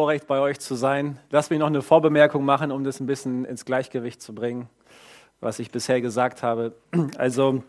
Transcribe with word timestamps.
Vorrecht 0.00 0.26
bei 0.26 0.40
euch 0.40 0.58
zu 0.58 0.76
sein. 0.76 1.18
Lass 1.28 1.50
mich 1.50 1.58
noch 1.58 1.66
eine 1.66 1.82
Vorbemerkung 1.82 2.42
machen, 2.42 2.72
um 2.72 2.84
das 2.84 3.00
ein 3.00 3.06
bisschen 3.06 3.44
ins 3.44 3.66
Gleichgewicht 3.66 4.22
zu 4.22 4.34
bringen, 4.34 4.66
was 5.42 5.58
ich 5.58 5.70
bisher 5.70 6.00
gesagt 6.00 6.42
habe. 6.42 6.72
Also, 7.18 7.62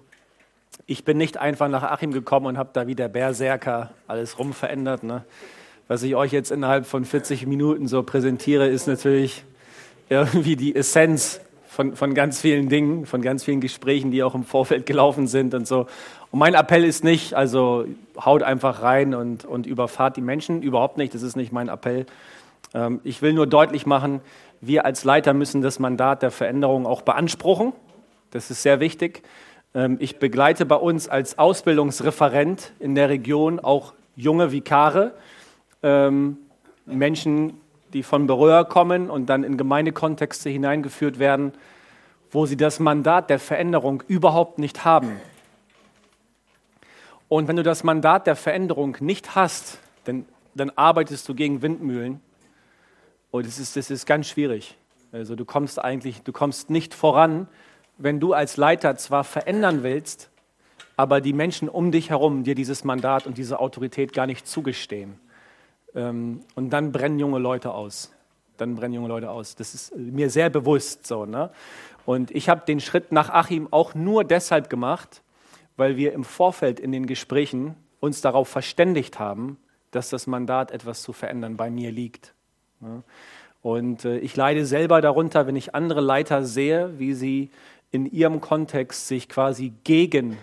ich 0.86 1.04
bin 1.04 1.18
nicht 1.18 1.36
einfach 1.36 1.68
nach 1.68 1.84
Achim 1.84 2.14
gekommen 2.14 2.46
und 2.46 2.58
habe 2.58 2.70
da 2.72 2.88
wie 2.88 2.96
der 2.96 3.10
Berserker 3.10 3.92
alles 4.08 4.40
rumverändert. 4.40 5.04
Ne? 5.04 5.26
Was 5.90 6.04
ich 6.04 6.16
euch 6.16 6.32
jetzt 6.32 6.52
innerhalb 6.52 6.86
von 6.86 7.04
40 7.04 7.48
Minuten 7.48 7.90
so 7.90 8.02
präsentiere, 8.02 8.66
ist 8.66 8.88
natürlich 8.88 9.44
irgendwie 10.08 10.56
die 10.56 10.74
Essenz 10.74 11.42
von, 11.68 11.98
von 11.98 12.14
ganz 12.14 12.40
vielen 12.40 12.70
Dingen, 12.70 13.06
von 13.06 13.22
ganz 13.22 13.44
vielen 13.44 13.60
Gesprächen, 13.60 14.10
die 14.10 14.24
auch 14.24 14.36
im 14.36 14.46
Vorfeld 14.46 14.86
gelaufen 14.86 15.28
sind 15.28 15.54
und 15.54 15.68
so. 15.68 15.88
Und 16.32 16.40
mein 16.40 16.54
Appell 16.54 16.86
ist 16.86 17.04
nicht, 17.04 17.34
also 17.34 17.86
haut 18.20 18.42
einfach 18.42 18.82
rein 18.82 19.14
und, 19.14 19.46
und 19.46 19.68
überfahrt 19.68 20.16
die 20.16 20.22
Menschen, 20.22 20.62
überhaupt 20.62 20.98
nicht, 20.98 21.14
das 21.14 21.22
ist 21.22 21.36
nicht 21.36 21.52
mein 21.52 21.68
Appell. 21.68 22.06
Ähm, 22.74 23.02
ich 23.04 23.22
will 23.22 23.34
nur 23.34 23.48
deutlich 23.48 23.86
machen, 23.86 24.22
wir 24.62 24.86
als 24.86 25.04
Leiter 25.04 25.34
müssen 25.34 25.62
das 25.62 25.80
Mandat 25.80 26.22
der 26.22 26.32
Veränderung 26.32 26.86
auch 26.86 27.02
beanspruchen. 27.02 27.74
Das 28.30 28.50
ist 28.50 28.62
sehr 28.62 28.80
wichtig. 28.80 29.24
Ähm, 29.74 29.98
ich 30.00 30.20
begleite 30.20 30.66
bei 30.66 30.76
uns 30.76 31.10
als 31.10 31.38
Ausbildungsreferent 31.38 32.72
in 32.80 32.96
der 32.96 33.10
Region 33.10 33.60
auch 33.60 33.94
junge 34.16 34.52
Vikare, 34.52 35.14
ähm, 35.84 36.38
Menschen, 36.86 37.60
die 37.94 38.04
von 38.04 38.28
Berührer 38.28 38.66
kommen 38.66 39.10
und 39.10 39.26
dann 39.26 39.44
in 39.44 39.58
Gemeindekontexte 39.58 40.50
hineingeführt 40.50 41.20
werden, 41.20 41.52
wo 42.30 42.46
sie 42.46 42.56
das 42.56 42.80
Mandat 42.80 43.30
der 43.30 43.40
Veränderung 43.40 44.04
überhaupt 44.08 44.60
nicht 44.60 44.86
haben. 44.86 45.20
Und 47.32 47.48
wenn 47.48 47.56
du 47.56 47.64
das 47.64 47.86
Mandat 47.86 48.28
der 48.28 48.36
Veränderung 48.36 48.98
nicht 49.00 49.36
hast, 49.36 49.80
dann, 50.04 50.26
dann 50.54 50.70
arbeitest 50.72 51.30
du 51.30 51.34
gegen 51.34 51.62
Windmühlen. 51.62 52.20
Und 53.32 53.48
das 53.48 53.58
ist, 53.58 53.78
das 53.78 53.90
ist 53.90 54.06
ganz 54.06 54.28
schwierig. 54.28 54.76
Also 55.14 55.38
du 55.38 55.46
kommst 55.46 55.82
eigentlich, 55.82 56.24
du 56.24 56.34
kommst 56.34 56.70
nicht 56.70 56.94
voran, 56.94 57.48
wenn 57.98 58.20
du 58.20 58.34
als 58.34 58.58
Leiter 58.58 58.98
zwar 58.98 59.24
verändern 59.24 59.82
willst, 59.82 60.30
aber 60.98 61.22
die 61.22 61.32
Menschen 61.32 61.70
um 61.70 61.94
dich 61.94 62.10
herum 62.10 62.44
dir 62.44 62.54
dieses 62.54 62.84
Mandat 62.84 63.26
und 63.26 63.38
diese 63.38 63.62
Autorität 63.62 64.12
gar 64.12 64.26
nicht 64.26 64.46
zugestehen. 64.46 65.18
Ähm, 65.96 66.42
und 66.56 66.72
dann 66.72 66.92
brennen 66.92 67.18
junge 67.18 67.40
Leute 67.40 67.72
aus. 67.72 68.12
Dann 68.58 68.76
brennen 68.76 68.96
junge 68.96 69.08
Leute 69.08 69.30
aus. 69.30 69.56
Das 69.56 69.74
ist 69.74 69.96
mir 69.96 70.30
sehr 70.30 70.50
bewusst 70.50 71.08
so. 71.08 71.26
Ne? 71.26 71.50
Und 72.06 72.30
ich 72.32 72.50
habe 72.50 72.66
den 72.66 72.82
Schritt 72.82 73.14
nach 73.14 73.30
Achim 73.30 73.70
auch 73.72 73.96
nur 73.96 74.26
deshalb 74.26 74.70
gemacht, 74.70 75.22
weil 75.82 75.98
wir 75.98 76.14
im 76.14 76.24
Vorfeld 76.24 76.80
in 76.80 76.92
den 76.92 77.08
Gesprächen 77.08 77.74
uns 78.00 78.22
darauf 78.22 78.48
verständigt 78.48 79.18
haben, 79.18 79.58
dass 79.90 80.10
das 80.10 80.28
Mandat 80.28 80.70
etwas 80.70 81.02
zu 81.02 81.12
verändern 81.12 81.58
bei 81.58 81.72
mir 81.72 81.92
liegt. 81.92 82.36
Und 83.64 84.06
äh, 84.06 84.20
ich 84.20 84.36
leide 84.36 84.68
selber 84.68 85.02
darunter, 85.02 85.48
wenn 85.48 85.56
ich 85.56 85.74
andere 85.74 86.02
Leiter 86.02 86.46
sehe, 86.46 87.00
wie 87.00 87.16
sie 87.16 87.50
in 87.90 88.06
ihrem 88.06 88.42
Kontext 88.42 89.08
sich 89.08 89.28
quasi 89.28 89.74
gegen 89.84 90.38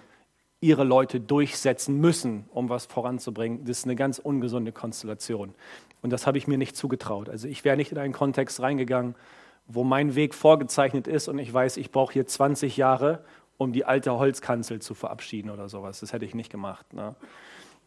ihre 0.61 0.83
Leute 0.83 1.21
durchsetzen 1.21 2.01
müssen, 2.01 2.47
um 2.51 2.69
was 2.69 2.87
voranzubringen. 2.87 3.65
Das 3.65 3.79
ist 3.79 3.85
eine 3.85 3.95
ganz 3.95 4.19
ungesunde 4.19 4.73
Konstellation. 4.73 5.55
Und 6.03 6.13
das 6.13 6.27
habe 6.27 6.37
ich 6.37 6.49
mir 6.49 6.59
nicht 6.59 6.77
zugetraut. 6.77 7.29
Also 7.29 7.47
ich 7.47 7.65
wäre 7.65 7.77
nicht 7.77 7.93
in 7.93 7.99
einen 7.99 8.13
Kontext 8.13 8.61
reingegangen, 8.61 9.15
wo 9.69 9.85
mein 9.85 10.17
Weg 10.17 10.35
vorgezeichnet 10.35 11.07
ist 11.07 11.29
und 11.29 11.39
ich 11.39 11.55
weiß, 11.55 11.77
ich 11.77 11.93
brauche 11.93 12.13
hier 12.13 12.27
20 12.27 12.77
Jahre, 12.77 13.23
um 13.59 13.73
die 13.73 13.85
alte 13.85 14.17
Holzkanzel 14.19 14.81
zu 14.81 14.95
verabschieden 14.95 15.51
oder 15.51 15.69
sowas. 15.69 16.01
Das 16.01 16.13
hätte 16.13 16.25
ich 16.25 16.35
nicht 16.35 16.51
gemacht. 16.51 16.93
Ne? 16.95 17.15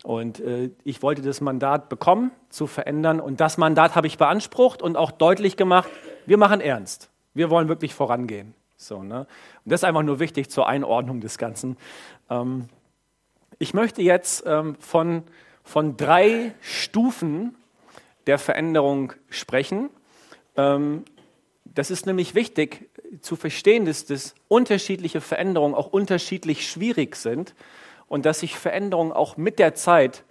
Und 0.03 0.39
äh, 0.39 0.69
ich 0.83 1.01
wollte 1.01 1.21
das 1.21 1.41
Mandat 1.41 1.89
bekommen, 1.89 2.31
zu 2.49 2.67
verändern. 2.67 3.19
Und 3.19 3.39
das 3.39 3.57
Mandat 3.57 3.95
habe 3.95 4.07
ich 4.07 4.17
beansprucht 4.17 4.81
und 4.81 4.97
auch 4.97 5.11
deutlich 5.11 5.57
gemacht, 5.57 5.89
wir 6.25 6.37
machen 6.37 6.61
ernst. 6.61 7.09
Wir 7.33 7.49
wollen 7.49 7.67
wirklich 7.67 7.93
vorangehen. 7.93 8.53
So, 8.75 9.03
ne? 9.03 9.21
Und 9.63 9.71
das 9.71 9.81
ist 9.81 9.83
einfach 9.83 10.01
nur 10.03 10.19
wichtig 10.19 10.49
zur 10.49 10.67
Einordnung 10.67 11.21
des 11.21 11.37
Ganzen. 11.37 11.77
Ähm, 12.29 12.67
ich 13.59 13.73
möchte 13.73 14.01
jetzt 14.01 14.43
ähm, 14.47 14.75
von, 14.79 15.23
von 15.63 15.97
drei 15.97 16.53
Stufen 16.61 17.55
der 18.25 18.39
Veränderung 18.39 19.13
sprechen. 19.29 19.89
Ähm, 20.57 21.05
das 21.65 21.91
ist 21.91 22.05
nämlich 22.05 22.35
wichtig 22.35 22.89
zu 23.21 23.35
verstehen, 23.35 23.85
dass, 23.85 24.05
dass 24.05 24.35
unterschiedliche 24.47 25.21
Veränderungen 25.21 25.75
auch 25.75 25.87
unterschiedlich 25.87 26.69
schwierig 26.69 27.15
sind 27.15 27.55
und 28.07 28.25
dass 28.25 28.41
sich 28.41 28.57
Veränderungen 28.57 29.11
auch 29.11 29.37
mit 29.37 29.59
der 29.59 29.75
Zeit 29.75 30.23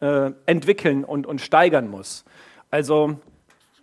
äh, 0.00 0.32
entwickeln 0.46 1.04
und, 1.04 1.26
und 1.26 1.40
steigern 1.40 1.88
muss. 1.88 2.24
Also 2.70 3.18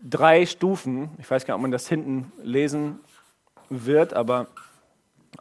drei 0.03 0.45
Stufen, 0.45 1.09
ich 1.19 1.29
weiß 1.29 1.45
gar 1.45 1.56
nicht, 1.56 1.59
ob 1.59 1.61
man 1.61 1.72
das 1.72 1.88
hinten 1.88 2.31
lesen 2.41 3.00
wird, 3.69 4.13
aber 4.13 4.47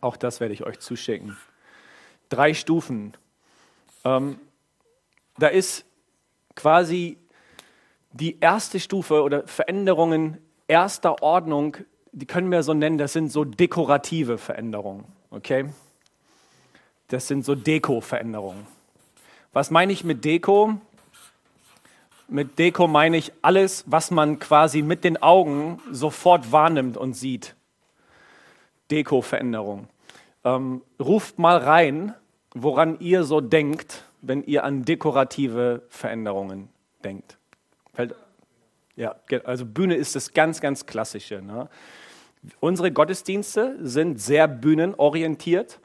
auch 0.01 0.17
das 0.17 0.41
werde 0.41 0.55
ich 0.55 0.65
euch 0.65 0.79
zuschicken. 0.79 1.37
Drei 2.29 2.55
Stufen. 2.55 3.17
Ähm, 4.05 4.39
da 5.39 5.49
ist 5.49 5.85
quasi 6.55 7.19
die 8.13 8.39
erste 8.41 8.81
Stufe 8.81 9.23
oder 9.23 9.47
Veränderungen 9.47 10.39
erster 10.71 11.23
Ordnung, 11.23 11.77
die 12.13 12.27
können 12.27 12.51
wir 12.51 12.63
so 12.63 12.73
nennen, 12.73 12.97
das 12.97 13.13
sind 13.13 13.31
so 13.31 13.45
dekorative 13.45 14.39
Veränderungen. 14.39 15.05
Okay? 15.31 15.67
Das 17.09 17.27
sind 17.27 17.45
so 17.45 17.57
Deko-Veränderungen. 17.57 18.67
Was 19.53 19.71
meine 19.73 19.93
ich 19.93 20.05
mit 20.05 20.25
Deko? 20.25 20.75
Mit 22.29 22.61
Deko 22.61 22.87
meine 22.87 23.17
ich 23.17 23.33
alles, 23.43 23.85
was 23.89 24.13
man 24.13 24.39
quasi 24.39 24.83
mit 24.83 25.03
den 25.03 25.21
Augen 25.21 25.81
sofort 25.91 26.53
wahrnimmt 26.53 26.97
und 26.97 27.15
sieht. 27.15 27.57
Deko-Veränderung. 28.93 29.89
Ähm, 30.45 30.83
ruft 31.01 31.41
mal 31.41 31.57
rein, 31.59 32.15
woran 32.55 33.01
ihr 33.01 33.25
so 33.25 33.41
denkt, 33.41 34.05
wenn 34.23 34.45
ihr 34.45 34.63
an 34.63 34.85
dekorative 34.85 35.83
Veränderungen 35.89 36.69
denkt. 37.03 37.39
Fällt, 37.93 38.15
ja, 38.97 39.15
also 39.45 39.65
Bühne 39.67 39.95
ist 39.95 40.15
das 40.15 40.33
ganz, 40.33 40.61
ganz 40.61 40.87
Klassische. 40.87 41.43
Ne? 41.43 41.69
Unsere 42.61 42.91
Gottesdienste 42.91 43.77
sind 43.81 44.21
sehr 44.21 44.49
bühnenorientiert 44.49 45.81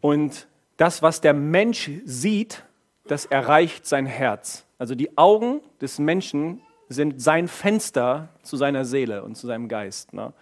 und 0.00 0.48
das, 0.76 1.02
was 1.02 1.20
der 1.20 1.34
Mensch 1.34 1.90
sieht, 2.04 2.64
das 3.06 3.26
erreicht 3.26 3.86
sein 3.86 4.06
Herz. 4.06 4.64
Also 4.78 4.94
die 4.94 5.16
Augen 5.16 5.60
des 5.80 5.98
Menschen 5.98 6.60
sind 6.88 7.22
sein 7.22 7.48
Fenster 7.48 8.28
zu 8.42 8.56
seiner 8.56 8.84
Seele 8.84 9.22
und 9.22 9.36
zu 9.36 9.46
seinem 9.46 9.68
Geist. 9.68 10.12
Ne? 10.12 10.32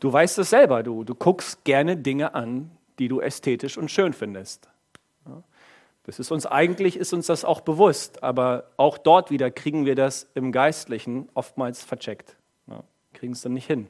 Du 0.00 0.12
weißt 0.12 0.38
es 0.38 0.50
selber, 0.50 0.82
du, 0.82 1.04
du 1.04 1.14
guckst 1.14 1.64
gerne 1.64 1.96
Dinge 1.96 2.34
an, 2.34 2.70
die 2.98 3.08
du 3.08 3.20
ästhetisch 3.20 3.76
und 3.78 3.90
schön 3.90 4.12
findest. 4.12 4.68
Das 6.04 6.18
ist 6.18 6.30
uns 6.30 6.46
eigentlich, 6.46 6.96
ist 6.96 7.12
uns 7.12 7.26
das 7.26 7.44
auch 7.44 7.62
bewusst, 7.62 8.22
aber 8.22 8.70
auch 8.76 8.98
dort 8.98 9.30
wieder 9.30 9.50
kriegen 9.50 9.86
wir 9.86 9.94
das 9.94 10.30
im 10.34 10.52
Geistlichen 10.52 11.28
oftmals 11.34 11.82
vercheckt. 11.82 12.36
Kriegen 13.14 13.32
es 13.32 13.40
dann 13.40 13.54
nicht 13.54 13.66
hin. 13.66 13.88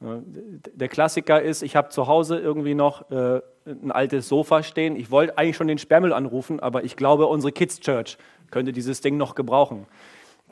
Der 0.00 0.88
Klassiker 0.88 1.40
ist, 1.40 1.62
ich 1.62 1.74
habe 1.74 1.88
zu 1.88 2.06
Hause 2.06 2.38
irgendwie 2.38 2.74
noch 2.74 3.10
äh, 3.10 3.40
ein 3.66 3.90
altes 3.90 4.28
Sofa 4.28 4.62
stehen. 4.62 4.94
Ich 4.94 5.10
wollte 5.10 5.36
eigentlich 5.38 5.56
schon 5.56 5.66
den 5.66 5.78
Sperrmüll 5.78 6.12
anrufen, 6.12 6.60
aber 6.60 6.84
ich 6.84 6.96
glaube, 6.96 7.26
unsere 7.26 7.50
Kids 7.52 7.80
Church 7.80 8.16
könnte 8.50 8.72
dieses 8.72 9.00
Ding 9.00 9.16
noch 9.16 9.34
gebrauchen. 9.34 9.86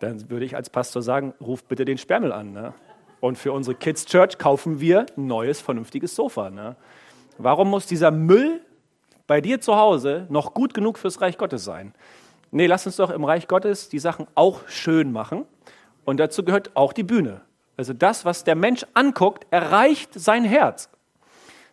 Dann 0.01 0.31
würde 0.31 0.45
ich 0.45 0.57
als 0.57 0.71
Pastor 0.71 1.03
sagen, 1.03 1.33
ruft 1.41 1.69
bitte 1.69 1.85
den 1.85 1.99
Sperrmüll 1.99 2.33
an. 2.33 2.53
Ne? 2.53 2.75
Und 3.21 3.39
für 3.39 3.53
unsere 3.53 3.77
Kids 3.77 4.05
Church 4.07 4.39
kaufen 4.39 4.81
wir 4.81 5.07
ein 5.17 5.27
neues, 5.27 5.61
vernünftiges 5.61 6.17
Sofa. 6.17 6.51
Ne? 6.51 6.75
Warum 7.39 7.71
muss 7.71 7.87
dieser 7.87 8.11
Müll 8.11 8.61
bei 9.27 9.41
dir 9.41 9.61
zu 9.61 9.77
Hause 9.77 10.27
noch 10.31 10.55
gut 10.55 10.75
genug 10.75 10.99
fürs 10.99 11.21
Reich 11.21 11.39
Gottes 11.39 11.65
sein? 11.65 11.95
Nee, 12.51 12.67
lass 12.67 12.87
uns 12.87 12.97
doch 12.97 13.11
im 13.11 13.25
Reich 13.25 13.49
Gottes 13.49 13.89
die 13.89 13.99
Sachen 13.99 14.27
auch 14.35 14.67
schön 14.69 15.13
machen. 15.13 15.45
Und 16.05 16.19
dazu 16.19 16.45
gehört 16.45 16.77
auch 16.77 16.93
die 16.93 17.03
Bühne. 17.03 17.41
Also 17.77 17.93
das, 17.93 18.25
was 18.25 18.45
der 18.45 18.55
Mensch 18.55 18.87
anguckt, 18.95 19.47
erreicht 19.51 20.15
sein 20.15 20.45
Herz. 20.45 20.89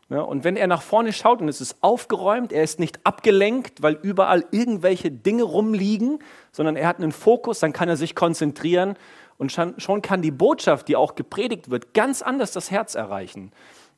Ja, 0.10 0.22
und 0.22 0.44
wenn 0.44 0.58
er 0.58 0.68
nach 0.68 0.82
vorne 0.82 1.14
schaut 1.14 1.42
und 1.42 1.48
es 1.48 1.62
ist 1.62 1.78
aufgeräumt, 1.82 2.52
er 2.52 2.64
ist 2.64 2.80
nicht 2.80 3.00
abgelenkt, 3.06 3.82
weil 3.82 3.98
überall 4.02 4.46
irgendwelche 4.52 5.10
Dinge 5.10 5.44
rumliegen, 5.44 6.20
sondern 6.52 6.76
er 6.76 6.88
hat 6.88 6.98
einen 6.98 7.12
Fokus, 7.12 7.60
dann 7.60 7.74
kann 7.74 7.90
er 7.90 7.96
sich 7.96 8.14
konzentrieren 8.14 8.96
und 9.38 9.52
schon 9.52 10.02
kann 10.02 10.22
die 10.22 10.32
Botschaft, 10.32 10.88
die 10.88 10.96
auch 10.96 11.16
gepredigt 11.16 11.72
wird, 11.72 11.94
ganz 11.94 12.22
anders 12.22 12.52
das 12.52 12.70
Herz 12.70 12.96
erreichen. 12.96 13.52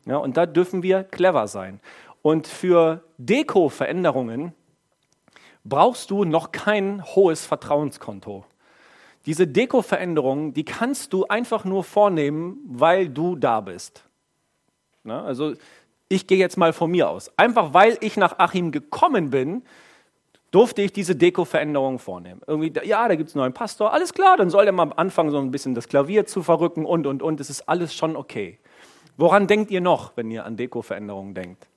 Ja, 0.06 0.18
und 0.18 0.38
da 0.38 0.46
dürfen 0.46 0.84
wir 0.84 1.04
clever 1.04 1.48
sein. 1.48 1.80
Und 2.26 2.48
für 2.48 3.04
Deko-Veränderungen 3.20 4.54
brauchst 5.64 6.10
du 6.10 6.24
noch 6.24 6.52
kein 6.52 7.06
hohes 7.06 7.46
Vertrauenskonto. 7.46 8.46
Diese 9.28 9.46
Deko-Veränderungen, 9.46 10.52
die 10.52 10.66
kannst 10.66 11.14
du 11.14 11.28
einfach 11.28 11.66
nur 11.66 11.84
vornehmen, 11.84 12.58
weil 12.66 13.10
du 13.10 13.36
da 13.36 13.62
bist. 13.62 14.06
Na, 15.04 15.24
also 15.24 15.54
ich 16.10 16.26
gehe 16.26 16.40
jetzt 16.40 16.58
mal 16.58 16.74
von 16.74 16.90
mir 16.90 17.12
aus. 17.12 17.32
Einfach 17.38 17.76
weil 17.76 17.96
ich 18.02 18.18
nach 18.18 18.40
Achim 18.40 18.72
gekommen 18.72 19.30
bin, 19.30 19.62
durfte 20.50 20.82
ich 20.82 20.92
diese 20.92 21.16
Deko-Veränderung 21.16 22.00
vornehmen. 22.00 22.42
Irgendwie, 22.48 22.74
ja, 22.86 23.08
da 23.08 23.14
gibt 23.14 23.30
es 23.30 23.36
einen 23.36 23.42
neuen 23.42 23.54
Pastor, 23.54 23.94
alles 23.94 24.16
klar, 24.16 24.36
dann 24.36 24.50
soll 24.50 24.64
der 24.64 24.74
mal 24.74 24.92
anfangen, 24.96 25.30
so 25.30 25.38
ein 25.38 25.52
bisschen 25.52 25.76
das 25.76 25.88
Klavier 25.90 26.26
zu 26.26 26.42
verrücken 26.42 26.88
und, 26.88 27.06
und, 27.06 27.22
und. 27.22 27.40
Das 27.40 27.52
ist 27.52 27.70
alles 27.70 27.94
schon 27.94 28.16
okay. 28.16 28.58
Woran 29.16 29.46
denkt 29.46 29.70
ihr 29.70 29.82
noch, 29.82 30.18
wenn 30.18 30.32
ihr 30.32 30.44
an 30.44 30.58
Deko-Veränderungen 30.58 31.36
denkt? 31.36 31.68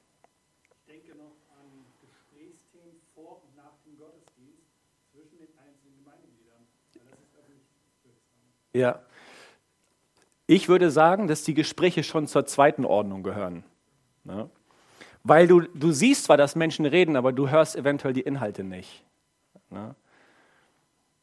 Ich 0.86 0.94
denke 0.94 1.18
noch 1.18 1.36
an 1.52 1.68
Gesprächsthemen 2.00 2.96
vor 3.14 3.42
und 3.44 3.56
nach 3.56 3.76
dem 3.84 3.98
Gottesdienst 3.98 4.64
zwischen 5.12 5.38
den 5.38 5.52
einzelnen 5.58 5.98
Gemeindegliedern. 6.02 6.66
Ja. 8.78 9.00
Ich 10.46 10.68
würde 10.68 10.90
sagen, 10.90 11.26
dass 11.26 11.42
die 11.42 11.54
Gespräche 11.54 12.04
schon 12.04 12.26
zur 12.26 12.46
zweiten 12.46 12.84
Ordnung 12.84 13.22
gehören. 13.22 13.64
Ne? 14.24 14.48
Weil 15.24 15.48
du, 15.48 15.60
du 15.60 15.90
siehst 15.90 16.24
zwar, 16.24 16.36
dass 16.36 16.54
Menschen 16.54 16.86
reden, 16.86 17.16
aber 17.16 17.32
du 17.32 17.50
hörst 17.50 17.76
eventuell 17.76 18.14
die 18.14 18.20
Inhalte 18.20 18.62
nicht. 18.62 19.04
Ne? 19.70 19.94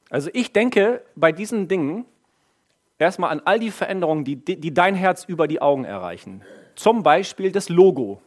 Also 0.09 0.29
ich 0.33 0.51
denke 0.51 1.01
bei 1.15 1.31
diesen 1.31 1.67
Dingen 1.67 2.05
erstmal 2.99 3.31
an 3.31 3.41
all 3.45 3.57
die 3.57 3.71
Veränderungen, 3.71 4.25
die, 4.25 4.35
die 4.35 4.73
dein 4.73 4.95
Herz 4.95 5.23
über 5.23 5.47
die 5.47 5.61
Augen 5.61 5.85
erreichen. 5.85 6.43
Zum 6.75 7.01
Beispiel 7.01 7.51
das 7.51 7.69
Logo. 7.69 8.21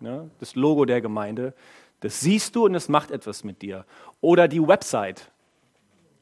Ne? 0.00 0.30
Das 0.40 0.54
Logo 0.54 0.86
der 0.86 1.02
Gemeinde. 1.02 1.54
Das 2.00 2.20
siehst 2.20 2.56
du 2.56 2.64
und 2.64 2.74
es 2.74 2.88
macht 2.88 3.10
etwas 3.10 3.44
mit 3.44 3.60
dir. 3.60 3.84
Oder 4.22 4.48
die 4.48 4.66
Website. 4.66 5.30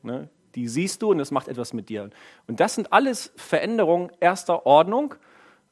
Ne? 0.03 0.29
Die 0.57 0.67
siehst 0.67 1.03
du 1.03 1.11
und 1.13 1.21
es 1.21 1.31
macht 1.31 1.47
etwas 1.47 1.73
mit 1.73 1.89
dir. 1.89 2.11
Und 2.49 2.59
das 2.59 2.75
sind 2.75 2.93
alles 2.93 3.33
Veränderungen 3.37 4.11
erster 4.21 4.67
Ordnung 4.67 5.15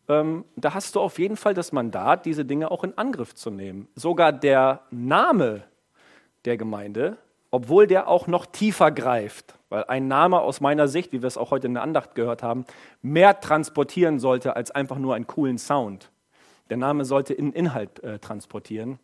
ähm, 0.09 0.45
da 0.57 0.75
hast 0.75 0.95
du 0.95 1.01
auf 1.01 1.19
jeden 1.19 1.37
Fall 1.37 1.55
das 1.55 1.73
Mandat, 1.73 2.27
diese 2.27 2.45
Dinge 2.45 2.71
auch 2.71 2.85
in 2.85 2.97
Angriff 2.99 3.35
zu 3.35 3.51
nehmen. 3.51 3.89
Sogar 3.95 4.33
der 4.33 4.83
Name 4.91 5.63
der 6.45 6.57
Gemeinde, 6.57 7.17
obwohl 7.51 7.87
der 7.87 8.09
auch 8.09 8.27
noch 8.27 8.45
tiefer 8.47 8.91
greift, 8.91 9.55
weil 9.71 9.85
ein 9.85 10.09
Name 10.09 10.41
aus 10.41 10.61
meiner 10.61 10.89
Sicht, 10.89 11.13
wie 11.13 11.23
wir 11.23 11.27
es 11.27 11.39
auch 11.39 11.51
heute 11.51 11.69
in 11.69 11.75
der 11.75 11.83
Andacht 11.83 12.15
gehört 12.15 12.43
haben, 12.43 12.65
mehr 13.01 13.41
transportieren 13.41 14.19
sollte 14.19 14.57
als 14.57 14.71
einfach 14.71 14.99
nur 14.99 15.15
einen 15.15 15.27
coolen 15.27 15.57
Sound. 15.57 16.11
Der 16.69 16.77
Name 16.77 17.05
sollte 17.05 17.33
in 17.33 17.53
Inhalt 17.53 18.03
äh, 18.03 18.19
transportieren. 18.19 18.99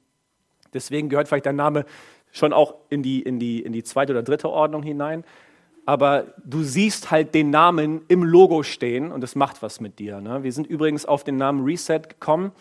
Deswegen 0.75 1.09
gehört 1.09 1.29
vielleicht 1.29 1.47
der 1.47 1.53
Name 1.53 1.85
schon 2.31 2.53
auch 2.53 2.75
in 2.91 3.03
die, 3.03 3.23
in, 3.23 3.38
die, 3.38 3.62
in 3.62 3.73
die 3.73 3.83
zweite 3.83 4.12
oder 4.12 4.23
dritte 4.23 4.50
Ordnung 4.50 4.83
hinein 4.83 5.25
aber 5.87 6.35
du 6.44 6.62
siehst 6.62 7.11
halt 7.11 7.35
den 7.35 7.50
Namen 7.50 8.03
im 8.09 8.23
Logo 8.23 8.62
stehen 8.62 9.12
und 9.12 9.25
es 9.25 9.35
macht 9.35 9.62
was 9.62 9.81
mit 9.81 9.99
dir. 9.99 10.21
Ne? 10.21 10.43
Wir 10.43 10.53
sind 10.53 10.67
übrigens 10.67 11.06
auf 11.06 11.25
den 11.25 11.37
Namen 11.37 11.65
Reset 11.65 12.00
gekommen, 12.09 12.53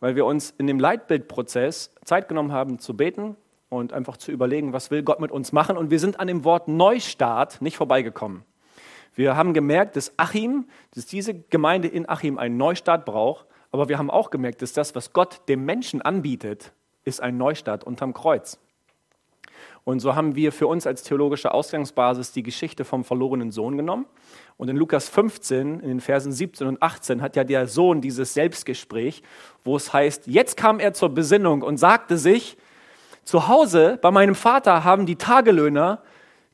weil 0.00 0.16
wir 0.16 0.24
uns 0.24 0.54
in 0.58 0.66
dem 0.66 0.78
Leitbildprozess 0.78 1.94
Zeit 2.04 2.28
genommen 2.28 2.52
haben 2.52 2.78
zu 2.78 2.96
beten 2.96 3.36
und 3.68 3.92
einfach 3.92 4.16
zu 4.16 4.32
überlegen, 4.32 4.72
was 4.72 4.90
will 4.90 5.02
Gott 5.02 5.20
mit 5.20 5.30
uns 5.30 5.52
machen. 5.52 5.76
Und 5.76 5.90
wir 5.90 5.98
sind 5.98 6.20
an 6.20 6.26
dem 6.26 6.44
Wort 6.44 6.68
Neustart 6.68 7.62
nicht 7.62 7.76
vorbeigekommen. 7.76 8.44
Wir 9.14 9.36
haben 9.36 9.54
gemerkt, 9.54 9.96
dass 9.96 10.12
Achim, 10.16 10.66
dass 10.94 11.06
diese 11.06 11.34
Gemeinde 11.34 11.88
in 11.88 12.08
Achim 12.08 12.38
einen 12.38 12.56
Neustart 12.56 13.04
braucht, 13.04 13.46
aber 13.72 13.88
wir 13.88 13.98
haben 13.98 14.10
auch 14.10 14.30
gemerkt, 14.30 14.62
dass 14.62 14.72
das, 14.72 14.94
was 14.94 15.12
Gott 15.12 15.48
dem 15.48 15.64
Menschen 15.64 16.02
anbietet, 16.02 16.72
ist 17.04 17.20
ein 17.20 17.36
Neustart 17.36 17.84
unterm 17.84 18.14
Kreuz. 18.14 18.58
Und 19.90 19.98
so 19.98 20.14
haben 20.14 20.36
wir 20.36 20.52
für 20.52 20.68
uns 20.68 20.86
als 20.86 21.02
theologische 21.02 21.52
Ausgangsbasis 21.52 22.30
die 22.30 22.44
Geschichte 22.44 22.84
vom 22.84 23.02
verlorenen 23.02 23.50
Sohn 23.50 23.76
genommen. 23.76 24.06
Und 24.56 24.68
in 24.68 24.76
Lukas 24.76 25.08
15, 25.08 25.80
in 25.80 25.88
den 25.88 26.00
Versen 26.00 26.30
17 26.30 26.68
und 26.68 26.80
18, 26.80 27.20
hat 27.20 27.34
ja 27.34 27.42
der 27.42 27.66
Sohn 27.66 28.00
dieses 28.00 28.32
Selbstgespräch, 28.34 29.24
wo 29.64 29.74
es 29.74 29.92
heißt, 29.92 30.28
jetzt 30.28 30.56
kam 30.56 30.78
er 30.78 30.92
zur 30.92 31.08
Besinnung 31.08 31.62
und 31.62 31.76
sagte 31.76 32.18
sich, 32.18 32.56
zu 33.24 33.48
Hause 33.48 33.98
bei 34.00 34.12
meinem 34.12 34.36
Vater 34.36 34.84
haben 34.84 35.06
die 35.06 35.16
Tagelöhner 35.16 36.02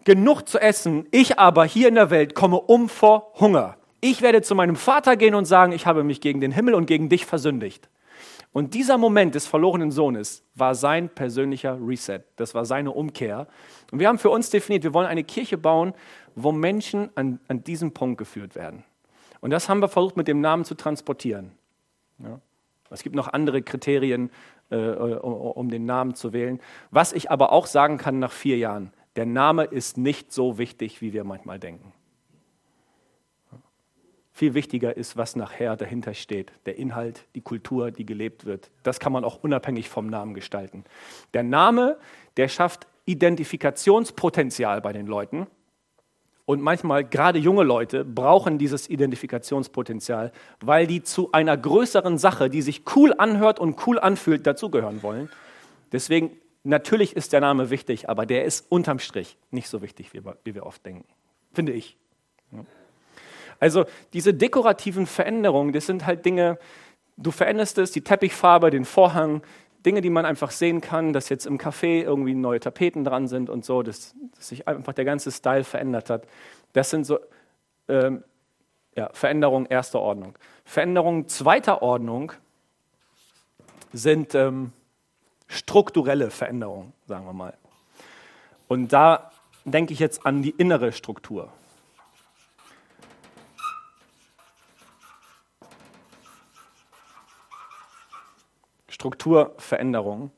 genug 0.05 0.49
zu 0.49 0.59
essen, 0.59 1.07
ich 1.11 1.39
aber 1.39 1.67
hier 1.67 1.89
in 1.89 1.95
der 1.97 2.09
Welt 2.09 2.35
komme 2.35 2.59
um 2.59 2.89
vor 2.89 3.33
Hunger. 3.39 3.77
Ich 4.01 4.23
werde 4.23 4.41
zu 4.41 4.55
meinem 4.55 4.77
Vater 4.77 5.17
gehen 5.17 5.35
und 5.35 5.45
sagen, 5.45 5.73
ich 5.73 5.85
habe 5.85 6.05
mich 6.05 6.23
gegen 6.23 6.41
den 6.41 6.53
Himmel 6.53 6.75
und 6.75 6.87
gegen 6.87 7.11
dich 7.11 7.27
versündigt. 7.27 7.91
Und 8.57 8.73
dieser 8.73 8.97
Moment 8.97 9.35
des 9.35 9.47
verlorenen 9.47 9.91
Sohnes 9.91 10.43
war 10.55 10.75
sein 10.75 11.11
persönlicher 11.11 11.79
Reset. 11.79 12.21
Das 12.37 12.55
war 12.55 12.65
seine 12.65 12.91
Umkehr. 12.91 13.49
Und 13.93 13.99
wir 13.99 14.09
haben 14.09 14.17
für 14.17 14.31
uns 14.31 14.49
definiert, 14.49 14.83
wir 14.83 14.95
wollen 14.95 15.07
eine 15.07 15.25
Kirche 15.25 15.59
bauen, 15.59 15.93
wo 16.35 16.53
Menschen 16.53 17.11
an, 17.17 17.39
an 17.49 17.65
diesen 17.65 17.93
Punkt 17.93 18.17
geführt 18.17 18.55
werden. 18.55 18.83
Und 19.43 19.51
das 19.51 19.69
haben 19.69 19.81
wir 19.81 19.89
versucht 19.89 20.17
mit 20.17 20.27
dem 20.27 20.41
Namen 20.41 20.65
zu 20.65 20.75
transportieren. 20.75 21.53
Ja. 22.19 22.41
Es 22.89 23.03
gibt 23.03 23.15
noch 23.15 23.29
andere 23.29 23.61
Kriterien, 23.61 24.31
äh, 24.71 24.77
um, 24.79 25.35
um 25.35 25.69
den 25.69 25.85
Namen 25.85 26.15
zu 26.15 26.33
wählen. 26.33 26.59
Was 26.91 27.13
ich 27.13 27.31
aber 27.31 27.53
auch 27.53 27.67
sagen 27.67 27.99
kann 27.99 28.21
nach 28.21 28.33
vier 28.33 28.57
Jahren, 28.57 28.91
der 29.17 29.27
Name 29.27 29.65
ist 29.65 29.99
nicht 29.99 30.33
so 30.33 30.57
wichtig, 30.57 31.03
wie 31.03 31.13
wir 31.13 31.25
manchmal 31.25 31.59
denken. 31.59 31.93
Viel 34.37 34.53
wichtiger 34.53 34.95
ist, 34.95 35.17
was 35.17 35.35
nachher 35.35 35.77
dahinter 35.77 36.13
steht. 36.13 36.53
Der 36.67 36.77
Inhalt, 36.77 37.25
die 37.35 37.41
Kultur, 37.41 37.91
die 37.91 38.05
gelebt 38.05 38.45
wird. 38.45 38.71
Das 38.83 39.01
kann 39.01 39.11
man 39.11 39.25
auch 39.25 39.43
unabhängig 39.43 39.89
vom 39.89 40.09
Namen 40.09 40.35
gestalten. 40.35 40.85
Der 41.33 41.43
Name, 41.43 41.97
der 42.37 42.49
schafft 42.49 42.87
Identifikationspotenzial 43.07 44.83
bei 44.83 44.93
den 44.93 45.07
Leuten. 45.07 45.47
Und 46.45 46.61
manchmal, 46.61 47.03
gerade 47.03 47.39
junge 47.39 47.63
Leute, 47.63 48.05
brauchen 48.05 48.59
dieses 48.59 48.91
Identifikationspotenzial, 48.91 50.33
weil 50.61 50.87
die 50.87 51.03
zu 51.03 51.33
einer 51.33 51.57
größeren 51.57 52.19
Sache, 52.19 52.51
die 52.51 52.61
sich 52.61 52.83
cool 52.95 53.15
anhört 53.17 53.59
und 53.59 53.87
cool 53.87 53.99
anfühlt, 53.99 54.47
dazugehören 54.47 55.03
wollen. 55.03 55.31
Deswegen, 55.93 56.37
natürlich 56.63 57.17
ist 57.17 57.33
der 57.33 57.41
Name 57.41 57.71
wichtig, 57.71 58.11
aber 58.11 58.27
der 58.27 58.45
ist 58.45 58.67
unterm 58.69 58.99
Strich 58.99 59.39
nicht 59.51 59.71
so 59.71 59.81
wichtig, 59.81 60.11
wie 60.13 60.55
wir 60.55 60.67
oft 60.67 60.85
denken. 60.85 61.09
Finde 61.55 61.73
ich. 61.73 61.97
Also 63.59 63.85
diese 64.13 64.35
dekorativen 64.35 65.07
Veränderungen, 65.07 65.73
das 65.73 65.87
sind 65.87 66.07
halt 66.07 66.25
Dinge, 66.25 66.59
du 67.17 67.31
veränderst 67.31 67.79
es, 67.79 67.93
die 67.93 68.03
Teppichfarbe, 68.03 68.71
den 68.71 68.85
Vorhang, 68.85 69.43
Dinge, 69.85 70.01
die 70.01 70.11
man 70.11 70.27
einfach 70.27 70.51
sehen 70.51 70.81
kann, 70.81 71.13
dass 71.13 71.29
jetzt 71.29 71.47
im 71.47 71.59
Café 71.59 72.03
irgendwie 72.03 72.35
neue 72.35 72.59
Tapeten 72.59 73.05
dran 73.05 73.29
sind 73.29 73.49
und 73.49 73.65
so, 73.65 73.83
dass, 73.83 74.15
dass 74.35 74.49
sich 74.49 74.67
einfach 74.67 74.93
der 74.93 75.05
ganze 75.05 75.31
Style 75.31 75.65
verändert 75.65 76.11
hat. 76.11 76.27
Das 76.73 76.91
sind 76.91 77.07
so 77.07 77.21
ähm, 77.89 78.25
ja, 78.97 79.11
Veränderungen 79.13 79.67
erster 79.67 80.01
Ordnung. 80.01 80.37
Veränderungen 80.65 81.29
zweiter 81.29 81.83
Ordnung 81.83 82.33
sind 83.93 84.35
ähm, 84.35 84.73
strukturelle 85.47 86.31
Veränderungen, 86.31 86.93
sagen 87.07 87.25
wir 87.25 87.33
mal. 87.33 87.55
Und 88.69 88.93
da 88.93 89.31
denke 89.65 89.93
ich 89.93 90.01
jetzt 90.01 90.27
an 90.27 90.43
die 90.43 90.51
innere 90.51 90.93
Struktur. 90.93 91.53
Strukturveränderung. 99.07 100.31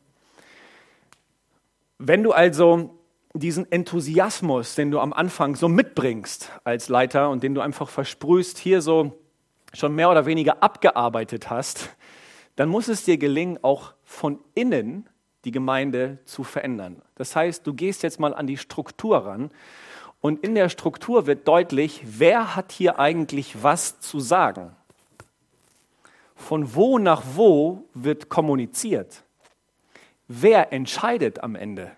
Wenn 1.99 2.23
du 2.23 2.33
also 2.33 2.99
diesen 3.33 3.71
Enthusiasmus, 3.73 4.75
den 4.75 4.91
du 4.91 5.01
am 5.01 5.13
Anfang 5.13 5.57
so 5.57 5.69
mitbringst 5.69 6.51
als 6.65 6.89
Leiter 6.89 7.31
und 7.31 7.43
den 7.43 7.55
du 7.55 7.63
einfach 7.63 7.89
versprühst, 7.89 8.59
hier 8.59 8.83
so 8.83 9.19
schon 9.73 9.95
mehr 9.95 10.11
oder 10.11 10.27
weniger 10.27 10.63
abgearbeitet 10.63 11.49
hast, 11.49 11.97
dann 12.57 12.69
muss 12.69 12.89
es 12.89 13.05
dir 13.05 13.17
gelingen, 13.17 13.59
auch 13.63 13.95
von 14.05 14.39
innen 14.55 15.09
die 15.45 15.51
Gemeinde 15.51 16.19
zu 16.25 16.45
verändern. 16.45 17.01
Das 17.15 17.35
heißt, 17.35 17.67
du 17.67 17.73
gehst 17.73 18.03
jetzt 18.03 18.21
mal 18.21 18.35
an 18.35 18.47
die 18.47 18.59
Struktur 18.59 19.25
ran 19.25 19.51
und 20.21 20.45
in 20.45 20.55
der 20.55 20.69
Struktur 20.69 21.27
wird 21.27 21.49
deutlich, 21.49 22.03
wer 22.05 22.55
hat 22.55 22.73
hier 22.73 22.99
eigentlich 22.99 23.63
was 23.63 24.01
zu 24.01 24.21
sagen 24.21 24.77
von 26.39 26.75
wo 26.75 26.99
nach 26.99 27.23
wo 27.35 27.85
wird 27.95 28.29
kommuniziert? 28.29 29.25
Wer 30.29 30.73
entscheidet 30.73 31.43
am 31.43 31.57
Ende? 31.57 31.91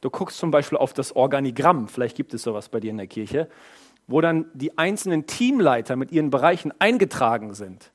Du 0.00 0.10
guckst 0.10 0.38
zum 0.38 0.52
Beispiel 0.52 0.78
auf 0.78 0.94
das 0.94 1.14
Organigramm, 1.14 1.88
vielleicht 1.88 2.16
gibt 2.16 2.32
es 2.34 2.42
sowas 2.42 2.68
bei 2.68 2.78
dir 2.78 2.90
in 2.90 2.98
der 2.98 3.08
Kirche, 3.08 3.48
wo 4.06 4.20
dann 4.20 4.46
die 4.54 4.78
einzelnen 4.78 5.26
Teamleiter 5.26 5.96
mit 5.96 6.12
ihren 6.12 6.30
Bereichen 6.30 6.72
eingetragen 6.78 7.54
sind. 7.54 7.92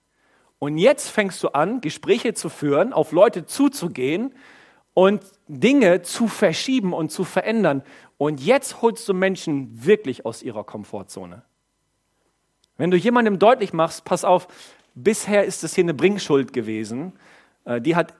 Und 0.59 0.77
jetzt 0.77 1.09
fängst 1.09 1.41
du 1.43 1.50
an, 1.50 1.79
Gespräche 1.79 2.33
zu 2.33 2.50
führen, 2.50 2.91
auf 2.91 3.13
Leute 3.13 3.45
zuzugehen 3.45 4.35
und 4.93 5.23
Dinge 5.47 6.01
zu 6.01 6.27
verschieben 6.27 6.91
und 6.93 7.09
zu 7.09 7.23
verändern. 7.23 7.83
Und 8.17 8.41
jetzt 8.41 8.81
holst 8.81 9.07
du 9.07 9.13
Menschen 9.13 9.85
wirklich 9.85 10.25
aus 10.25 10.43
ihrer 10.43 10.65
Komfortzone. 10.65 11.43
Wenn 12.77 12.91
du 12.91 12.97
jemandem 12.97 13.39
deutlich 13.39 13.73
machst, 13.73 14.03
pass 14.03 14.25
auf, 14.25 14.47
Bisher 14.95 15.45
ist 15.45 15.63
es 15.63 15.75
hier 15.75 15.83
eine 15.83 15.93
Bringschuld 15.93 16.53
gewesen. 16.53 17.13
Äh, 17.65 17.81
die 17.81 17.95
hat 17.95 18.13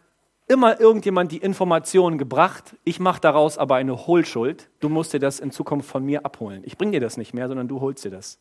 immer 0.48 0.80
irgendjemand 0.80 1.32
die 1.32 1.38
Informationen 1.38 2.18
gebracht. 2.18 2.76
Ich 2.84 3.00
mache 3.00 3.22
daraus 3.22 3.58
aber 3.58 3.76
eine 3.76 4.06
Hohlschuld. 4.08 4.70
Du 4.80 4.90
musst 4.90 5.14
dir 5.14 5.20
das 5.20 5.40
in 5.40 5.52
Zukunft 5.52 5.90
von 5.90 6.06
mir 6.06 6.26
abholen. 6.26 6.64
Ich 6.66 6.78
bringe 6.78 6.92
dir 6.92 7.00
das 7.02 7.18
nicht 7.18 7.34
mehr, 7.34 7.48
sondern 7.48 7.68
du 7.68 7.80
holst 7.80 8.04
dir 8.04 8.12
das. 8.12 8.40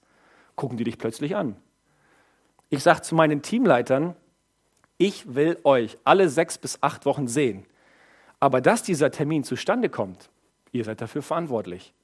Gucken 0.57 0.77
die 0.77 0.85
dich 0.85 0.99
plötzlich 0.99 1.37
an. 1.37 1.57
Ich 2.69 2.83
sage 2.83 3.03
zu 3.03 3.15
meinen 3.15 3.43
Teamleitern, 3.43 4.15
ich 4.99 5.35
will 5.35 5.59
euch 5.65 5.99
alle 6.05 6.29
sechs 6.29 6.59
bis 6.59 6.83
acht 6.83 7.07
Wochen 7.07 7.27
sehen. 7.27 7.65
Aber 8.39 8.61
dass 8.61 8.83
dieser 8.83 9.11
Termin 9.11 9.45
zustande 9.45 9.89
kommt, 9.89 10.31
ihr 10.73 10.85
seid 10.85 11.01
dafür 11.01 11.23
verantwortlich. 11.23 11.95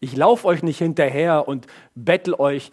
Ich 0.00 0.16
laufe 0.16 0.46
euch 0.46 0.62
nicht 0.62 0.78
hinterher 0.78 1.48
und 1.48 1.66
bettel 1.94 2.34
euch 2.34 2.70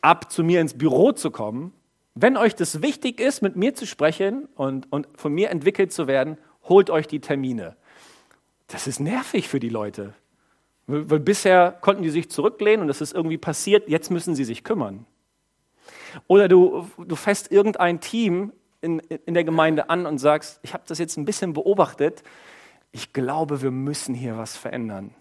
ab, 0.00 0.30
zu 0.30 0.44
mir 0.44 0.60
ins 0.60 0.76
Büro 0.76 1.12
zu 1.12 1.30
kommen. 1.30 1.72
Wenn 2.14 2.36
euch 2.36 2.54
das 2.54 2.80
wichtig 2.80 3.20
ist, 3.20 3.42
mit 3.42 3.56
mir 3.56 3.74
zu 3.74 3.86
sprechen 3.86 4.48
und, 4.54 4.90
und 4.92 5.08
von 5.16 5.32
mir 5.32 5.50
entwickelt 5.50 5.92
zu 5.92 6.06
werden, 6.06 6.38
holt 6.68 6.90
euch 6.90 7.08
die 7.08 7.20
Termine. 7.20 7.76
Das 8.68 8.86
ist 8.86 9.00
nervig 9.00 9.48
für 9.48 9.60
die 9.60 9.68
Leute. 9.68 10.14
Weil, 10.86 11.20
bisher 11.20 11.72
konnten 11.80 12.02
die 12.02 12.10
sich 12.10 12.30
zurücklehnen 12.30 12.82
und 12.82 12.88
das 12.88 13.00
ist 13.00 13.14
irgendwie 13.14 13.38
passiert, 13.38 13.88
jetzt 13.88 14.10
müssen 14.10 14.34
sie 14.34 14.44
sich 14.44 14.64
kümmern. 14.64 15.06
Oder 16.28 16.46
du, 16.46 16.88
du 16.98 17.16
fässt 17.16 17.50
irgendein 17.50 18.00
Team 18.00 18.52
in, 18.80 19.00
in 19.00 19.34
der 19.34 19.44
Gemeinde 19.44 19.90
an 19.90 20.06
und 20.06 20.18
sagst, 20.18 20.60
ich 20.62 20.72
habe 20.72 20.84
das 20.86 20.98
jetzt 20.98 21.16
ein 21.16 21.24
bisschen 21.24 21.52
beobachtet, 21.52 22.22
ich 22.92 23.12
glaube, 23.12 23.60
wir 23.60 23.72
müssen 23.72 24.14
hier 24.14 24.38
was 24.38 24.56
verändern. 24.56 25.14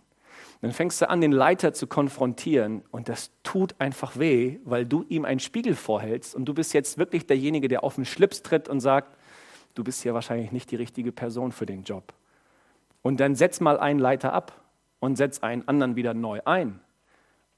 Dann 0.63 0.71
fängst 0.71 1.01
du 1.01 1.09
an, 1.09 1.19
den 1.19 1.33
Leiter 1.33 1.73
zu 1.73 1.87
konfrontieren 1.87 2.83
und 2.89 3.09
das 3.09 3.31
tut 3.43 3.75
einfach 3.79 4.17
weh, 4.17 4.59
weil 4.63 4.85
du 4.85 5.03
ihm 5.09 5.25
einen 5.25 5.41
Spiegel 5.41 5.75
vorhältst 5.75 6.33
und 6.33 6.45
du 6.45 6.53
bist 6.53 6.73
jetzt 6.73 6.97
wirklich 6.97 7.27
derjenige, 7.27 7.67
der 7.67 7.83
auf 7.83 7.95
den 7.95 8.05
Schlips 8.05 8.43
tritt 8.43 8.69
und 8.69 8.79
sagt, 8.79 9.17
du 9.73 9.83
bist 9.83 10.01
hier 10.03 10.13
wahrscheinlich 10.13 10.53
nicht 10.53 10.71
die 10.71 10.77
richtige 10.77 11.11
Person 11.11 11.51
für 11.51 11.65
den 11.65 11.83
Job. 11.83 12.13
Und 13.01 13.19
dann 13.19 13.35
setz 13.35 13.59
mal 13.59 13.77
einen 13.77 13.99
Leiter 13.99 14.31
ab 14.31 14.61
und 15.01 15.17
setz 15.17 15.39
einen 15.39 15.67
anderen 15.67 15.97
wieder 15.97 16.13
neu 16.13 16.39
ein. 16.45 16.79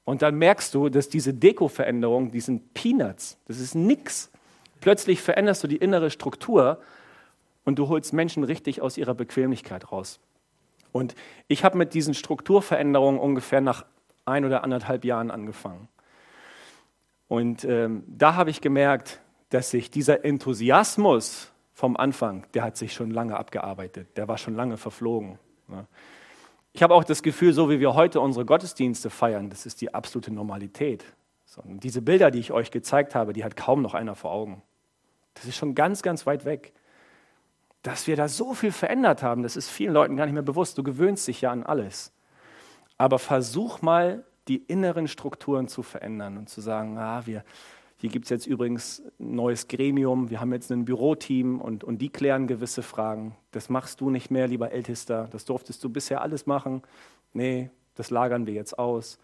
Und 0.04 0.22
dann 0.22 0.34
merkst 0.34 0.74
du, 0.74 0.88
dass 0.88 1.08
diese 1.08 1.32
Deko-Veränderung, 1.32 2.32
die 2.32 2.40
sind 2.40 2.74
Peanuts, 2.74 3.38
das 3.46 3.60
ist 3.60 3.76
nix. 3.76 4.32
Plötzlich 4.80 5.22
veränderst 5.22 5.62
du 5.62 5.68
die 5.68 5.76
innere 5.76 6.10
Struktur 6.10 6.80
und 7.64 7.78
du 7.78 7.86
holst 7.86 8.12
Menschen 8.12 8.42
richtig 8.42 8.82
aus 8.82 8.98
ihrer 8.98 9.14
Bequemlichkeit 9.14 9.92
raus. 9.92 10.18
Und 10.96 11.14
ich 11.46 11.62
habe 11.62 11.76
mit 11.76 11.92
diesen 11.92 12.14
Strukturveränderungen 12.14 13.20
ungefähr 13.20 13.60
nach 13.60 13.84
ein 14.24 14.46
oder 14.46 14.64
anderthalb 14.64 15.04
Jahren 15.04 15.30
angefangen. 15.30 15.88
Und 17.28 17.64
ähm, 17.64 18.02
da 18.06 18.34
habe 18.34 18.48
ich 18.48 18.62
gemerkt, 18.62 19.20
dass 19.50 19.70
sich 19.70 19.90
dieser 19.90 20.24
Enthusiasmus 20.24 21.52
vom 21.74 21.98
Anfang, 21.98 22.46
der 22.54 22.64
hat 22.64 22.78
sich 22.78 22.94
schon 22.94 23.10
lange 23.10 23.36
abgearbeitet, 23.36 24.16
der 24.16 24.26
war 24.26 24.38
schon 24.38 24.54
lange 24.54 24.78
verflogen. 24.78 25.38
Ne? 25.68 25.86
Ich 26.72 26.82
habe 26.82 26.94
auch 26.94 27.04
das 27.04 27.22
Gefühl, 27.22 27.52
so 27.52 27.68
wie 27.68 27.78
wir 27.78 27.94
heute 27.94 28.20
unsere 28.20 28.46
Gottesdienste 28.46 29.10
feiern, 29.10 29.50
das 29.50 29.66
ist 29.66 29.82
die 29.82 29.92
absolute 29.92 30.32
Normalität. 30.32 31.04
So, 31.44 31.62
diese 31.66 32.00
Bilder, 32.00 32.30
die 32.30 32.38
ich 32.38 32.52
euch 32.52 32.70
gezeigt 32.70 33.14
habe, 33.14 33.34
die 33.34 33.44
hat 33.44 33.54
kaum 33.54 33.82
noch 33.82 33.92
einer 33.94 34.14
vor 34.14 34.32
Augen. 34.32 34.62
Das 35.34 35.44
ist 35.44 35.56
schon 35.56 35.74
ganz, 35.74 36.02
ganz 36.02 36.26
weit 36.26 36.46
weg 36.46 36.72
dass 37.86 38.08
wir 38.08 38.16
da 38.16 38.26
so 38.26 38.52
viel 38.52 38.72
verändert 38.72 39.22
haben, 39.22 39.44
das 39.44 39.56
ist 39.56 39.70
vielen 39.70 39.92
Leuten 39.92 40.16
gar 40.16 40.26
nicht 40.26 40.34
mehr 40.34 40.42
bewusst. 40.42 40.76
Du 40.76 40.82
gewöhnst 40.82 41.28
dich 41.28 41.40
ja 41.40 41.52
an 41.52 41.62
alles. 41.62 42.12
Aber 42.98 43.18
versuch 43.20 43.80
mal, 43.80 44.24
die 44.48 44.56
inneren 44.56 45.06
Strukturen 45.06 45.68
zu 45.68 45.82
verändern 45.82 46.36
und 46.36 46.48
zu 46.48 46.60
sagen, 46.60 46.98
ah, 46.98 47.22
wir, 47.26 47.44
hier 47.98 48.10
gibt 48.10 48.26
es 48.26 48.30
jetzt 48.30 48.46
übrigens 48.46 49.02
ein 49.20 49.36
neues 49.36 49.68
Gremium, 49.68 50.30
wir 50.30 50.40
haben 50.40 50.52
jetzt 50.52 50.70
ein 50.70 50.84
Büroteam 50.84 51.60
und, 51.60 51.84
und 51.84 51.98
die 51.98 52.08
klären 52.08 52.48
gewisse 52.48 52.82
Fragen. 52.82 53.36
Das 53.52 53.68
machst 53.68 54.00
du 54.00 54.10
nicht 54.10 54.30
mehr, 54.30 54.48
lieber 54.48 54.72
Ältester. 54.72 55.28
Das 55.30 55.44
durftest 55.44 55.82
du 55.84 55.88
bisher 55.88 56.22
alles 56.22 56.46
machen. 56.46 56.82
Nee, 57.32 57.70
das 57.94 58.10
lagern 58.10 58.46
wir 58.46 58.54
jetzt 58.54 58.78
aus. 58.78 59.18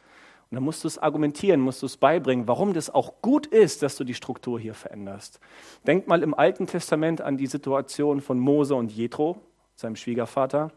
Und 0.53 0.57
dann 0.57 0.65
musst 0.65 0.85
du 0.85 0.89
es 0.89 0.99
argumentieren, 0.99 1.63
musst 1.63 1.81
du 1.81 1.87
es 1.87 1.97
beibringen, 1.97 2.47
warum 2.47 2.75
das 2.75 2.91
auch 2.91 3.23
gut 3.23 3.47
ist, 3.47 3.83
dass 3.83 3.97
du 3.97 4.05
die 4.05 4.13
Struktur 4.13 4.61
hier 4.61 4.75
veränderst. 4.75 5.41
Denk 5.87 6.09
mal 6.09 6.23
im 6.23 6.35
Alten 6.35 6.67
Testament 6.67 7.23
an 7.23 7.39
die 7.39 7.47
Situation 7.47 8.21
von 8.21 8.39
Mose 8.39 8.75
und 8.75 8.93
Jethro, 8.93 9.41
seinem 9.77 9.97
Schwiegervater. 9.97 10.71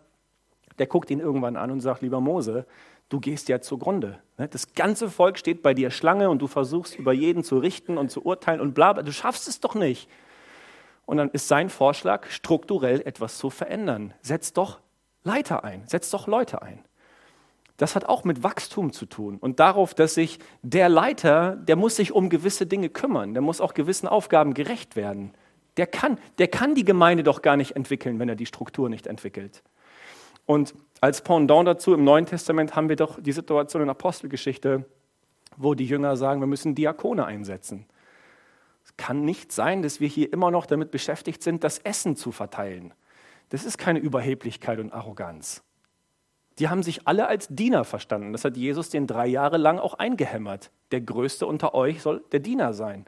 Der 0.80 0.88
guckt 0.88 1.12
ihn 1.12 1.20
irgendwann 1.20 1.58
an 1.58 1.72
und 1.72 1.82
sagt, 1.82 2.04
lieber 2.04 2.22
Mose, 2.22 2.66
du 3.10 3.20
gehst 3.20 3.50
ja 3.50 3.60
zugrunde. 3.60 4.20
Ne? 4.38 4.48
Das 4.48 4.76
ganze 4.76 5.10
Volk 5.10 5.38
steht 5.38 5.62
bei 5.62 5.74
dir 5.74 5.92
Schlange 5.92 6.30
und 6.30 6.42
du 6.42 6.48
versuchst 6.48 6.98
über 6.98 7.12
jeden 7.12 7.44
zu 7.44 7.58
richten 7.58 7.98
und 7.98 8.10
zu 8.10 8.26
urteilen 8.26 8.62
und 8.62 8.76
bla, 8.76 8.94
bla. 8.94 9.04
du 9.04 9.12
schaffst 9.12 9.46
es 9.50 9.60
doch 9.60 9.76
nicht. 9.76 10.08
Und 11.06 11.18
dann 11.18 11.32
ist 11.32 11.50
sein 11.50 11.68
Vorschlag, 11.68 12.30
strukturell 12.30 13.02
etwas 13.02 13.38
zu 13.38 13.50
verändern. 13.50 14.14
Setz 14.22 14.54
doch 14.54 14.80
Leiter 15.26 15.66
ein, 15.66 15.84
setz 15.86 16.12
doch 16.12 16.28
Leute 16.28 16.62
ein 16.62 16.80
das 17.78 17.96
hat 17.96 18.06
auch 18.06 18.24
mit 18.24 18.44
Wachstum 18.44 18.94
zu 18.94 19.06
tun 19.06 19.38
und 19.38 19.60
darauf, 19.60 19.94
dass 19.94 20.14
sich 20.14 20.40
der 20.62 20.88
Leiter, 20.88 21.58
der 21.58 21.76
muss 21.76 21.98
sich 21.98 22.14
um 22.14 22.30
gewisse 22.30 22.66
Dinge 22.66 22.90
kümmern, 22.90 23.34
der 23.34 23.42
muss 23.42 23.60
auch 23.60 23.74
gewissen 23.74 24.08
Aufgaben 24.08 24.54
gerecht 24.54 24.96
werden. 24.96 25.34
Der 25.78 25.88
kann, 25.88 26.18
der 26.38 26.48
kann 26.48 26.74
die 26.74 26.86
Gemeinde 26.86 27.24
doch 27.24 27.42
gar 27.42 27.58
nicht 27.58 27.76
entwickeln, 27.76 28.18
wenn 28.20 28.30
er 28.30 28.36
die 28.36 28.46
Struktur 28.46 28.90
nicht 28.90 29.08
entwickelt. 29.08 29.62
Und 30.46 30.74
als 31.02 31.22
Pendant 31.22 31.68
dazu 31.68 31.94
im 31.94 32.04
Neuen 32.04 32.26
Testament 32.26 32.76
haben 32.76 32.88
wir 32.88 32.96
doch 32.96 33.22
die 33.22 33.34
Situation 33.34 33.82
in 33.82 33.90
Apostelgeschichte, 33.90 34.86
wo 35.58 35.74
die 35.74 35.86
Jünger 35.86 36.16
sagen, 36.16 36.40
wir 36.40 36.48
müssen 36.48 36.76
Diakone 36.76 37.26
einsetzen. 37.26 37.86
Es 38.86 38.96
kann 38.96 39.26
nicht 39.26 39.52
sein, 39.52 39.82
dass 39.82 40.00
wir 40.00 40.08
hier 40.08 40.32
immer 40.32 40.52
noch 40.52 40.66
damit 40.66 40.92
beschäftigt 40.92 41.44
sind, 41.44 41.64
das 41.64 41.80
Essen 41.80 42.16
zu 42.16 42.32
verteilen. 42.32 42.94
Das 43.50 43.66
ist 43.66 43.78
keine 43.78 44.00
Überheblichkeit 44.00 44.80
und 44.80 44.94
Arroganz. 44.94 45.64
Die 46.60 46.70
haben 46.70 46.84
sich 46.84 47.06
alle 47.06 47.28
als 47.28 47.48
Diener 47.50 47.84
verstanden. 47.84 48.32
Das 48.32 48.46
hat 48.46 48.56
Jesus 48.56 48.90
den 48.90 49.08
drei 49.08 49.28
Jahre 49.28 49.58
lang 49.58 49.78
auch 49.78 49.96
eingehämmert. 49.96 50.72
Der 50.92 51.02
Größte 51.02 51.46
unter 51.46 51.74
euch 51.74 52.02
soll 52.02 52.24
der 52.32 52.40
Diener 52.40 52.74
sein. 52.74 53.06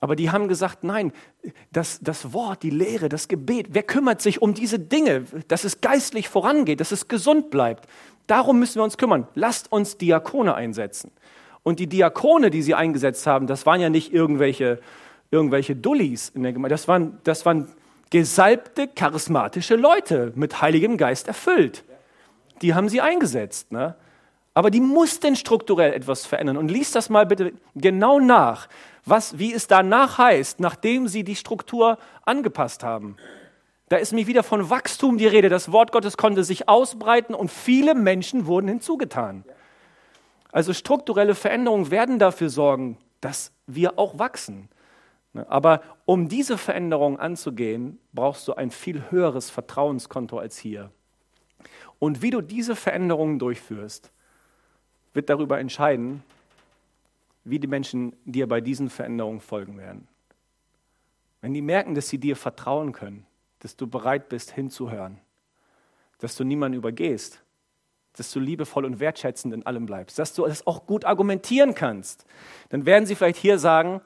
Aber 0.00 0.16
die 0.16 0.30
haben 0.30 0.48
gesagt, 0.48 0.82
nein, 0.82 1.12
das, 1.72 2.00
das 2.00 2.32
Wort, 2.32 2.62
die 2.62 2.70
Lehre, 2.70 3.08
das 3.08 3.28
Gebet, 3.28 3.68
wer 3.70 3.82
kümmert 3.82 4.20
sich 4.20 4.42
um 4.42 4.54
diese 4.54 4.78
Dinge, 4.78 5.24
dass 5.48 5.64
es 5.64 5.80
geistlich 5.80 6.28
vorangeht, 6.28 6.80
dass 6.80 6.92
es 6.92 7.08
gesund 7.08 7.50
bleibt? 7.50 7.86
Darum 8.26 8.58
müssen 8.58 8.76
wir 8.76 8.84
uns 8.84 8.98
kümmern. 8.98 9.28
Lasst 9.34 9.70
uns 9.70 9.98
Diakone 9.98 10.54
einsetzen. 10.54 11.10
Und 11.62 11.78
die 11.80 11.86
Diakone, 11.86 12.50
die 12.50 12.62
sie 12.62 12.74
eingesetzt 12.74 13.26
haben, 13.26 13.46
das 13.46 13.66
waren 13.66 13.80
ja 13.80 13.90
nicht 13.90 14.12
irgendwelche, 14.12 14.80
irgendwelche 15.30 15.76
Dullis 15.76 16.30
in 16.30 16.42
der 16.42 16.52
Gemeinde, 16.52 16.74
das 16.74 16.88
waren, 16.88 17.18
das 17.24 17.46
waren 17.46 17.68
gesalbte, 18.10 18.88
charismatische 18.88 19.76
Leute, 19.76 20.32
mit 20.34 20.60
Heiligem 20.60 20.96
Geist 20.96 21.28
erfüllt 21.28 21.84
die 22.62 22.74
haben 22.74 22.88
sie 22.88 23.00
eingesetzt. 23.00 23.72
Ne? 23.72 23.94
Aber 24.54 24.70
die 24.70 24.80
mussten 24.80 25.36
strukturell 25.36 25.92
etwas 25.92 26.26
verändern. 26.26 26.56
Und 26.56 26.70
lies 26.70 26.92
das 26.92 27.10
mal 27.10 27.26
bitte 27.26 27.52
genau 27.74 28.20
nach, 28.20 28.68
was, 29.04 29.38
wie 29.38 29.52
es 29.52 29.66
danach 29.66 30.18
heißt, 30.18 30.60
nachdem 30.60 31.08
sie 31.08 31.24
die 31.24 31.36
Struktur 31.36 31.98
angepasst 32.24 32.84
haben. 32.84 33.16
Da 33.88 33.96
ist 33.96 34.12
mir 34.12 34.26
wieder 34.26 34.42
von 34.42 34.70
Wachstum 34.70 35.18
die 35.18 35.26
Rede. 35.26 35.48
Das 35.48 35.72
Wort 35.72 35.92
Gottes 35.92 36.16
konnte 36.16 36.44
sich 36.44 36.68
ausbreiten 36.68 37.34
und 37.34 37.50
viele 37.50 37.94
Menschen 37.94 38.46
wurden 38.46 38.68
hinzugetan. 38.68 39.44
Also 40.52 40.72
strukturelle 40.72 41.34
Veränderungen 41.34 41.90
werden 41.90 42.18
dafür 42.18 42.48
sorgen, 42.48 42.96
dass 43.20 43.52
wir 43.66 43.98
auch 43.98 44.18
wachsen. 44.18 44.68
Ne? 45.32 45.44
Aber 45.50 45.82
um 46.06 46.28
diese 46.28 46.56
Veränderung 46.56 47.18
anzugehen, 47.18 47.98
brauchst 48.12 48.46
du 48.48 48.54
ein 48.54 48.70
viel 48.70 49.10
höheres 49.10 49.50
Vertrauenskonto 49.50 50.38
als 50.38 50.56
hier. 50.56 50.90
Und 51.98 52.22
wie 52.22 52.30
du 52.30 52.40
diese 52.40 52.76
Veränderungen 52.76 53.38
durchführst, 53.38 54.10
wird 55.12 55.30
darüber 55.30 55.58
entscheiden, 55.58 56.22
wie 57.44 57.58
die 57.58 57.66
Menschen 57.66 58.14
dir 58.24 58.48
bei 58.48 58.60
diesen 58.60 58.90
Veränderungen 58.90 59.40
folgen 59.40 59.78
werden. 59.78 60.08
Wenn 61.40 61.54
die 61.54 61.62
merken, 61.62 61.94
dass 61.94 62.08
sie 62.08 62.18
dir 62.18 62.36
vertrauen 62.36 62.92
können, 62.92 63.26
dass 63.60 63.76
du 63.76 63.86
bereit 63.86 64.28
bist 64.28 64.50
hinzuhören, 64.50 65.20
dass 66.18 66.36
du 66.36 66.44
niemanden 66.44 66.78
übergehst, 66.78 67.42
dass 68.16 68.30
du 68.30 68.40
liebevoll 68.40 68.84
und 68.84 69.00
wertschätzend 69.00 69.52
in 69.52 69.66
allem 69.66 69.86
bleibst, 69.86 70.18
dass 70.18 70.34
du 70.34 70.46
das 70.46 70.66
auch 70.66 70.86
gut 70.86 71.04
argumentieren 71.04 71.74
kannst, 71.74 72.24
dann 72.70 72.86
werden 72.86 73.06
sie 73.06 73.14
vielleicht 73.14 73.38
hier 73.38 73.58
sagen, 73.58 74.00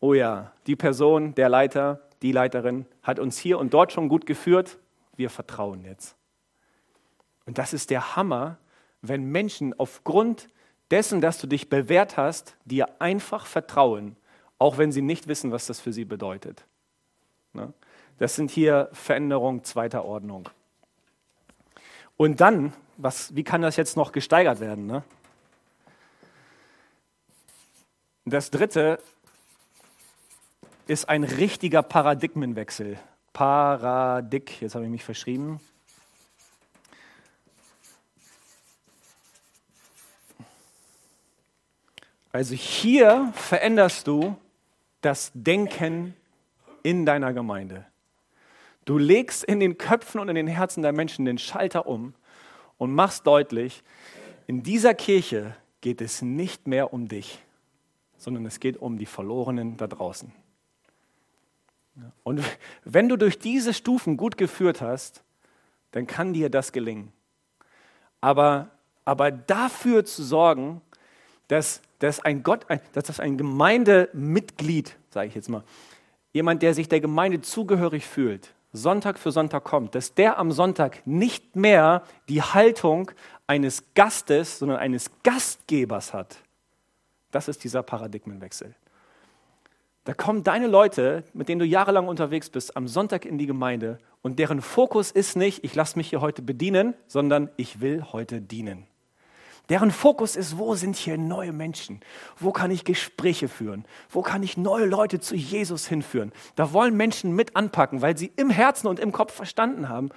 oh 0.00 0.14
ja, 0.14 0.52
die 0.66 0.76
Person, 0.76 1.34
der 1.34 1.48
Leiter, 1.48 2.00
die 2.22 2.32
Leiterin 2.32 2.86
hat 3.02 3.18
uns 3.18 3.38
hier 3.38 3.58
und 3.58 3.74
dort 3.74 3.92
schon 3.92 4.08
gut 4.08 4.26
geführt, 4.26 4.78
wir 5.16 5.30
vertrauen 5.30 5.84
jetzt. 5.84 6.16
Und 7.46 7.58
das 7.58 7.72
ist 7.72 7.90
der 7.90 8.16
Hammer, 8.16 8.58
wenn 9.00 9.24
Menschen 9.24 9.78
aufgrund 9.78 10.48
dessen, 10.90 11.20
dass 11.20 11.38
du 11.38 11.46
dich 11.46 11.68
bewährt 11.68 12.16
hast, 12.16 12.56
dir 12.64 13.00
einfach 13.00 13.46
vertrauen, 13.46 14.16
auch 14.58 14.78
wenn 14.78 14.92
sie 14.92 15.02
nicht 15.02 15.26
wissen, 15.26 15.50
was 15.50 15.66
das 15.66 15.80
für 15.80 15.92
sie 15.92 16.04
bedeutet. 16.04 16.64
Ne? 17.52 17.72
Das 18.18 18.36
sind 18.36 18.50
hier 18.50 18.88
Veränderungen 18.92 19.64
zweiter 19.64 20.04
Ordnung. 20.04 20.48
Und 22.16 22.40
dann, 22.40 22.72
was, 22.96 23.34
wie 23.34 23.42
kann 23.42 23.62
das 23.62 23.76
jetzt 23.76 23.96
noch 23.96 24.12
gesteigert 24.12 24.60
werden? 24.60 24.86
Ne? 24.86 25.02
Das 28.24 28.50
dritte 28.50 29.00
ist 30.86 31.08
ein 31.08 31.24
richtiger 31.24 31.82
Paradigmenwechsel. 31.82 32.98
Paradig, 33.32 34.60
jetzt 34.60 34.74
habe 34.74 34.84
ich 34.84 34.90
mich 34.90 35.04
verschrieben. 35.04 35.60
Also 42.32 42.54
hier 42.54 43.30
veränderst 43.34 44.06
du 44.06 44.36
das 45.02 45.30
Denken 45.34 46.14
in 46.82 47.04
deiner 47.04 47.32
Gemeinde. 47.32 47.86
Du 48.84 48.98
legst 48.98 49.44
in 49.44 49.60
den 49.60 49.78
Köpfen 49.78 50.20
und 50.20 50.28
in 50.28 50.34
den 50.34 50.46
Herzen 50.46 50.82
der 50.82 50.92
Menschen 50.92 51.24
den 51.24 51.38
Schalter 51.38 51.86
um 51.86 52.14
und 52.78 52.94
machst 52.94 53.26
deutlich, 53.26 53.82
in 54.46 54.62
dieser 54.62 54.94
Kirche 54.94 55.54
geht 55.82 56.00
es 56.00 56.22
nicht 56.22 56.66
mehr 56.66 56.92
um 56.92 57.06
dich, 57.06 57.38
sondern 58.16 58.46
es 58.46 58.60
geht 58.60 58.76
um 58.76 58.98
die 58.98 59.06
Verlorenen 59.06 59.76
da 59.76 59.86
draußen. 59.86 60.32
Und 62.24 62.42
wenn 62.84 63.08
du 63.08 63.16
durch 63.16 63.38
diese 63.38 63.74
Stufen 63.74 64.16
gut 64.16 64.38
geführt 64.38 64.80
hast, 64.80 65.22
dann 65.90 66.06
kann 66.06 66.32
dir 66.32 66.48
das 66.48 66.72
gelingen. 66.72 67.12
Aber, 68.20 68.70
aber 69.04 69.30
dafür 69.30 70.04
zu 70.04 70.22
sorgen, 70.22 70.80
dass, 71.48 71.82
dass, 72.02 72.20
ein 72.20 72.42
Gott, 72.42 72.66
dass 72.92 73.04
das 73.04 73.20
ein 73.20 73.36
Gemeindemitglied, 73.36 74.96
sage 75.10 75.28
ich 75.28 75.34
jetzt 75.34 75.48
mal, 75.48 75.62
jemand, 76.32 76.62
der 76.62 76.74
sich 76.74 76.88
der 76.88 77.00
Gemeinde 77.00 77.40
zugehörig 77.40 78.06
fühlt, 78.06 78.54
Sonntag 78.72 79.18
für 79.18 79.32
Sonntag 79.32 79.64
kommt, 79.64 79.94
dass 79.94 80.14
der 80.14 80.38
am 80.38 80.50
Sonntag 80.50 81.06
nicht 81.06 81.56
mehr 81.56 82.02
die 82.28 82.42
Haltung 82.42 83.10
eines 83.46 83.84
Gastes, 83.94 84.58
sondern 84.58 84.78
eines 84.78 85.10
Gastgebers 85.22 86.14
hat. 86.14 86.38
Das 87.30 87.48
ist 87.48 87.62
dieser 87.64 87.82
Paradigmenwechsel. 87.82 88.74
Da 90.04 90.14
kommen 90.14 90.42
deine 90.42 90.66
Leute, 90.66 91.22
mit 91.34 91.48
denen 91.48 91.60
du 91.60 91.66
jahrelang 91.66 92.08
unterwegs 92.08 92.50
bist, 92.50 92.76
am 92.76 92.88
Sonntag 92.88 93.24
in 93.24 93.38
die 93.38 93.46
Gemeinde 93.46 93.98
und 94.22 94.38
deren 94.38 94.60
Fokus 94.60 95.12
ist 95.12 95.36
nicht, 95.36 95.64
ich 95.64 95.74
lasse 95.74 95.96
mich 95.96 96.08
hier 96.08 96.20
heute 96.20 96.42
bedienen, 96.42 96.94
sondern 97.06 97.50
ich 97.56 97.80
will 97.80 98.04
heute 98.12 98.40
dienen. 98.40 98.86
Deren 99.72 99.90
Fokus 99.90 100.36
ist, 100.36 100.58
wo 100.58 100.74
sind 100.74 100.96
hier 100.96 101.16
neue 101.16 101.50
Menschen? 101.50 102.00
Wo 102.38 102.52
kann 102.52 102.70
ich 102.70 102.84
Gespräche 102.84 103.48
führen? 103.48 103.86
Wo 104.10 104.20
kann 104.20 104.42
ich 104.42 104.58
neue 104.58 104.84
Leute 104.84 105.18
zu 105.18 105.34
Jesus 105.34 105.86
hinführen? 105.86 106.32
Da 106.56 106.74
wollen 106.74 106.94
Menschen 106.94 107.34
mit 107.34 107.56
anpacken, 107.56 108.02
weil 108.02 108.18
sie 108.18 108.30
im 108.36 108.50
Herzen 108.50 108.86
und 108.86 109.00
im 109.00 109.12
Kopf 109.12 109.32
verstanden 109.32 109.88
haben, 109.88 110.10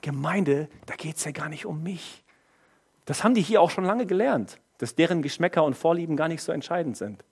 Gemeinde, 0.00 0.68
da 0.86 0.96
geht 0.96 1.18
es 1.18 1.24
ja 1.24 1.30
gar 1.30 1.48
nicht 1.48 1.66
um 1.66 1.84
mich. 1.84 2.24
Das 3.04 3.22
haben 3.22 3.34
die 3.34 3.42
hier 3.42 3.62
auch 3.62 3.70
schon 3.70 3.84
lange 3.84 4.06
gelernt, 4.06 4.58
dass 4.78 4.96
deren 4.96 5.22
Geschmäcker 5.22 5.62
und 5.62 5.74
Vorlieben 5.74 6.16
gar 6.16 6.26
nicht 6.26 6.42
so 6.42 6.50
entscheidend 6.50 6.96
sind. 6.96 7.22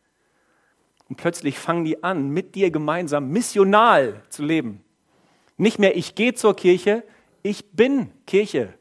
Und 1.09 1.17
plötzlich 1.17 1.59
fangen 1.59 1.85
die 1.85 2.05
an, 2.05 2.31
mit 2.31 2.55
dir 2.55 2.71
gemeinsam 2.71 3.31
missional 3.31 4.23
zu 4.29 4.45
leben. 4.45 4.85
Nicht 5.57 5.81
mehr 5.81 5.97
ich 5.97 6.15
gehe 6.15 6.35
zur 6.35 6.55
Kirche, 6.55 7.03
ich 7.43 7.73
bin 7.73 8.13
Kirche. 8.29 8.75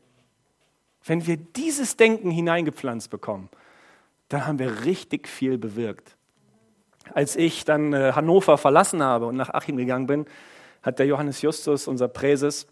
Wenn 1.05 1.25
wir 1.27 1.37
dieses 1.37 1.97
Denken 1.97 2.31
hineingepflanzt 2.31 3.09
bekommen, 3.09 3.49
dann 4.29 4.47
haben 4.47 4.59
wir 4.59 4.85
richtig 4.85 5.27
viel 5.27 5.57
bewirkt. 5.57 6.15
Als 7.13 7.35
ich 7.35 7.65
dann 7.65 7.93
äh, 7.93 8.13
Hannover 8.13 8.57
verlassen 8.57 9.03
habe 9.03 9.25
und 9.25 9.35
nach 9.35 9.49
Achim 9.49 9.77
gegangen 9.77 10.07
bin, 10.07 10.25
hat 10.81 10.99
der 10.99 11.05
Johannes 11.05 11.41
Justus, 11.41 11.87
unser 11.87 12.07
Präses, 12.07 12.67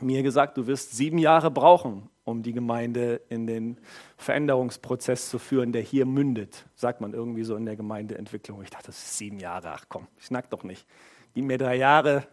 mir 0.00 0.22
gesagt, 0.22 0.56
du 0.56 0.66
wirst 0.66 0.96
sieben 0.96 1.18
Jahre 1.18 1.50
brauchen, 1.50 2.08
um 2.24 2.42
die 2.42 2.52
Gemeinde 2.52 3.20
in 3.28 3.46
den 3.46 3.76
Veränderungsprozess 4.16 5.28
zu 5.28 5.38
führen, 5.38 5.72
der 5.72 5.82
hier 5.82 6.06
mündet, 6.06 6.64
sagt 6.74 7.00
man 7.00 7.12
irgendwie 7.12 7.44
so 7.44 7.56
in 7.56 7.66
der 7.66 7.76
Gemeindeentwicklung. 7.76 8.62
Ich 8.62 8.70
dachte, 8.70 8.86
das 8.86 8.98
ist 8.98 9.18
sieben 9.18 9.38
Jahre, 9.38 9.72
ach 9.72 9.84
komm, 9.88 10.06
ich 10.18 10.26
schnack 10.26 10.48
doch 10.50 10.62
nicht. 10.62 10.86
Gib 11.34 11.44
mir 11.44 11.58
drei 11.58 11.76
Jahre 11.76 12.26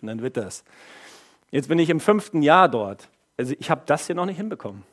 und 0.00 0.08
dann 0.08 0.22
wird 0.22 0.36
das. 0.36 0.64
Jetzt 1.50 1.68
bin 1.68 1.78
ich 1.78 1.90
im 1.90 2.00
fünften 2.00 2.42
Jahr 2.42 2.68
dort. 2.68 3.08
Also 3.36 3.54
ich 3.58 3.70
habe 3.70 3.82
das 3.86 4.06
hier 4.06 4.14
noch 4.14 4.26
nicht 4.26 4.36
hinbekommen. 4.36 4.84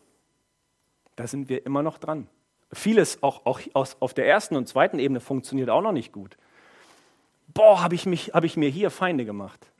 Da 1.16 1.28
sind 1.28 1.50
wir 1.50 1.66
immer 1.66 1.84
noch 1.84 1.98
dran. 1.98 2.28
Vieles 2.74 3.22
auch, 3.22 3.46
auch 3.46 3.60
aus, 3.74 3.98
auf 4.00 4.14
der 4.14 4.28
ersten 4.28 4.56
und 4.56 4.68
zweiten 4.68 4.98
Ebene 4.98 5.20
funktioniert 5.20 5.70
auch 5.70 5.82
noch 5.82 5.92
nicht 5.92 6.12
gut. 6.12 6.38
Boah, 7.54 7.84
habe 7.84 7.96
ich, 7.96 8.06
hab 8.06 8.44
ich 8.44 8.56
mir 8.56 8.70
hier 8.70 8.90
Feinde 8.90 9.26
gemacht. 9.26 9.72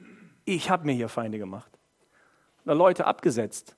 Ich 0.46 0.70
habe 0.70 0.86
mir 0.86 0.94
hier 0.94 1.08
Feinde 1.08 1.38
gemacht. 1.38 1.72
Da 2.66 2.74
Leute 2.74 3.06
abgesetzt. 3.06 3.76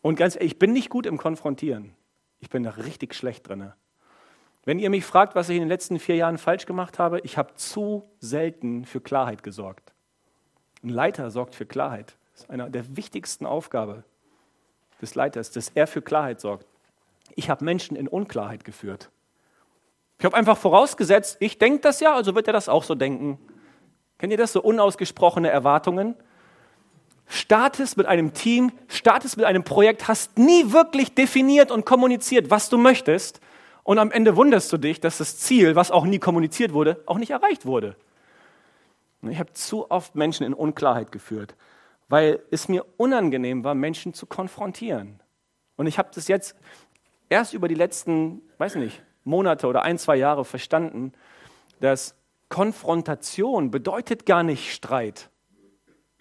Und 0.00 0.16
ganz 0.16 0.36
ehrlich, 0.36 0.52
ich 0.52 0.58
bin 0.58 0.72
nicht 0.72 0.88
gut 0.88 1.06
im 1.06 1.18
Konfrontieren. 1.18 1.94
Ich 2.40 2.48
bin 2.48 2.62
da 2.62 2.70
richtig 2.70 3.14
schlecht 3.14 3.48
drin. 3.48 3.72
Wenn 4.64 4.78
ihr 4.78 4.90
mich 4.90 5.04
fragt, 5.04 5.34
was 5.34 5.48
ich 5.48 5.56
in 5.56 5.62
den 5.62 5.68
letzten 5.68 5.98
vier 5.98 6.16
Jahren 6.16 6.38
falsch 6.38 6.66
gemacht 6.66 6.98
habe, 6.98 7.20
ich 7.20 7.38
habe 7.38 7.54
zu 7.54 8.08
selten 8.18 8.84
für 8.84 9.00
Klarheit 9.00 9.42
gesorgt. 9.42 9.92
Ein 10.82 10.88
Leiter 10.88 11.30
sorgt 11.30 11.54
für 11.54 11.66
Klarheit. 11.66 12.16
Das 12.36 12.44
ist 12.44 12.50
eine 12.50 12.70
der 12.70 12.96
wichtigsten 12.96 13.46
Aufgaben 13.46 14.04
des 15.02 15.16
Leiters, 15.16 15.50
dass 15.50 15.70
er 15.70 15.88
für 15.88 16.02
Klarheit 16.02 16.40
sorgt. 16.40 16.66
Ich 17.34 17.50
habe 17.50 17.64
Menschen 17.64 17.96
in 17.96 18.06
Unklarheit 18.06 18.64
geführt. 18.64 19.10
Ich 20.18 20.24
habe 20.24 20.36
einfach 20.36 20.56
vorausgesetzt, 20.56 21.38
ich 21.40 21.58
denke 21.58 21.80
das 21.80 21.98
ja, 21.98 22.14
also 22.14 22.36
wird 22.36 22.46
er 22.46 22.52
das 22.52 22.68
auch 22.68 22.84
so 22.84 22.94
denken. 22.94 23.38
Kennt 24.18 24.30
ihr 24.30 24.38
das, 24.38 24.52
so 24.52 24.62
unausgesprochene 24.62 25.50
Erwartungen? 25.50 26.14
startest 27.26 27.96
mit 27.96 28.06
einem 28.06 28.32
Team, 28.32 28.72
startest 28.88 29.36
mit 29.36 29.46
einem 29.46 29.64
Projekt, 29.64 30.08
hast 30.08 30.38
nie 30.38 30.72
wirklich 30.72 31.14
definiert 31.14 31.70
und 31.70 31.84
kommuniziert, 31.84 32.50
was 32.50 32.68
du 32.68 32.78
möchtest. 32.78 33.40
Und 33.82 33.98
am 33.98 34.10
Ende 34.10 34.36
wunderst 34.36 34.72
du 34.72 34.78
dich, 34.78 35.00
dass 35.00 35.18
das 35.18 35.38
Ziel, 35.38 35.76
was 35.76 35.90
auch 35.90 36.04
nie 36.04 36.18
kommuniziert 36.18 36.72
wurde, 36.72 37.02
auch 37.06 37.18
nicht 37.18 37.30
erreicht 37.30 37.66
wurde. 37.66 37.96
Ich 39.22 39.38
habe 39.38 39.52
zu 39.52 39.90
oft 39.90 40.14
Menschen 40.14 40.46
in 40.46 40.54
Unklarheit 40.54 41.10
geführt, 41.10 41.54
weil 42.08 42.42
es 42.50 42.68
mir 42.68 42.84
unangenehm 42.96 43.64
war, 43.64 43.74
Menschen 43.74 44.14
zu 44.14 44.26
konfrontieren. 44.26 45.20
Und 45.76 45.86
ich 45.86 45.98
habe 45.98 46.10
das 46.14 46.28
jetzt 46.28 46.56
erst 47.28 47.54
über 47.54 47.68
die 47.68 47.74
letzten, 47.74 48.42
weiß 48.58 48.76
nicht, 48.76 49.02
Monate 49.24 49.66
oder 49.66 49.82
ein, 49.82 49.98
zwei 49.98 50.16
Jahre 50.16 50.44
verstanden, 50.44 51.12
dass 51.80 52.14
Konfrontation 52.48 53.70
bedeutet 53.70 54.24
gar 54.24 54.42
nicht 54.42 54.72
Streit. 54.72 55.30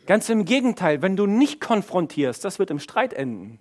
Ganz 0.05 0.29
im 0.29 0.45
Gegenteil, 0.45 1.01
wenn 1.01 1.15
du 1.15 1.25
nicht 1.25 1.61
konfrontierst, 1.61 2.43
das 2.43 2.59
wird 2.59 2.71
im 2.71 2.79
Streit 2.79 3.13
enden. 3.13 3.59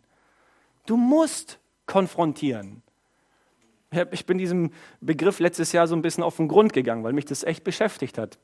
Du 0.87 0.97
musst 0.97 1.59
konfrontieren. 1.87 2.83
Ich 4.11 4.27
bin 4.27 4.39
diesem 4.39 4.73
Begriff 5.01 5.39
letztes 5.39 5.73
Jahr 5.73 5.87
so 5.87 5.95
ein 5.95 6.03
bisschen 6.03 6.25
auf 6.25 6.37
den 6.37 6.49
Grund 6.49 6.73
gegangen, 6.73 7.05
weil 7.05 7.13
mich 7.13 7.27
das 7.27 7.45
echt 7.45 7.65
beschäftigt 7.65 8.19
hat. 8.19 8.39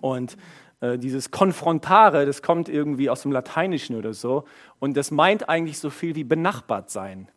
Und 0.00 0.36
äh, 0.80 0.98
dieses 0.98 1.30
Konfrontare, 1.30 2.26
das 2.26 2.42
kommt 2.42 2.68
irgendwie 2.68 3.08
aus 3.08 3.22
dem 3.22 3.32
Lateinischen 3.32 3.96
oder 3.96 4.12
so. 4.12 4.44
Und 4.78 4.96
das 4.96 5.10
meint 5.10 5.48
eigentlich 5.48 5.78
so 5.78 5.90
viel 5.90 6.14
wie 6.14 6.24
benachbart 6.24 6.90
sein. 6.90 7.28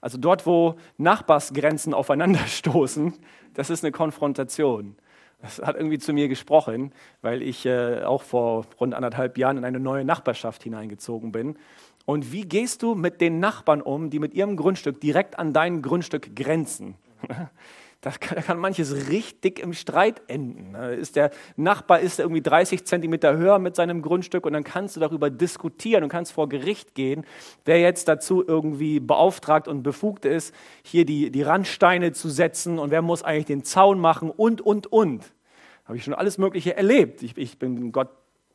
Also 0.00 0.18
dort, 0.18 0.46
wo 0.46 0.76
Nachbarsgrenzen 0.96 1.94
aufeinanderstoßen, 1.94 3.14
das 3.54 3.70
ist 3.70 3.84
eine 3.84 3.92
Konfrontation. 3.92 4.96
Das 5.40 5.60
hat 5.60 5.76
irgendwie 5.76 5.98
zu 5.98 6.12
mir 6.12 6.26
gesprochen, 6.26 6.92
weil 7.22 7.42
ich 7.42 7.64
äh, 7.64 8.02
auch 8.02 8.22
vor 8.22 8.66
rund 8.80 8.92
anderthalb 8.94 9.38
Jahren 9.38 9.56
in 9.56 9.64
eine 9.64 9.78
neue 9.78 10.04
Nachbarschaft 10.04 10.64
hineingezogen 10.64 11.30
bin. 11.30 11.56
Und 12.06 12.32
wie 12.32 12.42
gehst 12.42 12.82
du 12.82 12.96
mit 12.96 13.20
den 13.20 13.38
Nachbarn 13.38 13.80
um, 13.80 14.10
die 14.10 14.18
mit 14.18 14.34
ihrem 14.34 14.56
Grundstück 14.56 15.00
direkt 15.00 15.38
an 15.38 15.52
dein 15.52 15.82
Grundstück 15.82 16.34
grenzen? 16.34 16.96
Da 18.00 18.12
kann, 18.12 18.36
da 18.36 18.42
kann, 18.42 18.58
manches 18.58 19.08
richtig 19.08 19.58
im 19.58 19.72
Streit 19.72 20.22
enden. 20.28 20.76
Ist 20.76 21.16
der 21.16 21.30
Nachbar 21.56 21.98
ist 21.98 22.20
irgendwie 22.20 22.40
30 22.40 22.84
Zentimeter 22.86 23.36
höher 23.36 23.58
mit 23.58 23.74
seinem 23.74 24.02
Grundstück 24.02 24.46
und 24.46 24.52
dann 24.52 24.62
kannst 24.62 24.94
du 24.94 25.00
darüber 25.00 25.30
diskutieren 25.30 26.04
und 26.04 26.08
kannst 26.08 26.30
vor 26.30 26.48
Gericht 26.48 26.94
gehen, 26.94 27.26
wer 27.64 27.80
jetzt 27.80 28.06
dazu 28.06 28.46
irgendwie 28.46 29.00
beauftragt 29.00 29.66
und 29.66 29.82
befugt 29.82 30.24
ist, 30.24 30.54
hier 30.84 31.04
die, 31.04 31.32
die 31.32 31.42
Randsteine 31.42 32.12
zu 32.12 32.28
setzen 32.28 32.78
und 32.78 32.92
wer 32.92 33.02
muss 33.02 33.24
eigentlich 33.24 33.46
den 33.46 33.64
Zaun 33.64 33.98
machen 33.98 34.30
und, 34.30 34.60
und, 34.60 34.86
und. 34.92 35.32
Habe 35.84 35.96
ich 35.96 36.04
schon 36.04 36.14
alles 36.14 36.38
Mögliche 36.38 36.76
erlebt. 36.76 37.22
Ich, 37.22 37.36
ich 37.36 37.58
bin 37.58 37.90
Gott 37.90 38.10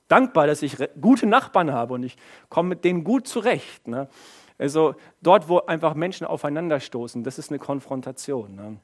dankbar, 0.07 0.47
dass 0.47 0.61
ich 0.61 0.77
gute 1.01 1.25
Nachbarn 1.25 1.73
habe 1.73 1.95
und 1.95 2.03
ich 2.03 2.15
komme 2.47 2.69
mit 2.69 2.85
denen 2.85 3.03
gut 3.03 3.27
zurecht. 3.27 3.89
Ne? 3.89 4.07
Also 4.57 4.95
dort, 5.21 5.49
wo 5.49 5.59
einfach 5.59 5.95
Menschen 5.95 6.25
aufeinanderstoßen, 6.27 7.23
das 7.23 7.39
ist 7.39 7.49
eine 7.49 7.59
Konfrontation. 7.59 8.55
Ne? 8.55 8.77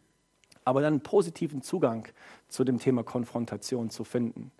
Aber 0.70 0.82
dann 0.82 0.94
einen 0.94 1.02
positiven 1.02 1.62
Zugang 1.62 2.08
zu 2.48 2.64
dem 2.64 2.80
Thema 2.80 3.04
Konfrontation 3.04 3.90
zu 3.90 4.04
finden. 4.04 4.52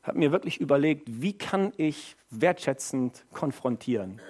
Ich 0.00 0.08
habe 0.08 0.18
mir 0.18 0.32
wirklich 0.32 0.60
überlegt, 0.60 1.04
wie 1.06 1.36
kann 1.36 1.72
ich 1.76 2.16
wertschätzend 2.30 3.24
konfrontieren? 3.32 4.20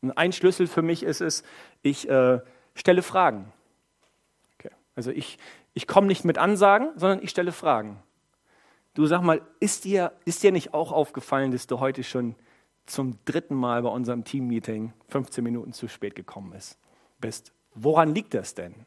Und 0.00 0.12
ein 0.12 0.32
Schlüssel 0.32 0.66
für 0.68 0.82
mich 0.82 1.02
ist 1.02 1.20
es, 1.20 1.42
ich 1.82 2.08
äh, 2.08 2.40
stelle 2.74 3.02
Fragen. 3.02 3.52
Okay. 4.54 4.70
Also 4.94 5.10
ich, 5.10 5.38
ich 5.74 5.86
komme 5.86 6.06
nicht 6.06 6.24
mit 6.24 6.38
Ansagen, 6.38 6.90
sondern 6.96 7.22
ich 7.22 7.30
stelle 7.30 7.52
Fragen. 7.52 8.02
Du 8.94 9.06
sag 9.06 9.22
mal, 9.22 9.42
ist 9.58 9.84
dir, 9.84 10.12
ist 10.24 10.42
dir 10.42 10.52
nicht 10.52 10.72
auch 10.74 10.92
aufgefallen, 10.92 11.50
dass 11.50 11.66
du 11.66 11.80
heute 11.80 12.04
schon 12.04 12.34
zum 12.86 13.18
dritten 13.24 13.54
Mal 13.54 13.82
bei 13.82 13.90
unserem 13.90 14.24
Teammeeting 14.24 14.92
15 15.08 15.44
Minuten 15.44 15.72
zu 15.72 15.88
spät 15.88 16.14
gekommen 16.14 16.54
bist? 17.20 17.52
Woran 17.74 18.14
liegt 18.14 18.34
das 18.34 18.54
denn? 18.54 18.86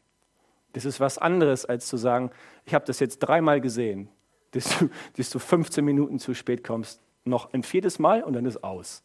Das 0.74 0.84
ist 0.84 1.00
was 1.00 1.18
anderes, 1.18 1.64
als 1.64 1.86
zu 1.86 1.96
sagen, 1.96 2.30
ich 2.66 2.74
habe 2.74 2.84
das 2.84 3.00
jetzt 3.00 3.20
dreimal 3.20 3.60
gesehen, 3.60 4.08
dass 4.50 4.78
du, 4.78 4.90
dass 5.16 5.30
du 5.30 5.38
15 5.38 5.84
Minuten 5.84 6.18
zu 6.18 6.34
spät 6.34 6.62
kommst, 6.62 7.00
noch 7.24 7.52
ein 7.52 7.62
viertes 7.62 7.98
Mal 7.98 8.22
und 8.22 8.34
dann 8.34 8.44
ist 8.44 8.62
aus. 8.62 9.02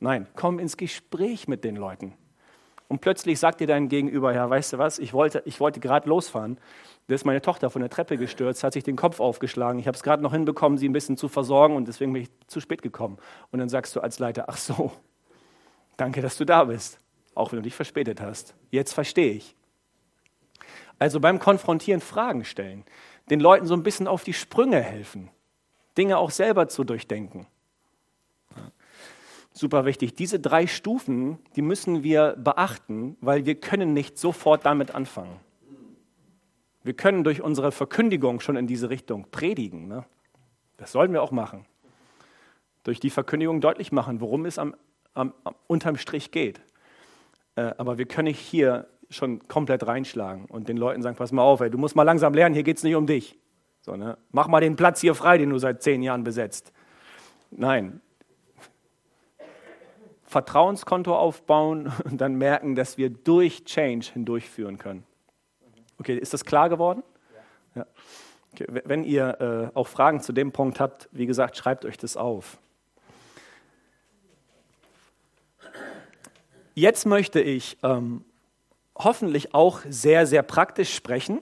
Nein, 0.00 0.26
komm 0.34 0.58
ins 0.58 0.76
Gespräch 0.76 1.46
mit 1.46 1.62
den 1.62 1.76
Leuten 1.76 2.14
Und 2.88 3.00
plötzlich 3.00 3.38
sagt 3.38 3.60
dir 3.60 3.68
dein 3.68 3.88
Gegenüber, 3.88 4.34
ja, 4.34 4.50
weißt 4.50 4.72
du 4.72 4.78
was, 4.78 4.98
ich 4.98 5.12
wollte, 5.12 5.42
ich 5.46 5.60
wollte 5.60 5.78
gerade 5.78 6.08
losfahren. 6.08 6.58
Da 7.06 7.14
ist 7.14 7.24
meine 7.24 7.40
Tochter 7.40 7.70
von 7.70 7.80
der 7.80 7.90
Treppe 7.90 8.16
gestürzt, 8.16 8.64
hat 8.64 8.72
sich 8.72 8.84
den 8.84 8.96
Kopf 8.96 9.20
aufgeschlagen. 9.20 9.78
Ich 9.78 9.86
habe 9.86 9.96
es 9.96 10.02
gerade 10.02 10.22
noch 10.22 10.32
hinbekommen, 10.32 10.76
sie 10.76 10.88
ein 10.88 10.92
bisschen 10.92 11.16
zu 11.16 11.28
versorgen 11.28 11.76
und 11.76 11.86
deswegen 11.86 12.12
bin 12.12 12.22
ich 12.22 12.30
zu 12.48 12.60
spät 12.60 12.82
gekommen. 12.82 13.18
Und 13.50 13.60
dann 13.60 13.68
sagst 13.68 13.94
du 13.94 14.00
als 14.00 14.18
Leiter, 14.18 14.46
ach 14.48 14.56
so, 14.56 14.92
danke, 15.96 16.20
dass 16.20 16.36
du 16.36 16.44
da 16.44 16.64
bist, 16.64 16.98
auch 17.34 17.52
wenn 17.52 17.58
du 17.58 17.62
dich 17.62 17.74
verspätet 17.74 18.20
hast. 18.20 18.54
Jetzt 18.70 18.92
verstehe 18.92 19.32
ich. 19.32 19.54
Also 21.02 21.18
beim 21.18 21.40
Konfrontieren 21.40 22.00
Fragen 22.00 22.44
stellen, 22.44 22.84
den 23.28 23.40
Leuten 23.40 23.66
so 23.66 23.74
ein 23.74 23.82
bisschen 23.82 24.06
auf 24.06 24.22
die 24.22 24.32
Sprünge 24.32 24.80
helfen, 24.80 25.30
Dinge 25.98 26.16
auch 26.16 26.30
selber 26.30 26.68
zu 26.68 26.84
durchdenken. 26.84 27.48
Super 29.52 29.84
wichtig. 29.84 30.14
Diese 30.14 30.38
drei 30.38 30.68
Stufen, 30.68 31.40
die 31.56 31.62
müssen 31.62 32.04
wir 32.04 32.36
beachten, 32.38 33.16
weil 33.20 33.46
wir 33.46 33.56
können 33.56 33.94
nicht 33.94 34.16
sofort 34.16 34.64
damit 34.64 34.94
anfangen. 34.94 35.40
Wir 36.84 36.94
können 36.94 37.24
durch 37.24 37.42
unsere 37.42 37.72
Verkündigung 37.72 38.38
schon 38.38 38.54
in 38.54 38.68
diese 38.68 38.88
Richtung 38.88 39.26
predigen. 39.32 39.88
Ne? 39.88 40.04
Das 40.76 40.92
sollten 40.92 41.14
wir 41.14 41.24
auch 41.24 41.32
machen. 41.32 41.66
Durch 42.84 43.00
die 43.00 43.10
Verkündigung 43.10 43.60
deutlich 43.60 43.90
machen, 43.90 44.20
worum 44.20 44.46
es 44.46 44.56
am, 44.56 44.76
am, 45.14 45.34
am 45.42 45.56
unterm 45.66 45.96
Strich 45.96 46.30
geht. 46.30 46.60
Äh, 47.56 47.72
aber 47.76 47.98
wir 47.98 48.06
können 48.06 48.28
nicht 48.28 48.38
hier 48.38 48.86
schon 49.12 49.46
komplett 49.48 49.86
reinschlagen 49.86 50.46
und 50.46 50.68
den 50.68 50.76
Leuten 50.76 51.02
sagen, 51.02 51.16
pass 51.16 51.32
mal 51.32 51.42
auf, 51.42 51.60
ey, 51.60 51.70
du 51.70 51.78
musst 51.78 51.96
mal 51.96 52.02
langsam 52.02 52.34
lernen, 52.34 52.54
hier 52.54 52.64
geht 52.64 52.78
es 52.78 52.82
nicht 52.82 52.94
um 52.94 53.06
dich. 53.06 53.38
So, 53.80 53.96
ne? 53.96 54.16
Mach 54.30 54.48
mal 54.48 54.60
den 54.60 54.76
Platz 54.76 55.00
hier 55.00 55.14
frei, 55.14 55.38
den 55.38 55.50
du 55.50 55.58
seit 55.58 55.82
zehn 55.82 56.02
Jahren 56.02 56.24
besetzt. 56.24 56.72
Nein. 57.50 58.00
Vertrauenskonto 60.22 61.14
aufbauen 61.14 61.92
und 62.04 62.20
dann 62.20 62.36
merken, 62.36 62.74
dass 62.74 62.96
wir 62.96 63.10
durch 63.10 63.64
Change 63.64 64.06
hindurchführen 64.12 64.78
können. 64.78 65.04
Okay, 65.98 66.16
ist 66.16 66.32
das 66.32 66.44
klar 66.44 66.68
geworden? 66.68 67.02
Ja. 67.74 67.86
Okay, 68.52 68.66
wenn 68.84 69.04
ihr 69.04 69.70
äh, 69.72 69.76
auch 69.76 69.88
Fragen 69.88 70.20
zu 70.20 70.32
dem 70.32 70.52
Punkt 70.52 70.78
habt, 70.78 71.08
wie 71.12 71.26
gesagt, 71.26 71.56
schreibt 71.56 71.84
euch 71.84 71.96
das 71.96 72.16
auf. 72.16 72.58
Jetzt 76.74 77.04
möchte 77.04 77.40
ich 77.40 77.78
ähm, 77.82 78.24
hoffentlich 79.04 79.54
auch 79.54 79.80
sehr, 79.88 80.26
sehr 80.26 80.42
praktisch 80.42 80.94
sprechen 80.94 81.40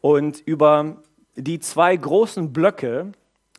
und 0.00 0.40
über 0.40 1.02
die 1.36 1.60
zwei 1.60 1.96
großen 1.96 2.52
Blöcke 2.52 3.12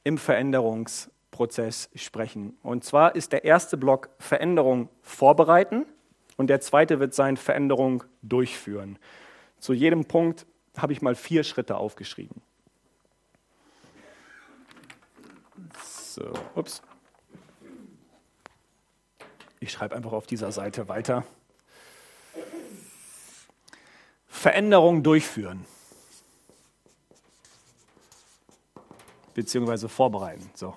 im 0.04 0.18
Veränderungsprozess 0.18 1.90
sprechen. 1.96 2.58
Und 2.62 2.84
zwar 2.84 3.16
ist 3.16 3.32
der 3.32 3.44
erste 3.46 3.78
Block 3.78 4.10
Veränderung 4.20 4.90
vorbereiten 5.02 5.86
und 6.38 6.48
der 6.48 6.62
zweite 6.62 7.00
wird 7.00 7.14
sein 7.14 7.38
Veränderung 7.38 8.04
durchführen. 8.22 9.00
Zu 9.60 9.74
jedem 9.74 10.06
Punkt 10.06 10.46
habe 10.78 10.94
ich 10.94 11.02
mal 11.02 11.16
vier 11.16 11.44
Schritte 11.44 11.78
aufgeschrieben. 11.78 12.42
So, 15.82 16.32
ups. 16.56 16.82
Ich 19.60 19.72
schreibe 19.72 19.96
einfach 19.96 20.12
auf 20.12 20.28
dieser 20.28 20.52
Seite 20.52 20.90
weiter. 20.90 21.24
Veränderung 24.34 25.04
durchführen. 25.04 25.66
Beziehungsweise 29.34 29.88
vorbereiten. 29.88 30.50
So. 30.54 30.76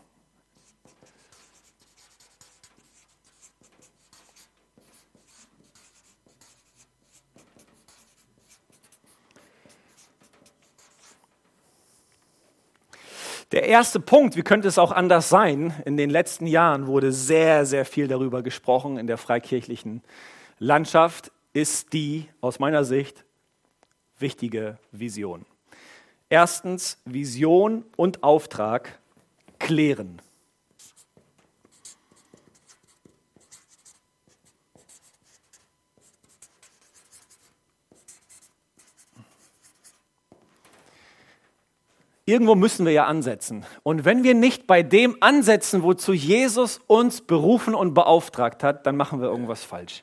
Der 13.53 13.65
erste 13.65 13.99
Punkt, 14.01 14.37
wie 14.37 14.43
könnte 14.43 14.69
es 14.69 14.79
auch 14.79 14.93
anders 14.93 15.29
sein? 15.29 15.75
In 15.85 15.97
den 15.97 16.11
letzten 16.11 16.47
Jahren 16.47 16.87
wurde 16.87 17.11
sehr, 17.11 17.65
sehr 17.65 17.85
viel 17.85 18.07
darüber 18.07 18.43
gesprochen 18.43 18.99
in 18.99 19.07
der 19.07 19.19
freikirchlichen 19.19 20.03
Landschaft, 20.59 21.33
ist 21.53 21.93
die 21.95 22.29
aus 22.41 22.59
meiner 22.59 22.85
Sicht 22.85 23.26
wichtige 24.19 24.79
Vision. 24.93 25.45
Erstens, 26.29 27.01
Vision 27.05 27.85
und 27.97 28.23
Auftrag 28.23 28.99
klären. 29.59 30.21
Irgendwo 42.29 42.57
müssen 42.57 42.85
wir 42.85 42.93
ja 42.93 43.07
ansetzen. 43.07 43.65
Und 43.85 44.05
wenn 44.05 44.25
wir 44.25 44.35
nicht 44.35 44.67
bei 44.67 44.83
dem 44.83 45.17
ansetzen, 45.21 45.85
wozu 45.85 46.13
Jesus 46.13 46.81
uns 46.89 47.21
berufen 47.21 47.73
und 47.73 47.95
beauftragt 47.95 48.65
hat, 48.65 48.85
dann 48.85 48.97
machen 48.97 49.21
wir 49.21 49.29
irgendwas 49.29 49.63
falsch. 49.63 50.03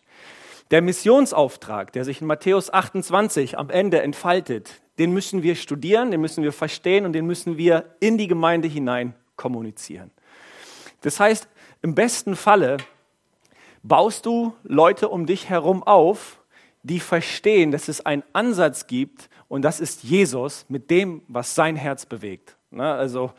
Der 0.73 0.81
Missionsauftrag, 0.81 1.93
der 1.93 2.03
sich 2.03 2.19
in 2.19 2.25
Matthäus 2.25 2.73
28 2.73 3.59
am 3.59 3.69
Ende 3.69 4.01
entfaltet, 4.01 4.81
den 4.97 5.13
müssen 5.13 5.43
wir 5.43 5.53
studieren, 5.53 6.09
den 6.09 6.19
müssen 6.19 6.43
wir 6.43 6.51
verstehen 6.51 7.05
und 7.05 7.13
den 7.13 7.27
müssen 7.27 7.59
wir 7.59 7.95
in 7.99 8.17
die 8.17 8.25
Gemeinde 8.25 8.67
hinein 8.67 9.13
kommunizieren. 9.36 10.09
Das 11.01 11.19
heißt, 11.19 11.47
im 11.83 11.93
besten 11.93 12.36
Falle 12.36 12.77
baust 13.83 14.25
du 14.25 14.55
Leute 14.63 15.09
um 15.09 15.27
dich 15.27 15.47
herum 15.47 15.83
auf, 15.83 16.41
die 16.81 16.99
verstehen, 16.99 17.69
dass 17.69 17.88
es 17.88 18.03
einen 18.03 18.23
Ansatz 18.33 18.88
gibt 18.88 19.29
und 19.47 19.62
das 19.62 19.79
ist 19.79 20.01
Jesus 20.01 20.65
mit 20.69 20.89
dem, 20.89 21.21
was 21.27 21.53
sein 21.53 21.75
Herz 21.75 22.07
bewegt. 22.07 22.57
Na, 22.75 22.95
also 22.95 23.31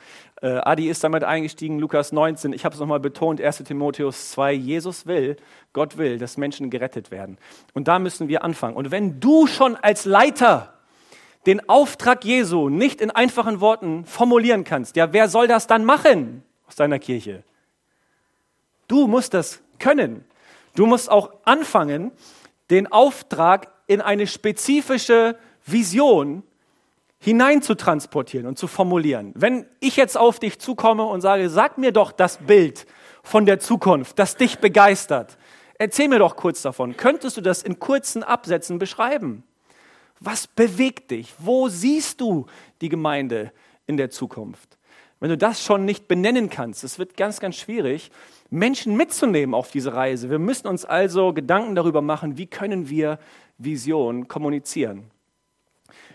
äh, 0.42 0.60
Adi 0.62 0.88
ist 0.88 1.02
damit 1.02 1.24
eingestiegen, 1.24 1.80
Lukas 1.80 2.12
19, 2.12 2.52
ich 2.52 2.64
habe 2.64 2.74
es 2.74 2.80
nochmal 2.80 3.00
betont, 3.00 3.40
1 3.40 3.64
Timotheus 3.64 4.30
2, 4.30 4.52
Jesus 4.52 5.06
will, 5.06 5.36
Gott 5.72 5.96
will, 5.96 6.18
dass 6.18 6.36
Menschen 6.36 6.70
gerettet 6.70 7.10
werden. 7.10 7.36
Und 7.72 7.88
da 7.88 7.98
müssen 7.98 8.28
wir 8.28 8.44
anfangen. 8.44 8.76
Und 8.76 8.92
wenn 8.92 9.18
du 9.18 9.48
schon 9.48 9.74
als 9.74 10.04
Leiter 10.04 10.74
den 11.46 11.68
Auftrag 11.68 12.24
Jesu 12.24 12.68
nicht 12.68 13.00
in 13.00 13.10
einfachen 13.10 13.60
Worten 13.60 14.04
formulieren 14.04 14.62
kannst, 14.62 14.94
ja, 14.94 15.12
wer 15.12 15.28
soll 15.28 15.48
das 15.48 15.66
dann 15.66 15.84
machen 15.84 16.44
aus 16.68 16.76
deiner 16.76 17.00
Kirche? 17.00 17.42
Du 18.86 19.08
musst 19.08 19.34
das 19.34 19.62
können. 19.80 20.24
Du 20.76 20.86
musst 20.86 21.10
auch 21.10 21.32
anfangen, 21.44 22.12
den 22.70 22.90
Auftrag 22.90 23.68
in 23.88 24.00
eine 24.00 24.28
spezifische 24.28 25.36
Vision 25.66 26.44
hineinzutransportieren 27.24 28.46
und 28.46 28.58
zu 28.58 28.66
formulieren. 28.66 29.32
Wenn 29.34 29.64
ich 29.80 29.96
jetzt 29.96 30.18
auf 30.18 30.38
dich 30.38 30.58
zukomme 30.58 31.04
und 31.04 31.22
sage, 31.22 31.48
sag 31.48 31.78
mir 31.78 31.90
doch 31.90 32.12
das 32.12 32.36
Bild 32.36 32.86
von 33.22 33.46
der 33.46 33.58
Zukunft, 33.58 34.18
das 34.18 34.36
dich 34.36 34.58
begeistert, 34.58 35.38
erzähl 35.78 36.08
mir 36.08 36.18
doch 36.18 36.36
kurz 36.36 36.60
davon. 36.60 36.98
Könntest 36.98 37.38
du 37.38 37.40
das 37.40 37.62
in 37.62 37.78
kurzen 37.78 38.22
Absätzen 38.22 38.78
beschreiben? 38.78 39.42
Was 40.20 40.46
bewegt 40.46 41.12
dich? 41.12 41.32
Wo 41.38 41.68
siehst 41.68 42.20
du 42.20 42.44
die 42.82 42.90
Gemeinde 42.90 43.52
in 43.86 43.96
der 43.96 44.10
Zukunft? 44.10 44.76
Wenn 45.18 45.30
du 45.30 45.38
das 45.38 45.64
schon 45.64 45.86
nicht 45.86 46.06
benennen 46.06 46.50
kannst, 46.50 46.84
es 46.84 46.98
wird 46.98 47.16
ganz, 47.16 47.40
ganz 47.40 47.56
schwierig, 47.56 48.10
Menschen 48.50 48.96
mitzunehmen 48.98 49.54
auf 49.54 49.70
diese 49.70 49.94
Reise. 49.94 50.28
Wir 50.28 50.38
müssen 50.38 50.66
uns 50.66 50.84
also 50.84 51.32
Gedanken 51.32 51.74
darüber 51.74 52.02
machen, 52.02 52.36
wie 52.36 52.46
können 52.46 52.90
wir 52.90 53.18
Vision 53.56 54.28
kommunizieren. 54.28 55.10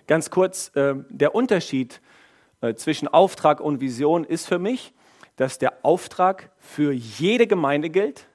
Ganz 0.10 0.32
kurz, 0.32 0.72
äh, 0.76 0.96
der 1.10 1.36
Unterschied 1.36 2.02
äh, 2.62 2.74
zwischen 2.74 3.08
Auftrag 3.08 3.62
und 3.62 3.80
Vision 3.80 4.24
ist 4.24 4.48
für 4.48 4.58
mich, 4.58 4.92
dass 5.36 5.60
der 5.60 5.86
Auftrag 5.86 6.50
für 6.58 6.92
jede 6.92 7.46
Gemeinde 7.46 7.92
gilt. 7.92 8.28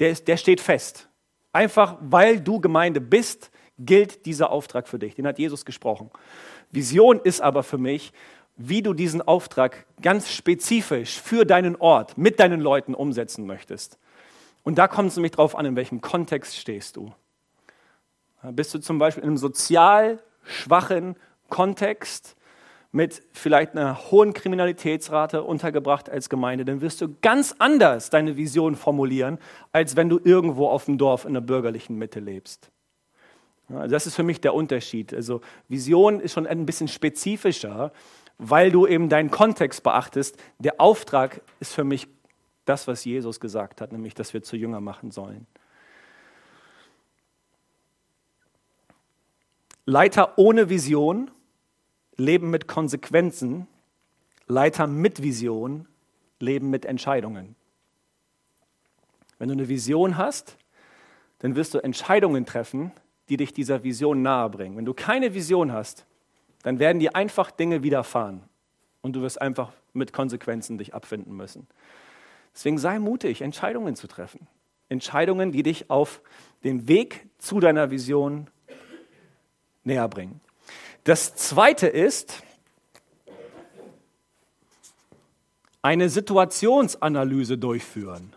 Der, 0.00 0.10
ist, 0.10 0.28
der 0.28 0.36
steht 0.36 0.60
fest. 0.60 1.08
Einfach 1.50 1.96
weil 2.02 2.42
du 2.42 2.60
Gemeinde 2.60 3.00
bist, 3.00 3.50
gilt 3.78 4.26
dieser 4.26 4.50
Auftrag 4.50 4.86
für 4.86 4.98
dich. 4.98 5.14
Den 5.14 5.26
hat 5.26 5.38
Jesus 5.38 5.64
gesprochen. 5.64 6.10
Vision 6.70 7.20
ist 7.24 7.40
aber 7.40 7.62
für 7.62 7.78
mich, 7.78 8.12
wie 8.58 8.82
du 8.82 8.92
diesen 8.92 9.22
Auftrag 9.22 9.86
ganz 10.02 10.30
spezifisch 10.30 11.18
für 11.22 11.46
deinen 11.46 11.74
Ort 11.76 12.18
mit 12.18 12.38
deinen 12.38 12.60
Leuten 12.60 12.94
umsetzen 12.94 13.46
möchtest. 13.46 13.98
Und 14.62 14.76
da 14.76 14.88
kommt 14.88 15.08
es 15.08 15.16
nämlich 15.16 15.32
darauf 15.32 15.56
an, 15.56 15.64
in 15.64 15.74
welchem 15.74 16.02
Kontext 16.02 16.54
stehst 16.54 16.96
du. 16.96 17.14
Bist 18.42 18.74
du 18.74 18.78
zum 18.78 18.98
Beispiel 18.98 19.22
in 19.22 19.30
einem 19.30 19.38
sozial 19.38 20.22
schwachen 20.44 21.16
Kontext 21.48 22.36
mit 22.92 23.22
vielleicht 23.32 23.72
einer 23.72 24.10
hohen 24.10 24.34
Kriminalitätsrate 24.34 25.42
untergebracht 25.42 26.08
als 26.08 26.28
Gemeinde, 26.28 26.64
dann 26.64 26.80
wirst 26.80 27.00
du 27.00 27.08
ganz 27.22 27.56
anders 27.58 28.08
deine 28.08 28.36
Vision 28.36 28.76
formulieren, 28.76 29.38
als 29.72 29.96
wenn 29.96 30.08
du 30.08 30.20
irgendwo 30.22 30.68
auf 30.68 30.84
dem 30.84 30.96
Dorf 30.96 31.24
in 31.24 31.34
der 31.34 31.40
bürgerlichen 31.40 31.96
Mitte 31.96 32.20
lebst. 32.20 32.70
Also 33.68 33.88
das 33.88 34.06
ist 34.06 34.14
für 34.14 34.22
mich 34.22 34.40
der 34.40 34.54
Unterschied. 34.54 35.12
Also 35.12 35.40
Vision 35.68 36.20
ist 36.20 36.34
schon 36.34 36.46
ein 36.46 36.66
bisschen 36.66 36.86
spezifischer, 36.86 37.92
weil 38.38 38.70
du 38.70 38.86
eben 38.86 39.08
deinen 39.08 39.30
Kontext 39.30 39.82
beachtest. 39.82 40.36
Der 40.58 40.80
Auftrag 40.80 41.40
ist 41.60 41.72
für 41.72 41.84
mich 41.84 42.06
das, 42.64 42.86
was 42.86 43.04
Jesus 43.04 43.40
gesagt 43.40 43.80
hat, 43.80 43.92
nämlich, 43.92 44.14
dass 44.14 44.34
wir 44.34 44.42
zu 44.42 44.56
Jünger 44.56 44.80
machen 44.80 45.10
sollen. 45.10 45.46
Leiter 49.86 50.38
ohne 50.38 50.70
Vision 50.70 51.30
leben 52.16 52.50
mit 52.50 52.68
Konsequenzen. 52.68 53.66
Leiter 54.46 54.86
mit 54.86 55.22
Vision 55.22 55.86
leben 56.38 56.70
mit 56.70 56.84
Entscheidungen. 56.84 57.56
Wenn 59.38 59.48
du 59.48 59.54
eine 59.54 59.68
Vision 59.68 60.16
hast, 60.16 60.56
dann 61.38 61.56
wirst 61.56 61.74
du 61.74 61.78
Entscheidungen 61.78 62.46
treffen, 62.46 62.92
die 63.28 63.36
dich 63.36 63.52
dieser 63.52 63.82
Vision 63.82 64.22
nahe 64.22 64.50
bringen. 64.50 64.76
Wenn 64.76 64.84
du 64.84 64.94
keine 64.94 65.34
Vision 65.34 65.72
hast, 65.72 66.06
dann 66.62 66.78
werden 66.78 66.98
dir 66.98 67.16
einfach 67.16 67.50
Dinge 67.50 67.82
widerfahren 67.82 68.42
und 69.02 69.14
du 69.14 69.22
wirst 69.22 69.40
einfach 69.40 69.72
mit 69.92 70.12
Konsequenzen 70.12 70.78
dich 70.78 70.94
abfinden 70.94 71.34
müssen. 71.34 71.66
Deswegen 72.54 72.78
sei 72.78 72.98
mutig, 72.98 73.42
Entscheidungen 73.42 73.96
zu 73.96 74.06
treffen. 74.06 74.46
Entscheidungen, 74.88 75.52
die 75.52 75.62
dich 75.62 75.90
auf 75.90 76.22
den 76.62 76.88
Weg 76.88 77.26
zu 77.38 77.60
deiner 77.60 77.90
Vision 77.90 78.48
näher 79.84 80.08
bringen. 80.08 80.40
Das 81.04 81.34
zweite 81.34 81.86
ist 81.86 82.42
eine 85.82 86.08
Situationsanalyse 86.08 87.58
durchführen. 87.58 88.34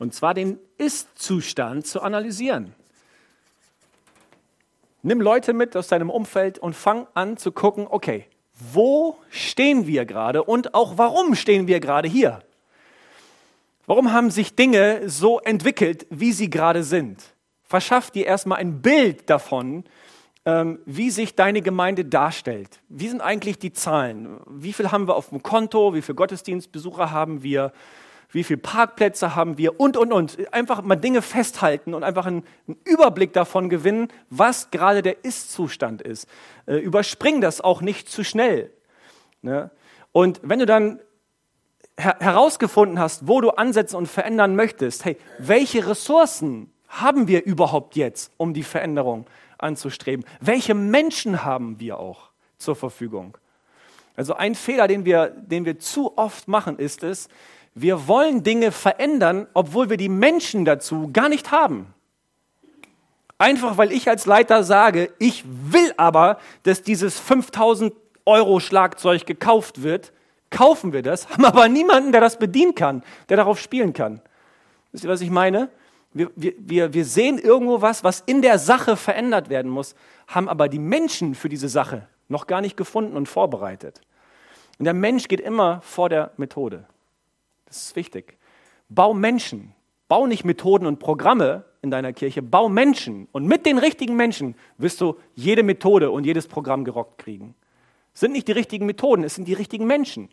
Und 0.00 0.14
zwar 0.14 0.34
den 0.34 0.58
Ist-Zustand 0.78 1.86
zu 1.86 2.02
analysieren. 2.02 2.74
Nimm 5.02 5.20
Leute 5.20 5.52
mit 5.52 5.76
aus 5.76 5.88
deinem 5.88 6.10
Umfeld 6.10 6.58
und 6.58 6.74
fang 6.74 7.06
an 7.14 7.36
zu 7.36 7.52
gucken, 7.52 7.86
okay, 7.88 8.26
wo 8.52 9.16
stehen 9.30 9.86
wir 9.86 10.04
gerade 10.06 10.42
und 10.42 10.74
auch 10.74 10.98
warum 10.98 11.36
stehen 11.36 11.68
wir 11.68 11.78
gerade 11.78 12.08
hier? 12.08 12.42
Warum 13.88 14.12
haben 14.12 14.30
sich 14.30 14.54
Dinge 14.54 15.08
so 15.08 15.40
entwickelt, 15.40 16.06
wie 16.10 16.32
sie 16.32 16.50
gerade 16.50 16.84
sind? 16.84 17.34
Verschaff 17.62 18.10
dir 18.10 18.26
erstmal 18.26 18.58
ein 18.58 18.82
Bild 18.82 19.30
davon, 19.30 19.84
ähm, 20.44 20.80
wie 20.84 21.08
sich 21.08 21.36
deine 21.36 21.62
Gemeinde 21.62 22.04
darstellt. 22.04 22.82
Wie 22.90 23.08
sind 23.08 23.22
eigentlich 23.22 23.58
die 23.58 23.72
Zahlen? 23.72 24.40
Wie 24.46 24.74
viel 24.74 24.92
haben 24.92 25.08
wir 25.08 25.16
auf 25.16 25.30
dem 25.30 25.42
Konto? 25.42 25.94
Wie 25.94 26.02
viele 26.02 26.16
Gottesdienstbesucher 26.16 27.10
haben 27.10 27.42
wir? 27.42 27.72
wie 28.30 28.44
viele 28.44 28.58
Parkplätze 28.58 29.34
haben 29.34 29.56
wir 29.56 29.80
und, 29.80 29.96
und, 29.96 30.12
und. 30.12 30.52
Einfach 30.52 30.82
mal 30.82 30.96
Dinge 30.96 31.22
festhalten 31.22 31.94
und 31.94 32.04
einfach 32.04 32.26
einen, 32.26 32.44
Überblick 32.84 33.32
davon 33.32 33.70
gewinnen, 33.70 34.08
was 34.28 34.70
gerade 34.70 35.00
der 35.00 35.24
Ist-Zustand 35.24 36.02
ist. 36.02 36.28
Äh, 36.66 36.76
überspring 36.76 37.40
das 37.40 37.62
auch 37.62 37.80
nicht 37.80 38.10
zu 38.10 38.24
schnell. 38.24 38.70
Ne? 39.40 39.70
Und 40.12 40.42
wenn 40.42 40.58
du 40.58 40.66
dann 40.66 41.00
her 41.98 42.16
herausgefunden 42.20 42.98
hast, 42.98 43.26
wo 43.26 43.40
du 43.40 43.50
ansetzen 43.50 43.96
und 43.96 44.06
verändern 44.06 44.56
möchtest, 44.56 45.04
hey, 45.04 45.16
welche 45.38 45.86
Ressourcen 45.86 46.72
haben 46.88 47.28
wir 47.28 47.44
überhaupt 47.44 47.96
jetzt, 47.96 48.32
um 48.36 48.54
die 48.54 48.62
Veränderung 48.62 49.26
anzustreben? 49.58 50.24
Welche 50.40 50.74
Menschen 50.74 51.44
haben 51.44 51.80
wir 51.80 51.98
auch 51.98 52.30
zur 52.56 52.76
Verfügung? 52.76 53.36
Also 54.16 54.34
ein 54.34 54.54
Fehler, 54.54 54.88
den 54.88 55.04
wir, 55.04 55.28
den 55.28 55.64
wir 55.64 55.78
zu 55.78 56.16
oft 56.16 56.48
machen, 56.48 56.78
ist 56.78 57.02
es, 57.02 57.28
wir 57.74 58.08
wollen 58.08 58.42
Dinge 58.42 58.72
verändern, 58.72 59.46
obwohl 59.54 59.90
wir 59.90 59.96
die 59.96 60.08
Menschen 60.08 60.64
dazu 60.64 61.10
gar 61.12 61.28
nicht 61.28 61.52
haben. 61.52 61.94
Einfach 63.38 63.76
weil 63.76 63.92
ich 63.92 64.08
als 64.08 64.26
Leiter 64.26 64.64
sage, 64.64 65.12
ich 65.20 65.44
will 65.46 65.92
aber, 65.96 66.38
dass 66.64 66.82
dieses 66.82 67.20
5000 67.20 67.92
Euro 68.26 68.58
Schlagzeug 68.58 69.26
gekauft 69.26 69.82
wird, 69.82 70.12
kaufen 70.50 70.92
wir 70.92 71.02
das, 71.02 71.28
haben 71.30 71.44
aber 71.44 71.68
niemanden, 71.68 72.12
der 72.12 72.20
das 72.20 72.38
bedienen 72.38 72.74
kann, 72.74 73.02
der 73.28 73.36
darauf 73.36 73.60
spielen 73.60 73.92
kann. 73.92 74.20
Wisst 74.92 75.04
ihr, 75.04 75.10
was 75.10 75.20
ich 75.20 75.30
meine? 75.30 75.70
Wir, 76.14 76.30
wir, 76.34 76.94
wir 76.94 77.04
sehen 77.04 77.38
irgendwo 77.38 77.82
was, 77.82 78.02
was 78.02 78.20
in 78.20 78.40
der 78.40 78.58
Sache 78.58 78.96
verändert 78.96 79.50
werden 79.50 79.70
muss, 79.70 79.94
haben 80.26 80.48
aber 80.48 80.68
die 80.68 80.78
Menschen 80.78 81.34
für 81.34 81.48
diese 81.48 81.68
Sache 81.68 82.08
noch 82.28 82.46
gar 82.46 82.60
nicht 82.60 82.76
gefunden 82.76 83.16
und 83.16 83.26
vorbereitet. 83.26 84.00
Und 84.78 84.84
der 84.84 84.94
Mensch 84.94 85.28
geht 85.28 85.40
immer 85.40 85.80
vor 85.82 86.08
der 86.08 86.32
Methode. 86.36 86.86
Das 87.66 87.76
ist 87.82 87.96
wichtig. 87.96 88.38
Bau 88.88 89.12
Menschen. 89.12 89.74
Bau 90.08 90.26
nicht 90.26 90.44
Methoden 90.44 90.86
und 90.86 90.98
Programme 90.98 91.64
in 91.82 91.90
deiner 91.90 92.12
Kirche, 92.12 92.42
bau 92.42 92.68
Menschen. 92.68 93.28
Und 93.32 93.46
mit 93.46 93.66
den 93.66 93.78
richtigen 93.78 94.16
Menschen 94.16 94.54
wirst 94.78 95.00
du 95.00 95.16
jede 95.34 95.62
Methode 95.62 96.10
und 96.10 96.24
jedes 96.24 96.48
Programm 96.48 96.84
gerockt 96.84 97.18
kriegen. 97.18 97.54
Es 98.14 98.20
sind 98.20 98.32
nicht 98.32 98.48
die 98.48 98.52
richtigen 98.52 98.86
Methoden, 98.86 99.22
es 99.22 99.34
sind 99.34 99.46
die 99.46 99.54
richtigen 99.54 99.86
Menschen. 99.86 100.28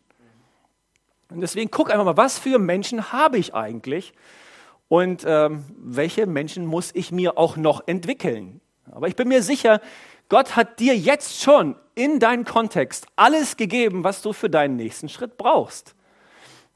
Und 1.30 1.42
deswegen 1.42 1.72
guck 1.72 1.92
einfach 1.92 2.06
mal, 2.06 2.18
was 2.18 2.38
für 2.38 2.60
Menschen 2.60 3.12
habe 3.12 3.38
ich 3.38 3.54
eigentlich 3.54 4.14
und 4.88 5.24
ähm, 5.26 5.66
welche 5.78 6.28
Menschen 6.28 6.66
muss 6.66 6.92
ich 6.94 7.12
mir 7.12 7.38
auch 7.38 7.58
noch 7.58 7.88
entwickeln. 7.88 8.62
Aber 8.92 9.08
ich 9.08 9.16
bin 9.16 9.28
mir 9.28 9.42
sicher, 9.42 9.82
Gott 10.30 10.56
hat 10.56 10.80
dir 10.80 10.96
jetzt 10.96 11.42
schon 11.42 11.76
in 11.96 12.20
deinen 12.20 12.46
Kontext 12.46 13.08
alles 13.16 13.58
gegeben, 13.58 14.04
was 14.04 14.22
du 14.22 14.34
für 14.34 14.50
deinen 14.50 14.76
nächsten 14.76 15.10
Schritt 15.10 15.38
brauchst. 15.38 15.96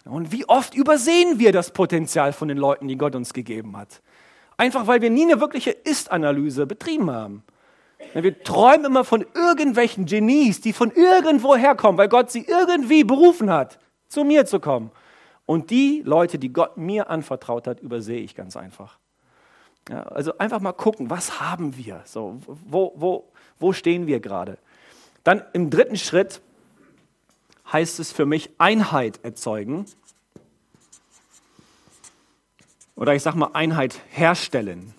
Und 0.05 0.31
wie 0.31 0.47
oft 0.47 0.73
übersehen 0.73 1.39
wir 1.39 1.51
das 1.51 1.71
Potenzial 1.71 2.33
von 2.33 2.47
den 2.47 2.57
Leuten, 2.57 2.87
die 2.87 2.97
Gott 2.97 3.15
uns 3.15 3.33
gegeben 3.33 3.77
hat? 3.77 4.01
Einfach 4.57 4.87
weil 4.87 5.01
wir 5.01 5.09
nie 5.09 5.23
eine 5.23 5.39
wirkliche 5.39 5.71
Ist-Analyse 5.71 6.65
betrieben 6.65 7.11
haben. 7.11 7.43
Wir 8.13 8.43
träumen 8.43 8.85
immer 8.85 9.03
von 9.03 9.25
irgendwelchen 9.35 10.05
Genies, 10.05 10.61
die 10.61 10.73
von 10.73 10.91
irgendwo 10.91 11.55
herkommen, 11.55 11.97
weil 11.97 12.07
Gott 12.07 12.31
sie 12.31 12.45
irgendwie 12.45 13.03
berufen 13.03 13.51
hat, 13.51 13.77
zu 14.09 14.23
mir 14.23 14.45
zu 14.45 14.59
kommen. 14.59 14.91
Und 15.45 15.69
die 15.69 16.01
Leute, 16.05 16.37
die 16.37 16.51
Gott 16.51 16.77
mir 16.77 17.09
anvertraut 17.09 17.65
hat, 17.65 17.79
übersehe 17.79 18.19
ich 18.19 18.35
ganz 18.35 18.57
einfach. 18.57 18.99
Ja, 19.89 20.03
also 20.03 20.37
einfach 20.37 20.59
mal 20.59 20.73
gucken, 20.73 21.09
was 21.09 21.39
haben 21.39 21.77
wir? 21.77 22.01
So, 22.05 22.39
wo, 22.45 22.93
wo, 22.95 23.31
wo 23.59 23.73
stehen 23.73 24.05
wir 24.05 24.19
gerade? 24.19 24.57
Dann 25.23 25.43
im 25.53 25.69
dritten 25.69 25.97
Schritt 25.97 26.41
heißt 27.71 27.99
es 27.99 28.11
für 28.11 28.25
mich 28.25 28.51
Einheit 28.57 29.23
erzeugen. 29.23 29.85
Oder 32.95 33.15
ich 33.15 33.23
sage 33.23 33.37
mal 33.37 33.51
Einheit 33.53 33.99
herstellen. 34.09 34.93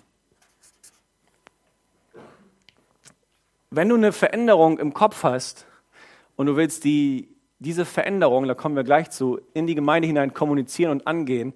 Wenn 3.69 3.87
du 3.87 3.95
eine 3.95 4.11
Veränderung 4.11 4.79
im 4.79 4.93
Kopf 4.93 5.23
hast 5.23 5.65
und 6.35 6.47
du 6.47 6.57
willst 6.57 6.83
die, 6.83 7.30
diese 7.61 7.85
Veränderung, 7.85 8.47
da 8.47 8.55
kommen 8.55 8.75
wir 8.75 8.83
gleich 8.83 9.11
zu, 9.11 9.39
in 9.53 9.67
die 9.67 9.75
Gemeinde 9.75 10.07
hinein 10.07 10.33
kommunizieren 10.33 10.91
und 10.91 11.07
angehen, 11.07 11.53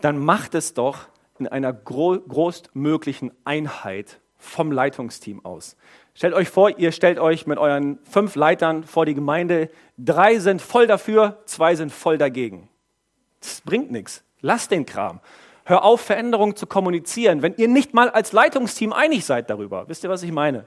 dann 0.00 0.18
macht 0.18 0.54
es 0.54 0.74
doch 0.74 1.06
in 1.38 1.46
einer 1.46 1.72
gro 1.72 2.18
größtmöglichen 2.18 3.30
Einheit 3.44 4.20
vom 4.36 4.72
Leitungsteam 4.72 5.44
aus. 5.44 5.76
Stellt 6.14 6.34
euch 6.34 6.48
vor, 6.48 6.76
ihr 6.78 6.90
stellt 6.90 7.20
euch 7.20 7.46
mit 7.46 7.58
euren 7.58 7.98
fünf 8.02 8.34
Leitern 8.34 8.82
vor 8.82 9.06
die 9.06 9.14
Gemeinde. 9.14 9.70
Drei 9.96 10.38
sind 10.40 10.60
voll 10.60 10.88
dafür, 10.88 11.40
zwei 11.44 11.76
sind 11.76 11.92
voll 11.92 12.18
dagegen. 12.18 12.68
Das 13.40 13.60
bringt 13.60 13.92
nichts. 13.92 14.24
Lasst 14.40 14.72
den 14.72 14.86
Kram. 14.86 15.20
Hör 15.64 15.84
auf, 15.84 16.00
Veränderungen 16.00 16.56
zu 16.56 16.66
kommunizieren, 16.66 17.42
wenn 17.42 17.54
ihr 17.56 17.68
nicht 17.68 17.94
mal 17.94 18.10
als 18.10 18.32
Leitungsteam 18.32 18.92
einig 18.92 19.24
seid 19.24 19.50
darüber. 19.50 19.88
Wisst 19.88 20.02
ihr, 20.02 20.10
was 20.10 20.24
ich 20.24 20.32
meine? 20.32 20.64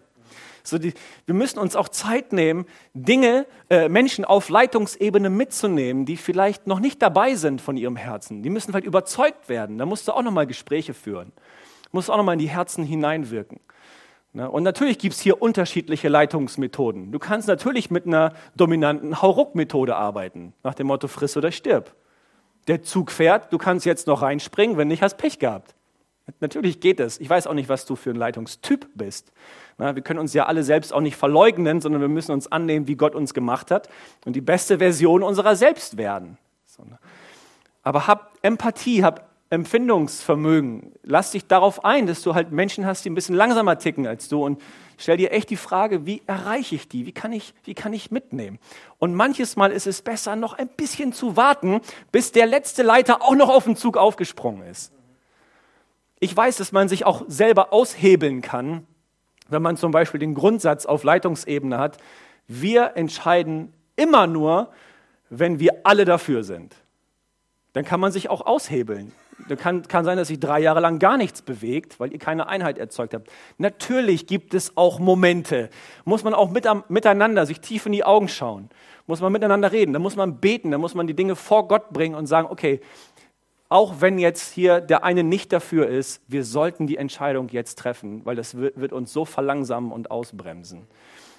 So 0.63 0.77
die, 0.77 0.93
wir 1.25 1.35
müssen 1.35 1.59
uns 1.59 1.75
auch 1.75 1.89
Zeit 1.89 2.33
nehmen, 2.33 2.65
Dinge, 2.93 3.45
äh, 3.69 3.89
Menschen 3.89 4.25
auf 4.25 4.49
Leitungsebene 4.49 5.29
mitzunehmen, 5.29 6.05
die 6.05 6.17
vielleicht 6.17 6.67
noch 6.67 6.79
nicht 6.79 7.01
dabei 7.01 7.35
sind 7.35 7.61
von 7.61 7.77
ihrem 7.77 7.95
Herzen. 7.95 8.43
Die 8.43 8.49
müssen 8.49 8.73
halt 8.73 8.85
überzeugt 8.85 9.49
werden. 9.49 9.77
Da 9.77 9.85
musst 9.85 10.07
du 10.07 10.13
auch 10.13 10.23
nochmal 10.23 10.47
Gespräche 10.47 10.93
führen. 10.93 11.31
Musst 11.91 12.09
auch 12.09 12.17
nochmal 12.17 12.33
in 12.33 12.39
die 12.39 12.49
Herzen 12.49 12.83
hineinwirken. 12.83 13.59
Ne? 14.33 14.49
Und 14.49 14.63
natürlich 14.63 14.97
gibt 14.97 15.15
es 15.15 15.21
hier 15.21 15.41
unterschiedliche 15.41 16.07
Leitungsmethoden. 16.07 17.11
Du 17.11 17.19
kannst 17.19 17.47
natürlich 17.47 17.91
mit 17.91 18.05
einer 18.05 18.33
dominanten 18.55 19.21
Hauruck-Methode 19.21 19.95
arbeiten, 19.95 20.53
nach 20.63 20.73
dem 20.73 20.87
Motto 20.87 21.07
friss 21.07 21.35
oder 21.35 21.51
stirb. 21.51 21.93
Der 22.67 22.83
Zug 22.83 23.11
fährt, 23.11 23.51
du 23.51 23.57
kannst 23.57 23.85
jetzt 23.85 24.07
noch 24.07 24.21
reinspringen, 24.21 24.77
wenn 24.77 24.87
nicht, 24.87 25.01
hast 25.01 25.17
Pech 25.17 25.39
gehabt. 25.39 25.75
Natürlich 26.39 26.79
geht 26.79 26.99
es. 26.99 27.19
Ich 27.19 27.29
weiß 27.29 27.47
auch 27.47 27.53
nicht, 27.53 27.69
was 27.69 27.85
du 27.85 27.95
für 27.95 28.11
ein 28.11 28.15
Leitungstyp 28.15 28.87
bist. 28.95 29.31
wir 29.77 29.93
können 30.01 30.19
uns 30.19 30.33
ja 30.33 30.45
alle 30.45 30.63
selbst 30.63 30.93
auch 30.93 31.01
nicht 31.01 31.17
verleugnen, 31.17 31.81
sondern 31.81 32.01
wir 32.01 32.07
müssen 32.07 32.31
uns 32.31 32.51
annehmen, 32.51 32.87
wie 32.87 32.95
Gott 32.95 33.15
uns 33.15 33.33
gemacht 33.33 33.71
hat 33.71 33.89
und 34.25 34.35
die 34.35 34.41
beste 34.41 34.77
Version 34.77 35.23
unserer 35.23 35.55
selbst 35.55 35.97
werden. 35.97 36.37
Ne? 36.77 36.97
Aber 37.83 38.07
hab 38.07 38.37
Empathie, 38.41 39.03
hab 39.03 39.29
Empfindungsvermögen. 39.51 40.93
Lass 41.03 41.31
dich 41.31 41.45
darauf 41.45 41.83
ein, 41.83 42.07
dass 42.07 42.21
du 42.21 42.33
halt 42.33 42.51
Menschen 42.51 42.85
hast, 42.85 43.03
die 43.03 43.09
ein 43.09 43.15
bisschen 43.15 43.35
langsamer 43.35 43.77
ticken 43.77 44.07
als 44.07 44.29
du 44.29 44.45
und 44.45 44.61
stell 44.97 45.17
dir 45.17 45.31
echt 45.31 45.49
die 45.49 45.57
Frage, 45.57 46.05
wie 46.05 46.21
erreiche 46.25 46.75
ich 46.75 46.87
die? 46.87 47.05
Wie 47.05 47.11
kann 47.11 47.33
ich, 47.33 47.53
wie 47.65 47.73
kann 47.73 47.91
ich 47.91 48.11
mitnehmen? 48.11 48.59
Und 48.97 49.13
manches 49.13 49.57
Mal 49.57 49.73
ist 49.73 49.87
es 49.87 50.01
besser, 50.01 50.37
noch 50.37 50.53
ein 50.53 50.69
bisschen 50.69 51.11
zu 51.11 51.35
warten, 51.35 51.81
bis 52.13 52.31
der 52.31 52.45
letzte 52.45 52.81
Leiter 52.81 53.21
auch 53.21 53.35
noch 53.35 53.49
auf 53.49 53.65
den 53.65 53.75
Zug 53.75 53.97
aufgesprungen 53.97 54.65
ist. 54.65 54.93
Ich 56.23 56.37
weiß, 56.37 56.57
dass 56.57 56.71
man 56.71 56.87
sich 56.87 57.03
auch 57.03 57.23
selber 57.27 57.73
aushebeln 57.73 58.41
kann, 58.41 58.85
wenn 59.49 59.63
man 59.63 59.75
zum 59.75 59.91
Beispiel 59.91 60.19
den 60.19 60.35
Grundsatz 60.35 60.85
auf 60.85 61.03
Leitungsebene 61.03 61.79
hat, 61.79 61.97
wir 62.47 62.91
entscheiden 62.95 63.73
immer 63.95 64.27
nur, 64.27 64.69
wenn 65.31 65.59
wir 65.59 65.81
alle 65.83 66.05
dafür 66.05 66.43
sind. 66.43 66.75
Dann 67.73 67.85
kann 67.85 67.99
man 67.99 68.11
sich 68.11 68.29
auch 68.29 68.45
aushebeln. 68.45 69.13
Da 69.49 69.55
kann, 69.55 69.87
kann 69.87 70.05
sein, 70.05 70.15
dass 70.17 70.27
sich 70.27 70.39
drei 70.39 70.59
Jahre 70.59 70.79
lang 70.79 70.99
gar 70.99 71.17
nichts 71.17 71.41
bewegt, 71.41 71.99
weil 71.99 72.13
ihr 72.13 72.19
keine 72.19 72.47
Einheit 72.47 72.77
erzeugt 72.77 73.15
habt. 73.15 73.31
Natürlich 73.57 74.27
gibt 74.27 74.53
es 74.53 74.77
auch 74.77 74.99
Momente, 74.99 75.71
muss 76.05 76.23
man 76.23 76.35
auch 76.35 76.51
mit, 76.51 76.67
miteinander 76.89 77.47
sich 77.47 77.61
tief 77.61 77.87
in 77.87 77.93
die 77.93 78.03
Augen 78.03 78.27
schauen, 78.27 78.69
muss 79.07 79.21
man 79.21 79.31
miteinander 79.31 79.71
reden, 79.71 79.93
da 79.93 79.99
muss 79.99 80.15
man 80.15 80.39
beten, 80.39 80.69
da 80.69 80.77
muss 80.77 80.93
man 80.93 81.07
die 81.07 81.15
Dinge 81.15 81.35
vor 81.35 81.67
Gott 81.67 81.89
bringen 81.89 82.13
und 82.13 82.27
sagen, 82.27 82.47
okay, 82.51 82.79
auch 83.71 84.01
wenn 84.01 84.19
jetzt 84.19 84.51
hier 84.51 84.81
der 84.81 85.05
eine 85.05 85.23
nicht 85.23 85.53
dafür 85.53 85.87
ist, 85.87 86.21
wir 86.27 86.43
sollten 86.43 86.87
die 86.87 86.97
Entscheidung 86.97 87.47
jetzt 87.47 87.79
treffen, 87.79 88.25
weil 88.25 88.35
das 88.35 88.57
wird, 88.57 88.91
uns 88.91 89.13
so 89.13 89.23
verlangsamen 89.23 89.93
und 89.93 90.11
ausbremsen. 90.11 90.87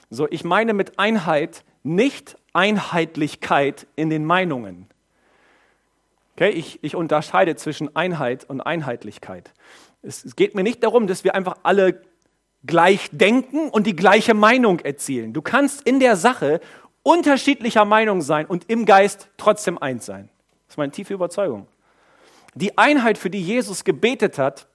So, 0.08 0.26
ich 0.30 0.42
meine 0.42 0.72
mit 0.72 0.98
Einheit 0.98 1.62
nicht 1.82 2.38
Einheitlichkeit 2.54 3.86
in 3.96 4.08
den 4.08 4.24
Meinungen. 4.24 4.86
Okay, 6.34 6.48
ich, 6.48 6.82
ich 6.82 6.96
unterscheide 6.96 7.54
zwischen 7.56 7.94
Einheit 7.94 8.48
und 8.48 8.62
Einheitlichkeit. 8.62 9.52
Es, 10.00 10.24
es 10.24 10.34
geht 10.34 10.54
mir 10.54 10.62
nicht 10.62 10.82
darum, 10.82 11.06
dass 11.06 11.24
wir 11.24 11.34
einfach 11.34 11.58
alle 11.64 12.00
gleich 12.64 13.10
denken 13.12 13.68
und 13.68 13.86
die 13.86 13.96
gleiche 13.96 14.32
Meinung 14.32 14.80
erzielen. 14.80 15.34
Du 15.34 15.42
kannst 15.42 15.82
in 15.82 16.00
der 16.00 16.16
Sache 16.16 16.62
unterschiedlicher 17.02 17.84
Meinung 17.84 18.22
sein 18.22 18.46
und 18.46 18.70
im 18.70 18.86
Geist 18.86 19.28
trotzdem 19.36 19.76
eins 19.76 20.06
sein. 20.06 20.30
Das 20.66 20.74
ist 20.74 20.78
meine 20.78 20.92
tiefe 20.92 21.12
Überzeugung. 21.12 21.66
Die 22.54 22.76
Einheit, 22.76 23.18
für 23.18 23.30
die 23.30 23.42
Jesus 23.42 23.84
gebetet 23.84 24.38
hat, 24.38 24.66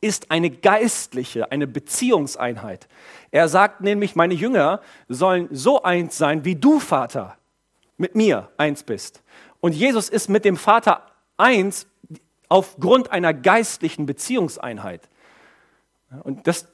ist 0.00 0.30
eine 0.30 0.50
geistliche, 0.50 1.52
eine 1.52 1.66
Beziehungseinheit. 1.66 2.88
Er 3.30 3.48
sagt 3.48 3.82
nämlich, 3.82 4.16
meine 4.16 4.34
Jünger 4.34 4.80
sollen 5.08 5.48
so 5.50 5.82
eins 5.82 6.16
sein, 6.16 6.44
wie 6.44 6.56
du, 6.56 6.80
Vater, 6.80 7.36
mit 7.98 8.14
mir 8.14 8.48
eins 8.56 8.82
bist. 8.82 9.22
Und 9.60 9.74
Jesus 9.74 10.08
ist 10.08 10.28
mit 10.30 10.46
dem 10.46 10.56
Vater 10.56 11.06
eins 11.36 11.86
aufgrund 12.48 13.12
einer 13.12 13.34
geistlichen 13.34 14.06
Beziehungseinheit. 14.06 15.08
Und 16.24 16.46
das, 16.46 16.66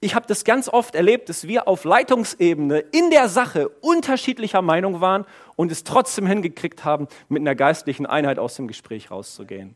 ich 0.00 0.14
habe 0.14 0.26
das 0.26 0.44
ganz 0.44 0.68
oft 0.68 0.94
erlebt, 0.94 1.30
dass 1.30 1.48
wir 1.48 1.66
auf 1.66 1.84
Leitungsebene 1.84 2.78
in 2.78 3.10
der 3.10 3.28
Sache 3.28 3.70
unterschiedlicher 3.80 4.60
Meinung 4.60 5.00
waren 5.00 5.24
und 5.58 5.72
es 5.72 5.82
trotzdem 5.82 6.24
hingekriegt 6.24 6.84
haben, 6.84 7.08
mit 7.28 7.40
einer 7.40 7.56
geistlichen 7.56 8.06
Einheit 8.06 8.38
aus 8.38 8.54
dem 8.54 8.68
Gespräch 8.68 9.10
rauszugehen. 9.10 9.74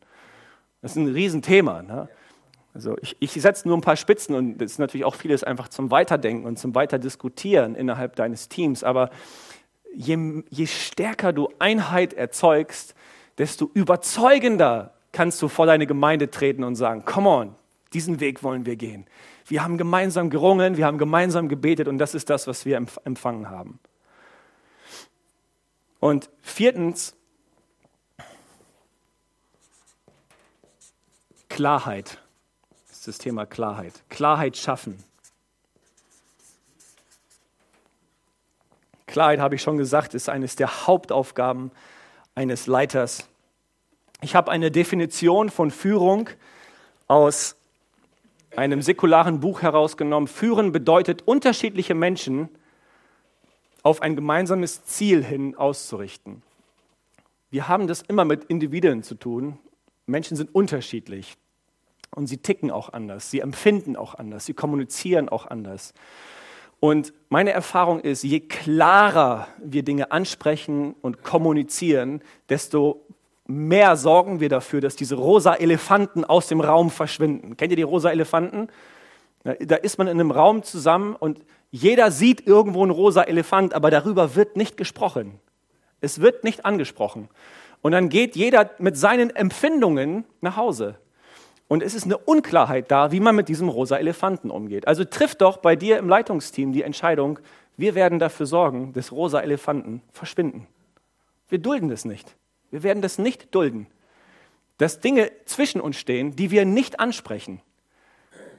Das 0.80 0.92
ist 0.92 0.96
ein 0.96 1.08
Riesenthema. 1.08 1.82
Ne? 1.82 2.08
Also 2.72 2.96
ich, 3.02 3.16
ich 3.18 3.32
setze 3.32 3.66
nur 3.66 3.76
ein 3.76 3.80
paar 3.80 3.96
Spitzen 3.96 4.36
und 4.36 4.58
das 4.58 4.70
ist 4.70 4.78
natürlich 4.78 5.04
auch 5.04 5.16
vieles 5.16 5.42
einfach 5.42 5.68
zum 5.68 5.90
Weiterdenken 5.90 6.46
und 6.46 6.56
zum 6.56 6.76
Weiterdiskutieren 6.76 7.74
innerhalb 7.74 8.14
deines 8.14 8.48
Teams. 8.48 8.84
Aber 8.84 9.10
je, 9.92 10.44
je 10.50 10.66
stärker 10.68 11.32
du 11.32 11.48
Einheit 11.58 12.14
erzeugst, 12.14 12.94
desto 13.36 13.68
überzeugender 13.74 14.94
kannst 15.10 15.42
du 15.42 15.48
vor 15.48 15.66
deine 15.66 15.88
Gemeinde 15.88 16.30
treten 16.30 16.62
und 16.62 16.76
sagen, 16.76 17.04
come 17.04 17.28
on, 17.28 17.54
diesen 17.92 18.20
Weg 18.20 18.44
wollen 18.44 18.66
wir 18.66 18.76
gehen. 18.76 19.04
Wir 19.46 19.64
haben 19.64 19.78
gemeinsam 19.78 20.30
gerungen, 20.30 20.76
wir 20.76 20.86
haben 20.86 20.98
gemeinsam 20.98 21.48
gebetet 21.48 21.88
und 21.88 21.98
das 21.98 22.14
ist 22.14 22.30
das, 22.30 22.46
was 22.46 22.64
wir 22.66 22.76
empfangen 22.76 23.50
haben. 23.50 23.80
Und 26.02 26.30
viertens, 26.40 27.14
Klarheit. 31.48 32.18
Das 32.88 32.98
ist 32.98 33.06
das 33.06 33.18
Thema 33.18 33.46
Klarheit. 33.46 34.02
Klarheit 34.08 34.56
schaffen. 34.56 34.98
Klarheit, 39.06 39.38
habe 39.38 39.54
ich 39.54 39.62
schon 39.62 39.76
gesagt, 39.76 40.14
ist 40.14 40.28
eines 40.28 40.56
der 40.56 40.88
Hauptaufgaben 40.88 41.70
eines 42.34 42.66
Leiters. 42.66 43.28
Ich 44.22 44.34
habe 44.34 44.50
eine 44.50 44.72
Definition 44.72 45.50
von 45.50 45.70
Führung 45.70 46.28
aus 47.06 47.54
einem 48.56 48.82
säkularen 48.82 49.38
Buch 49.38 49.62
herausgenommen. 49.62 50.26
Führen 50.26 50.72
bedeutet, 50.72 51.22
unterschiedliche 51.28 51.94
Menschen 51.94 52.48
auf 53.82 54.02
ein 54.02 54.16
gemeinsames 54.16 54.84
Ziel 54.84 55.24
hin 55.24 55.56
auszurichten. 55.56 56.42
Wir 57.50 57.68
haben 57.68 57.86
das 57.86 58.02
immer 58.02 58.24
mit 58.24 58.44
Individuen 58.44 59.02
zu 59.02 59.14
tun. 59.14 59.58
Menschen 60.06 60.36
sind 60.36 60.54
unterschiedlich 60.54 61.36
und 62.14 62.26
sie 62.26 62.38
ticken 62.38 62.70
auch 62.70 62.92
anders, 62.92 63.30
sie 63.30 63.40
empfinden 63.40 63.96
auch 63.96 64.14
anders, 64.14 64.46
sie 64.46 64.54
kommunizieren 64.54 65.28
auch 65.28 65.46
anders. 65.46 65.94
Und 66.80 67.12
meine 67.28 67.52
Erfahrung 67.52 68.00
ist, 68.00 68.24
je 68.24 68.40
klarer 68.40 69.46
wir 69.62 69.84
Dinge 69.84 70.10
ansprechen 70.10 70.94
und 71.00 71.22
kommunizieren, 71.22 72.22
desto 72.48 73.06
mehr 73.46 73.96
sorgen 73.96 74.40
wir 74.40 74.48
dafür, 74.48 74.80
dass 74.80 74.96
diese 74.96 75.14
rosa 75.14 75.54
Elefanten 75.54 76.24
aus 76.24 76.48
dem 76.48 76.60
Raum 76.60 76.90
verschwinden. 76.90 77.56
Kennt 77.56 77.70
ihr 77.70 77.76
die 77.76 77.82
rosa 77.82 78.10
Elefanten? 78.10 78.68
Da 79.44 79.76
ist 79.76 79.98
man 79.98 80.06
in 80.06 80.18
einem 80.18 80.30
Raum 80.30 80.62
zusammen 80.62 81.14
und 81.14 81.44
jeder 81.72 82.10
sieht 82.10 82.46
irgendwo 82.46 82.82
einen 82.82 82.90
rosa 82.90 83.22
Elefant, 83.22 83.72
aber 83.72 83.90
darüber 83.90 84.36
wird 84.36 84.56
nicht 84.56 84.76
gesprochen. 84.76 85.40
Es 86.02 86.20
wird 86.20 86.44
nicht 86.44 86.66
angesprochen. 86.66 87.30
Und 87.80 87.92
dann 87.92 88.10
geht 88.10 88.36
jeder 88.36 88.70
mit 88.78 88.96
seinen 88.96 89.30
Empfindungen 89.30 90.24
nach 90.42 90.56
Hause. 90.56 90.98
Und 91.68 91.82
es 91.82 91.94
ist 91.94 92.04
eine 92.04 92.18
Unklarheit 92.18 92.90
da, 92.90 93.10
wie 93.10 93.20
man 93.20 93.34
mit 93.34 93.48
diesem 93.48 93.70
rosa 93.70 93.96
Elefanten 93.96 94.50
umgeht. 94.50 94.86
Also 94.86 95.04
trifft 95.04 95.40
doch 95.40 95.56
bei 95.56 95.74
dir 95.74 95.98
im 95.98 96.10
Leitungsteam 96.10 96.72
die 96.72 96.82
Entscheidung, 96.82 97.38
wir 97.78 97.94
werden 97.94 98.18
dafür 98.18 98.44
sorgen, 98.44 98.92
dass 98.92 99.10
rosa 99.10 99.40
Elefanten 99.40 100.02
verschwinden. 100.12 100.66
Wir 101.48 101.58
dulden 101.58 101.88
das 101.88 102.04
nicht. 102.04 102.36
Wir 102.70 102.82
werden 102.82 103.02
das 103.02 103.18
nicht 103.18 103.54
dulden, 103.54 103.86
dass 104.76 105.00
Dinge 105.00 105.32
zwischen 105.46 105.80
uns 105.80 105.96
stehen, 105.96 106.36
die 106.36 106.50
wir 106.50 106.66
nicht 106.66 107.00
ansprechen. 107.00 107.62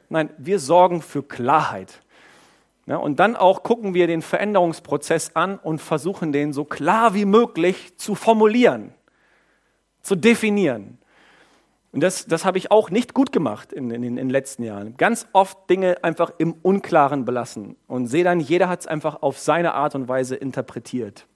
Nein, 0.09 0.31
wir 0.39 0.57
sorgen 0.57 1.03
für 1.03 1.21
Klarheit. 1.21 2.02
Ja, 2.85 2.97
und 2.97 3.19
dann 3.19 3.35
auch 3.35 3.63
gucken 3.63 3.93
wir 3.93 4.07
den 4.07 4.21
Veränderungsprozess 4.21 5.35
an 5.35 5.57
und 5.57 5.79
versuchen 5.79 6.33
den 6.33 6.51
so 6.51 6.65
klar 6.65 7.13
wie 7.13 7.25
möglich 7.25 7.97
zu 7.97 8.13
formulieren, 8.13 8.93
zu 10.01 10.15
definieren. 10.15 10.97
Und 11.93 12.01
das, 12.01 12.25
das 12.25 12.43
habe 12.43 12.57
ich 12.57 12.71
auch 12.71 12.89
nicht 12.89 13.13
gut 13.13 13.31
gemacht 13.31 13.71
in, 13.71 13.91
in, 13.91 14.03
in 14.03 14.15
den 14.15 14.29
letzten 14.29 14.63
Jahren. 14.63 14.97
Ganz 14.97 15.27
oft 15.31 15.69
Dinge 15.69 16.03
einfach 16.03 16.33
im 16.39 16.53
Unklaren 16.61 17.23
belassen 17.23 17.77
und 17.87 18.07
sehe 18.07 18.23
dann, 18.23 18.39
jeder 18.39 18.67
hat 18.67 18.81
es 18.81 18.87
einfach 18.87 19.21
auf 19.21 19.39
seine 19.39 19.75
Art 19.75 19.93
und 19.95 20.07
Weise 20.07 20.35
interpretiert. 20.35 21.27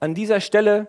An 0.00 0.14
dieser 0.14 0.40
Stelle 0.40 0.88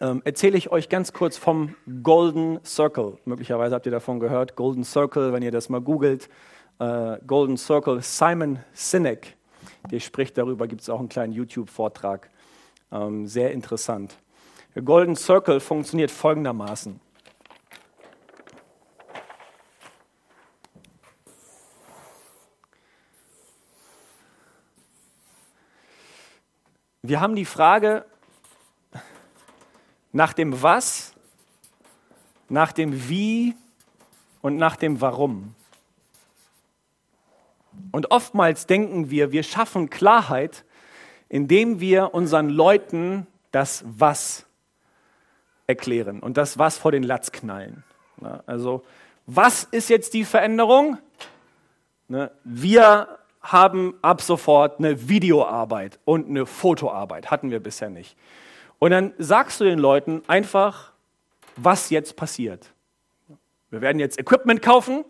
ähm, 0.00 0.22
erzähle 0.24 0.58
ich 0.58 0.70
euch 0.70 0.88
ganz 0.88 1.12
kurz 1.12 1.36
vom 1.36 1.74
Golden 2.02 2.58
Circle. 2.64 3.18
Möglicherweise 3.24 3.76
habt 3.76 3.86
ihr 3.86 3.92
davon 3.92 4.20
gehört. 4.20 4.56
Golden 4.56 4.84
Circle, 4.84 5.32
wenn 5.32 5.42
ihr 5.42 5.52
das 5.52 5.68
mal 5.68 5.80
googelt. 5.80 6.28
Äh, 6.78 7.18
Golden 7.26 7.56
Circle, 7.56 8.00
Simon 8.02 8.60
Sinek, 8.72 9.36
der 9.90 9.98
spricht 9.98 10.38
darüber, 10.38 10.68
gibt 10.68 10.82
es 10.82 10.88
auch 10.88 11.00
einen 11.00 11.08
kleinen 11.08 11.32
YouTube-Vortrag. 11.32 12.30
Ähm, 12.92 13.26
sehr 13.26 13.52
interessant. 13.52 14.16
Der 14.74 14.82
Golden 14.82 15.16
Circle 15.16 15.58
funktioniert 15.58 16.10
folgendermaßen. 16.10 17.00
Wir 27.02 27.20
haben 27.20 27.34
die 27.34 27.44
Frage 27.44 28.04
nach 30.12 30.32
dem 30.32 30.62
Was, 30.62 31.14
nach 32.48 32.70
dem 32.70 33.08
Wie 33.08 33.56
und 34.42 34.56
nach 34.56 34.76
dem 34.76 35.00
Warum. 35.00 35.54
Und 37.92 38.10
oftmals 38.10 38.66
denken 38.66 39.10
wir, 39.10 39.32
wir 39.32 39.42
schaffen 39.42 39.90
Klarheit, 39.90 40.64
indem 41.28 41.80
wir 41.80 42.14
unseren 42.14 42.48
Leuten 42.48 43.26
das 43.50 43.84
Was 43.86 44.46
erklären 45.66 46.20
und 46.20 46.36
das 46.36 46.58
was 46.58 46.78
vor 46.78 46.92
den 46.92 47.02
Latz 47.02 47.32
knallen. 47.32 47.84
Also, 48.46 48.84
was 49.26 49.64
ist 49.64 49.90
jetzt 49.90 50.14
die 50.14 50.24
Veränderung? 50.24 50.98
Wir 52.44 53.18
haben 53.42 53.94
ab 54.02 54.22
sofort 54.22 54.78
eine 54.78 55.08
Videoarbeit 55.08 55.98
und 56.04 56.28
eine 56.28 56.46
Fotoarbeit. 56.46 57.30
Hatten 57.30 57.50
wir 57.50 57.60
bisher 57.60 57.90
nicht. 57.90 58.16
Und 58.78 58.90
dann 58.90 59.12
sagst 59.18 59.60
du 59.60 59.64
den 59.64 59.78
Leuten 59.78 60.22
einfach, 60.26 60.92
was 61.56 61.90
jetzt 61.90 62.16
passiert. 62.16 62.72
Wir 63.70 63.80
werden 63.80 63.98
jetzt 63.98 64.18
Equipment 64.18 64.62
kaufen. 64.62 65.04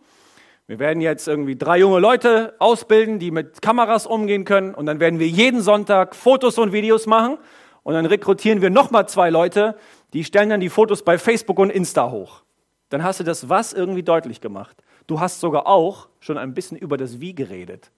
Wir 0.68 0.78
werden 0.78 1.00
jetzt 1.00 1.26
irgendwie 1.26 1.56
drei 1.56 1.78
junge 1.78 1.98
Leute 1.98 2.54
ausbilden, 2.58 3.18
die 3.18 3.30
mit 3.30 3.62
Kameras 3.62 4.06
umgehen 4.06 4.44
können. 4.44 4.74
Und 4.74 4.84
dann 4.84 5.00
werden 5.00 5.18
wir 5.18 5.26
jeden 5.26 5.62
Sonntag 5.62 6.14
Fotos 6.14 6.58
und 6.58 6.72
Videos 6.72 7.06
machen. 7.06 7.38
Und 7.84 7.94
dann 7.94 8.04
rekrutieren 8.04 8.60
wir 8.60 8.68
nochmal 8.68 9.08
zwei 9.08 9.30
Leute, 9.30 9.76
die 10.12 10.24
stellen 10.24 10.50
dann 10.50 10.60
die 10.60 10.68
Fotos 10.68 11.02
bei 11.02 11.16
Facebook 11.16 11.58
und 11.58 11.70
Insta 11.70 12.10
hoch. 12.10 12.42
Dann 12.90 13.02
hast 13.02 13.18
du 13.18 13.24
das 13.24 13.48
Was 13.48 13.72
irgendwie 13.72 14.02
deutlich 14.02 14.42
gemacht. 14.42 14.76
Du 15.06 15.20
hast 15.20 15.40
sogar 15.40 15.66
auch 15.66 16.08
schon 16.20 16.36
ein 16.36 16.52
bisschen 16.52 16.76
über 16.76 16.98
das 16.98 17.18
Wie 17.18 17.34
geredet. 17.34 17.90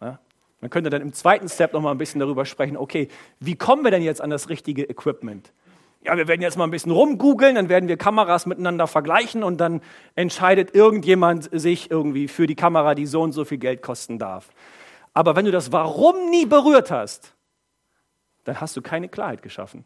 Ja? 0.00 0.18
Man 0.60 0.70
könnte 0.70 0.90
dann 0.90 1.00
im 1.00 1.12
zweiten 1.12 1.48
Step 1.48 1.74
nochmal 1.74 1.94
ein 1.94 1.98
bisschen 1.98 2.18
darüber 2.18 2.44
sprechen, 2.44 2.76
okay, 2.76 3.06
wie 3.38 3.54
kommen 3.54 3.84
wir 3.84 3.92
denn 3.92 4.02
jetzt 4.02 4.20
an 4.20 4.30
das 4.30 4.48
richtige 4.48 4.82
Equipment? 4.82 5.52
Ja, 6.04 6.16
wir 6.16 6.28
werden 6.28 6.42
jetzt 6.42 6.58
mal 6.58 6.64
ein 6.64 6.70
bisschen 6.70 6.92
rumgoogeln, 6.92 7.54
dann 7.54 7.68
werden 7.68 7.88
wir 7.88 7.96
Kameras 7.96 8.44
miteinander 8.46 8.86
vergleichen 8.86 9.42
und 9.42 9.58
dann 9.58 9.80
entscheidet 10.14 10.74
irgendjemand 10.74 11.48
sich 11.58 11.90
irgendwie 11.90 12.28
für 12.28 12.46
die 12.46 12.54
Kamera, 12.54 12.94
die 12.94 13.06
so 13.06 13.22
und 13.22 13.32
so 13.32 13.44
viel 13.44 13.58
Geld 13.58 13.80
kosten 13.80 14.18
darf. 14.18 14.48
Aber 15.14 15.34
wenn 15.34 15.46
du 15.46 15.50
das 15.50 15.72
Warum 15.72 16.28
nie 16.28 16.44
berührt 16.44 16.90
hast, 16.90 17.34
dann 18.44 18.60
hast 18.60 18.76
du 18.76 18.82
keine 18.82 19.08
Klarheit 19.08 19.42
geschaffen. 19.42 19.84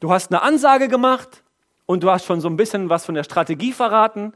Du 0.00 0.10
hast 0.10 0.32
eine 0.32 0.42
Ansage 0.42 0.88
gemacht 0.88 1.44
und 1.86 2.02
du 2.02 2.10
hast 2.10 2.24
schon 2.24 2.40
so 2.40 2.48
ein 2.48 2.56
bisschen 2.56 2.88
was 2.88 3.04
von 3.04 3.14
der 3.14 3.24
Strategie 3.24 3.72
verraten, 3.72 4.32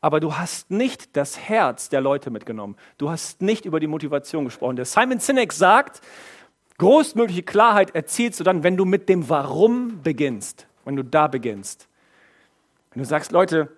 aber 0.00 0.20
du 0.20 0.36
hast 0.36 0.70
nicht 0.70 1.16
das 1.16 1.38
Herz 1.38 1.88
der 1.88 2.00
Leute 2.00 2.30
mitgenommen. 2.30 2.76
Du 2.98 3.10
hast 3.10 3.42
nicht 3.42 3.64
über 3.64 3.80
die 3.80 3.86
Motivation 3.86 4.44
gesprochen. 4.44 4.76
Der 4.76 4.84
Simon 4.84 5.18
Sinek 5.18 5.52
sagt, 5.52 6.00
großmögliche 6.80 7.42
Klarheit 7.42 7.94
erzielst 7.94 8.40
du 8.40 8.44
dann, 8.44 8.62
wenn 8.62 8.78
du 8.78 8.86
mit 8.86 9.08
dem 9.10 9.28
Warum 9.28 10.02
beginnst, 10.02 10.66
wenn 10.86 10.96
du 10.96 11.04
da 11.04 11.28
beginnst. 11.28 11.88
Wenn 12.92 13.02
du 13.02 13.08
sagst, 13.08 13.32
Leute, 13.32 13.70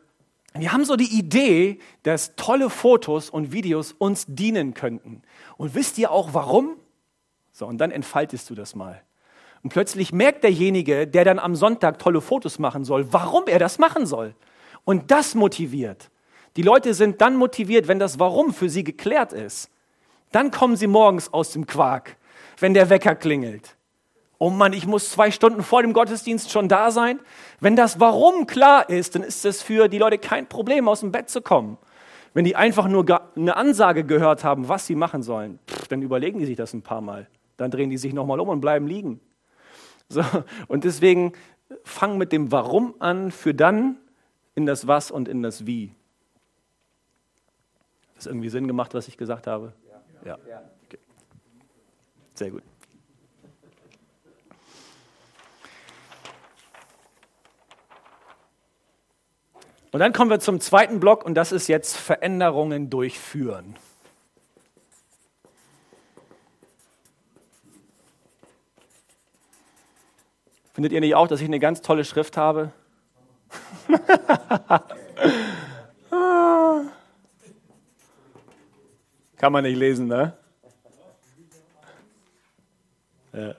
wir 0.54 0.72
haben 0.72 0.84
so 0.84 0.94
die 0.94 1.18
Idee, 1.18 1.80
dass 2.04 2.36
tolle 2.36 2.70
Fotos 2.70 3.28
und 3.28 3.52
Videos 3.52 3.92
uns 3.92 4.24
dienen 4.28 4.72
könnten. 4.72 5.22
Und 5.56 5.74
wisst 5.74 5.98
ihr 5.98 6.12
auch 6.12 6.32
warum? 6.32 6.76
So, 7.52 7.66
und 7.66 7.78
dann 7.78 7.90
entfaltest 7.90 8.48
du 8.48 8.54
das 8.54 8.76
mal. 8.76 9.02
Und 9.64 9.70
plötzlich 9.70 10.12
merkt 10.12 10.44
derjenige, 10.44 11.08
der 11.08 11.24
dann 11.24 11.40
am 11.40 11.56
Sonntag 11.56 11.98
tolle 11.98 12.20
Fotos 12.20 12.60
machen 12.60 12.84
soll, 12.84 13.12
warum 13.12 13.48
er 13.48 13.58
das 13.58 13.80
machen 13.80 14.06
soll. 14.06 14.36
Und 14.84 15.10
das 15.10 15.34
motiviert. 15.34 16.10
Die 16.56 16.62
Leute 16.62 16.94
sind 16.94 17.20
dann 17.20 17.34
motiviert, 17.34 17.88
wenn 17.88 17.98
das 17.98 18.20
Warum 18.20 18.54
für 18.54 18.68
sie 18.68 18.84
geklärt 18.84 19.32
ist. 19.32 19.70
Dann 20.30 20.52
kommen 20.52 20.76
sie 20.76 20.86
morgens 20.86 21.32
aus 21.32 21.52
dem 21.52 21.66
Quark, 21.66 22.16
wenn 22.62 22.74
der 22.74 22.88
Wecker 22.88 23.14
klingelt. 23.14 23.76
Oh 24.38 24.50
Mann, 24.50 24.72
ich 24.72 24.86
muss 24.86 25.10
zwei 25.10 25.30
Stunden 25.30 25.62
vor 25.62 25.82
dem 25.82 25.92
Gottesdienst 25.92 26.50
schon 26.50 26.68
da 26.68 26.90
sein. 26.90 27.20
Wenn 27.60 27.76
das 27.76 28.00
Warum 28.00 28.46
klar 28.46 28.88
ist, 28.88 29.14
dann 29.14 29.22
ist 29.22 29.44
es 29.44 29.62
für 29.62 29.88
die 29.88 29.98
Leute 29.98 30.18
kein 30.18 30.48
Problem, 30.48 30.88
aus 30.88 31.00
dem 31.00 31.12
Bett 31.12 31.28
zu 31.28 31.42
kommen. 31.42 31.78
Wenn 32.34 32.44
die 32.44 32.56
einfach 32.56 32.88
nur 32.88 33.04
eine 33.36 33.56
Ansage 33.56 34.04
gehört 34.04 34.42
haben, 34.42 34.68
was 34.68 34.86
sie 34.86 34.94
machen 34.94 35.22
sollen, 35.22 35.58
dann 35.90 36.02
überlegen 36.02 36.38
die 36.38 36.46
sich 36.46 36.56
das 36.56 36.72
ein 36.72 36.82
paar 36.82 37.00
Mal. 37.00 37.28
Dann 37.56 37.70
drehen 37.70 37.90
die 37.90 37.98
sich 37.98 38.14
nochmal 38.14 38.40
um 38.40 38.48
und 38.48 38.60
bleiben 38.60 38.86
liegen. 38.86 39.20
So, 40.08 40.22
und 40.68 40.84
deswegen 40.84 41.32
fang 41.84 42.18
mit 42.18 42.32
dem 42.32 42.52
Warum 42.52 42.94
an, 42.98 43.30
für 43.30 43.54
dann 43.54 43.96
in 44.54 44.66
das 44.66 44.86
Was 44.86 45.10
und 45.10 45.28
in 45.28 45.42
das 45.42 45.66
Wie. 45.66 45.94
Hat 48.08 48.18
das 48.18 48.26
irgendwie 48.26 48.48
Sinn 48.50 48.66
gemacht, 48.66 48.94
was 48.94 49.08
ich 49.08 49.16
gesagt 49.16 49.46
habe? 49.46 49.72
Ja. 50.24 50.38
ja. 50.48 50.62
Sehr 52.42 52.50
gut. 52.50 52.64
Und 59.92 60.00
dann 60.00 60.12
kommen 60.12 60.28
wir 60.28 60.40
zum 60.40 60.58
zweiten 60.58 60.98
Block 60.98 61.24
und 61.24 61.36
das 61.36 61.52
ist 61.52 61.68
jetzt 61.68 61.96
Veränderungen 61.96 62.90
durchführen. 62.90 63.76
Findet 70.72 70.90
ihr 70.90 71.00
nicht 71.00 71.14
auch, 71.14 71.28
dass 71.28 71.40
ich 71.40 71.46
eine 71.46 71.60
ganz 71.60 71.80
tolle 71.80 72.04
Schrift 72.04 72.36
habe? 72.36 72.72
Kann 79.36 79.52
man 79.52 79.62
nicht 79.62 79.76
lesen, 79.76 80.08
ne? 80.08 80.36
Ja. 83.32 83.54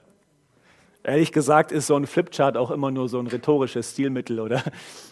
Ehrlich 1.03 1.31
gesagt 1.31 1.71
ist 1.71 1.87
so 1.87 1.95
ein 1.95 2.07
Flipchart 2.07 2.55
auch 2.55 2.71
immer 2.71 2.91
nur 2.91 3.09
so 3.09 3.19
ein 3.19 3.27
rhetorisches 3.27 3.91
Stilmittel 3.91 4.39
oder 4.39 4.63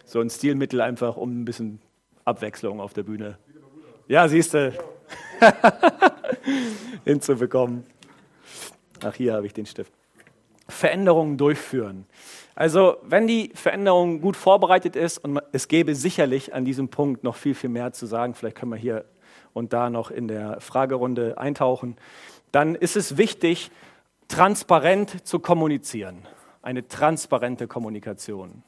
so 0.05 0.21
ein 0.21 0.29
Stilmittel 0.29 0.79
einfach, 0.79 1.17
um 1.17 1.41
ein 1.41 1.45
bisschen 1.45 1.81
Abwechslung 2.23 2.79
auf 2.79 2.93
der 2.93 3.03
Bühne. 3.03 3.37
Ja, 4.07 4.27
siehst 4.27 4.53
du, 4.53 4.73
hinzubekommen. 7.05 7.85
Ach, 9.03 9.13
hier 9.15 9.33
habe 9.33 9.45
ich 9.45 9.53
den 9.53 9.65
Stift. 9.65 9.91
Veränderungen 10.67 11.37
durchführen. 11.37 12.05
Also 12.55 12.97
wenn 13.03 13.27
die 13.27 13.51
Veränderung 13.55 14.21
gut 14.21 14.37
vorbereitet 14.37 14.95
ist 14.95 15.17
und 15.17 15.39
es 15.51 15.67
gäbe 15.67 15.95
sicherlich 15.95 16.53
an 16.53 16.65
diesem 16.65 16.89
Punkt 16.89 17.23
noch 17.23 17.35
viel, 17.35 17.55
viel 17.55 17.69
mehr 17.69 17.91
zu 17.93 18.05
sagen, 18.05 18.33
vielleicht 18.33 18.57
können 18.57 18.71
wir 18.71 18.77
hier 18.77 19.05
und 19.53 19.73
da 19.73 19.89
noch 19.89 20.11
in 20.11 20.27
der 20.27 20.61
Fragerunde 20.61 21.37
eintauchen, 21.37 21.97
dann 22.51 22.75
ist 22.75 22.95
es 22.95 23.17
wichtig, 23.17 23.71
transparent 24.31 25.27
zu 25.27 25.39
kommunizieren. 25.39 26.25
Eine 26.61 26.87
transparente 26.87 27.67
Kommunikation. 27.67 28.63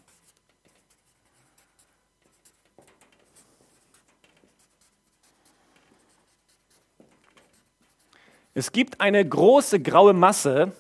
Es 8.53 8.72
gibt 8.72 8.99
eine 8.99 9.28
große 9.28 9.80
graue 9.80 10.14
Masse 10.14 10.74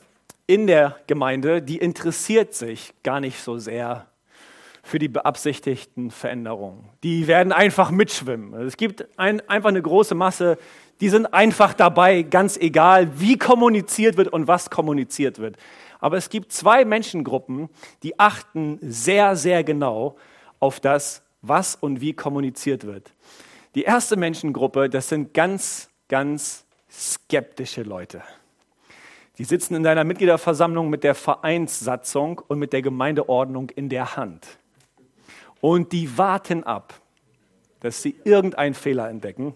in 0.47 0.67
der 0.67 0.97
Gemeinde, 1.07 1.61
die 1.61 1.77
interessiert 1.77 2.53
sich 2.53 2.93
gar 3.03 3.21
nicht 3.21 3.41
so 3.41 3.57
sehr 3.57 4.07
für 4.83 4.99
die 4.99 5.07
beabsichtigten 5.07 6.11
Veränderungen. 6.11 6.89
Die 7.03 7.27
werden 7.27 7.53
einfach 7.53 7.89
mitschwimmen. 7.89 8.53
Es 8.67 8.75
gibt 8.75 9.07
ein, 9.17 9.39
einfach 9.49 9.69
eine 9.69 9.81
große 9.81 10.13
Masse, 10.13 10.57
die 11.01 11.09
sind 11.09 11.33
einfach 11.33 11.73
dabei, 11.73 12.21
ganz 12.21 12.57
egal, 12.57 13.19
wie 13.19 13.37
kommuniziert 13.37 14.17
wird 14.17 14.29
und 14.29 14.47
was 14.47 14.69
kommuniziert 14.69 15.39
wird. 15.39 15.57
Aber 15.99 16.17
es 16.17 16.29
gibt 16.29 16.51
zwei 16.51 16.85
Menschengruppen, 16.85 17.69
die 18.03 18.19
achten 18.19 18.77
sehr, 18.81 19.35
sehr 19.35 19.63
genau 19.63 20.15
auf 20.59 20.79
das, 20.79 21.23
was 21.41 21.75
und 21.75 22.01
wie 22.01 22.13
kommuniziert 22.13 22.85
wird. 22.85 23.11
Die 23.75 23.83
erste 23.83 24.15
Menschengruppe, 24.15 24.89
das 24.89 25.09
sind 25.09 25.33
ganz, 25.33 25.89
ganz 26.07 26.65
skeptische 26.89 27.83
Leute. 27.83 28.21
Die 29.37 29.45
sitzen 29.45 29.73
in 29.73 29.83
deiner 29.83 30.03
Mitgliederversammlung 30.03 30.89
mit 30.89 31.03
der 31.03 31.15
Vereinssatzung 31.15 32.39
und 32.47 32.59
mit 32.59 32.71
der 32.71 32.83
Gemeindeordnung 32.83 33.71
in 33.71 33.89
der 33.89 34.15
Hand. 34.15 34.47
Und 35.59 35.91
die 35.91 36.17
warten 36.17 36.63
ab, 36.63 36.93
dass 37.79 38.01
sie 38.01 38.15
irgendeinen 38.23 38.75
Fehler 38.75 39.09
entdecken. 39.09 39.55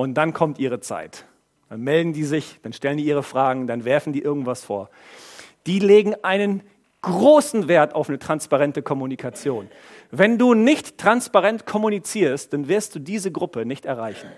Und 0.00 0.14
dann 0.14 0.32
kommt 0.32 0.58
ihre 0.58 0.80
Zeit. 0.80 1.26
Dann 1.68 1.82
melden 1.82 2.14
die 2.14 2.24
sich, 2.24 2.58
dann 2.62 2.72
stellen 2.72 2.96
die 2.96 3.04
ihre 3.04 3.22
Fragen, 3.22 3.66
dann 3.66 3.84
werfen 3.84 4.14
die 4.14 4.22
irgendwas 4.22 4.64
vor. 4.64 4.88
Die 5.66 5.78
legen 5.78 6.14
einen 6.22 6.62
großen 7.02 7.68
Wert 7.68 7.94
auf 7.94 8.08
eine 8.08 8.18
transparente 8.18 8.80
Kommunikation. 8.80 9.68
Wenn 10.10 10.38
du 10.38 10.54
nicht 10.54 10.96
transparent 10.96 11.66
kommunizierst, 11.66 12.50
dann 12.54 12.66
wirst 12.66 12.94
du 12.94 12.98
diese 12.98 13.30
Gruppe 13.30 13.66
nicht 13.66 13.84
erreichen. 13.84 14.30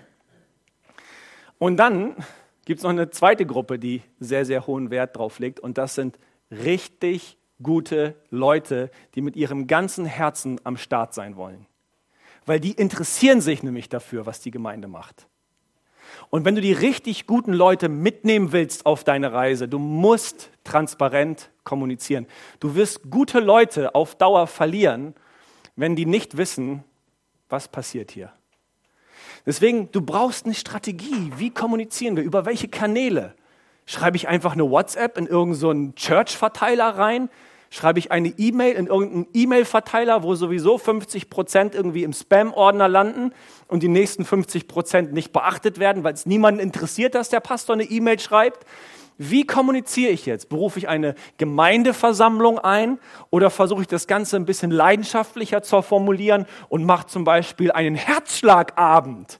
Und 1.59 1.77
dann 1.77 2.17
gibt 2.65 2.79
es 2.79 2.83
noch 2.83 2.89
eine 2.89 3.09
zweite 3.09 3.45
Gruppe, 3.45 3.79
die 3.79 4.01
sehr, 4.19 4.43
sehr 4.43 4.67
hohen 4.67 4.91
Wert 4.91 5.15
drauf 5.15 5.39
legt. 5.39 5.61
Und 5.61 5.77
das 5.77 5.95
sind 5.95 6.19
richtig 6.51 7.37
gute 7.61 8.15
Leute, 8.29 8.91
die 9.15 9.21
mit 9.21 9.37
ihrem 9.37 9.67
ganzen 9.67 10.03
Herzen 10.03 10.59
am 10.65 10.75
Start 10.75 11.13
sein 11.13 11.37
wollen. 11.37 11.67
Weil 12.45 12.59
die 12.59 12.73
interessieren 12.73 13.39
sich 13.39 13.63
nämlich 13.63 13.87
dafür, 13.87 14.25
was 14.25 14.41
die 14.41 14.51
Gemeinde 14.51 14.89
macht. 14.89 15.25
Und 16.29 16.45
wenn 16.45 16.55
du 16.55 16.61
die 16.61 16.73
richtig 16.73 17.27
guten 17.27 17.53
Leute 17.53 17.89
mitnehmen 17.89 18.51
willst 18.51 18.85
auf 18.85 19.03
deine 19.03 19.33
Reise, 19.33 19.67
du 19.67 19.79
musst 19.79 20.49
transparent 20.63 21.51
kommunizieren. 21.63 22.27
Du 22.59 22.75
wirst 22.75 23.09
gute 23.09 23.39
Leute 23.39 23.95
auf 23.95 24.15
Dauer 24.15 24.47
verlieren, 24.47 25.13
wenn 25.75 25.95
die 25.95 26.05
nicht 26.05 26.37
wissen, 26.37 26.83
was 27.49 27.67
passiert 27.67 28.11
hier. 28.11 28.31
Deswegen, 29.45 29.91
du 29.91 30.01
brauchst 30.01 30.45
eine 30.45 30.53
Strategie. 30.53 31.31
Wie 31.37 31.49
kommunizieren 31.49 32.15
wir? 32.15 32.23
Über 32.23 32.45
welche 32.45 32.67
Kanäle? 32.67 33.35
Schreibe 33.85 34.15
ich 34.15 34.27
einfach 34.27 34.53
eine 34.53 34.69
WhatsApp 34.69 35.17
in 35.17 35.27
irgendeinen 35.27 35.89
so 35.89 35.93
Church-Verteiler 35.95 36.97
rein? 36.97 37.29
Schreibe 37.73 37.97
ich 37.97 38.11
eine 38.11 38.27
E-Mail 38.27 38.75
in 38.75 38.85
irgendeinen 38.85 39.27
E-Mail-Verteiler, 39.33 40.21
wo 40.21 40.35
sowieso 40.35 40.77
50 40.77 41.31
Prozent 41.31 41.73
irgendwie 41.73 42.03
im 42.03 42.13
Spam-Ordner 42.13 42.87
landen 42.87 43.33
und 43.67 43.81
die 43.81 43.87
nächsten 43.87 44.25
50 44.25 44.67
Prozent 44.67 45.11
nicht 45.11 45.33
beachtet 45.33 45.79
werden, 45.79 46.03
weil 46.03 46.13
es 46.13 46.27
niemanden 46.27 46.59
interessiert, 46.59 47.15
dass 47.15 47.29
der 47.29 47.39
Pastor 47.39 47.73
eine 47.73 47.85
E-Mail 47.85 48.19
schreibt? 48.19 48.67
Wie 49.17 49.47
kommuniziere 49.47 50.11
ich 50.11 50.27
jetzt? 50.27 50.49
Berufe 50.49 50.77
ich 50.77 50.87
eine 50.87 51.15
Gemeindeversammlung 51.39 52.59
ein 52.59 52.99
oder 53.31 53.49
versuche 53.49 53.81
ich 53.81 53.87
das 53.87 54.05
Ganze 54.05 54.35
ein 54.35 54.45
bisschen 54.45 54.69
leidenschaftlicher 54.69 55.63
zu 55.63 55.81
formulieren 55.81 56.45
und 56.69 56.85
mache 56.85 57.07
zum 57.07 57.23
Beispiel 57.23 57.71
einen 57.71 57.95
Herzschlagabend 57.95 59.39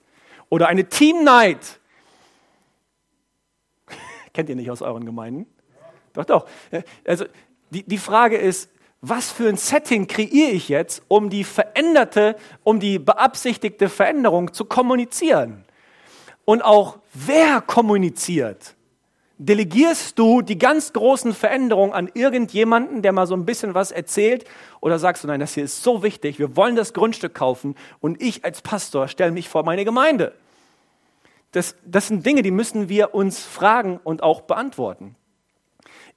oder 0.49 0.65
eine 0.69 0.89
Team 0.89 1.23
Night? 1.23 1.79
Kennt 4.34 4.49
ihr 4.49 4.55
nicht 4.55 4.71
aus 4.71 4.81
euren 4.81 5.05
Gemeinden? 5.05 5.45
Doch, 6.13 6.25
doch. 6.25 6.47
Also 7.05 7.25
die, 7.74 7.84
die 7.84 7.97
Frage 7.97 8.38
ist, 8.38 8.69
was 9.01 9.32
für 9.32 9.49
ein 9.49 9.57
Setting 9.57 10.07
kreiere 10.07 10.51
ich 10.51 10.69
jetzt, 10.69 11.03
um 11.09 11.30
die 11.30 11.43
veränderte, 11.43 12.38
um 12.63 12.80
die 12.80 12.99
beabsichtigte 12.99 13.89
Veränderung 13.89 14.53
zu 14.53 14.63
kommunizieren? 14.63 15.65
Und 16.45 16.61
auch 16.63 16.99
wer 17.13 17.59
kommuniziert? 17.59 18.76
Delegierst 19.38 20.17
du 20.17 20.41
die 20.41 20.57
ganz 20.57 20.93
großen 20.93 21.34
Veränderungen 21.34 21.91
an 21.91 22.09
irgendjemanden, 22.13 23.01
der 23.01 23.11
mal 23.11 23.28
so 23.28 23.36
ein 23.36 23.45
bisschen 23.45 23.74
was 23.74 23.91
erzählt? 23.91 24.45
Oder 24.80 24.99
sagst 24.99 25.24
du, 25.24 25.28
nein, 25.28 25.41
das 25.41 25.53
hier 25.53 25.65
ist 25.65 25.84
so 25.84 26.01
wichtig, 26.01 26.39
wir 26.39 26.55
wollen 26.55 26.78
das 26.78 26.93
Grundstück 26.93 27.34
kaufen 27.34 27.76
und 27.99 28.21
ich 28.21 28.45
als 28.45 28.61
Pastor 28.61 29.09
stelle 29.09 29.32
mich 29.32 29.49
vor 29.49 29.63
meine 29.63 29.84
Gemeinde? 29.84 30.34
Das, 31.51 31.76
das 31.86 32.07
sind 32.07 32.26
Dinge, 32.26 32.41
die 32.41 32.51
müssen 32.51 32.88
wir 32.88 33.13
uns 33.13 33.43
fragen 33.43 33.99
und 34.03 34.24
auch 34.24 34.41
beantworten. 34.41 35.15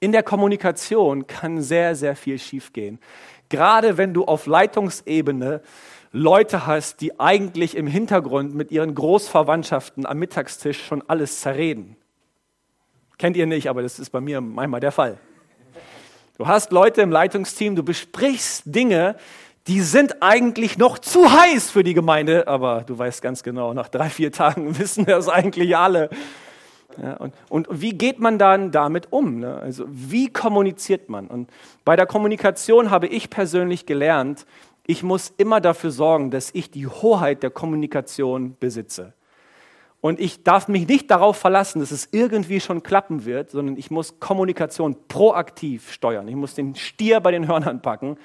In 0.01 0.13
der 0.13 0.23
Kommunikation 0.23 1.27
kann 1.27 1.61
sehr, 1.63 1.95
sehr 1.95 2.17
viel 2.17 2.39
schiefgehen. 2.39 2.99
Gerade 3.49 3.97
wenn 3.97 4.13
du 4.13 4.25
auf 4.25 4.47
Leitungsebene 4.47 5.63
Leute 6.13 6.67
hast, 6.67 7.01
die 7.01 7.19
eigentlich 7.21 7.77
im 7.77 7.87
Hintergrund 7.87 8.55
mit 8.55 8.71
ihren 8.71 8.95
Großverwandtschaften 8.95 10.07
am 10.07 10.19
Mittagstisch 10.19 10.85
schon 10.85 11.03
alles 11.09 11.41
zerreden. 11.41 11.97
Kennt 13.19 13.37
ihr 13.37 13.47
nicht, 13.47 13.69
aber 13.69 13.83
das 13.83 13.99
ist 13.99 14.11
bei 14.11 14.21
mir 14.21 14.41
manchmal 14.41 14.81
der 14.81 14.93
Fall. 14.93 15.19
Du 16.39 16.47
hast 16.47 16.71
Leute 16.71 17.01
im 17.01 17.11
Leitungsteam, 17.11 17.77
du 17.77 17.83
besprichst 17.83 18.63
Dinge, 18.67 19.17
die 19.67 19.81
sind 19.81 20.23
eigentlich 20.23 20.79
noch 20.79 20.99
zu 20.99 21.33
heiß 21.33 21.71
für 21.71 21.83
die 21.83 21.95
Gemeinde, 21.95 22.47
aber 22.47 22.83
du 22.87 22.99
weißt 22.99 23.23
ganz 23.23 23.43
genau, 23.43 23.75
nach 23.75 23.89
drei, 23.89 24.11
vier 24.11 24.31
Tagen 24.33 24.79
wissen 24.79 25.07
das 25.07 25.29
eigentlich 25.29 25.77
alle. 25.77 26.11
Ja, 27.03 27.17
und, 27.17 27.35
und, 27.49 27.69
wie 27.71 27.93
geht 27.93 28.19
man 28.19 28.39
dann 28.39 28.71
damit 28.71 29.13
um? 29.13 29.41
Ne? 29.41 29.57
Also 29.57 29.85
wie 29.89 30.33
kommuniziert 30.33 31.09
man? 31.09 31.27
Und 31.27 31.51
bei 31.85 31.97
der 31.97 32.07
Kommunikation 32.07 32.91
habe 32.91 33.07
ich 33.07 33.29
persönlich 33.29 33.87
gelernt, 33.87 34.47
ich 34.87 35.03
muss 35.03 35.33
immer 35.37 35.61
dafür 35.61 35.91
sorgen, 35.91 36.31
dass 36.31 36.51
ich 36.55 36.71
die 36.71 36.87
Hoheit 36.87 37.43
der 37.43 37.51
Kommunikation 37.51 38.57
besitze. 38.59 39.13
Und 40.01 40.21
ich 40.21 40.45
darf 40.45 40.69
mich 40.69 40.87
nicht 40.87 41.11
darauf 41.11 41.37
verlassen, 41.37 41.81
dass 41.81 41.91
es 41.91 42.09
irgendwie 42.13 42.61
schon 42.61 42.83
klappen 42.83 43.25
wird, 43.25 43.51
sondern 43.51 43.77
ich 43.77 43.91
muss 43.91 44.21
Kommunikation 44.21 44.97
proaktiv 45.09 45.91
steuern. 45.91 46.29
Ich 46.29 46.37
muss 46.37 46.55
den 46.55 46.77
Stier 46.77 47.21
bei 47.21 47.33
den 47.33 47.49
Hörnern 47.49 47.83
packen 47.83 48.17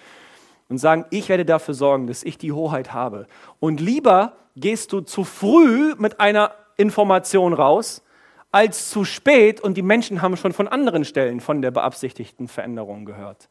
und 0.69 0.77
sagen, 0.77 1.05
ich 1.09 1.29
werde 1.29 1.43
dafür 1.43 1.73
sorgen, 1.73 2.07
dass 2.07 2.23
ich 2.23 2.37
die 2.37 2.51
Hoheit 2.51 2.93
habe. 2.93 3.25
Und 3.59 3.79
lieber 3.79 4.33
gehst 4.55 4.93
du 4.93 5.01
zu 5.01 5.23
früh 5.23 5.95
mit 5.97 6.19
einer 6.19 6.51
Information 6.77 7.53
raus, 7.53 8.03
als 8.51 8.89
zu 8.89 9.05
spät 9.05 9.61
und 9.61 9.75
die 9.75 9.81
Menschen 9.81 10.21
haben 10.21 10.35
schon 10.37 10.53
von 10.53 10.67
anderen 10.67 11.05
Stellen 11.05 11.39
von 11.39 11.61
der 11.61 11.71
beabsichtigten 11.71 12.47
Veränderung 12.47 13.05
gehört. 13.05 13.49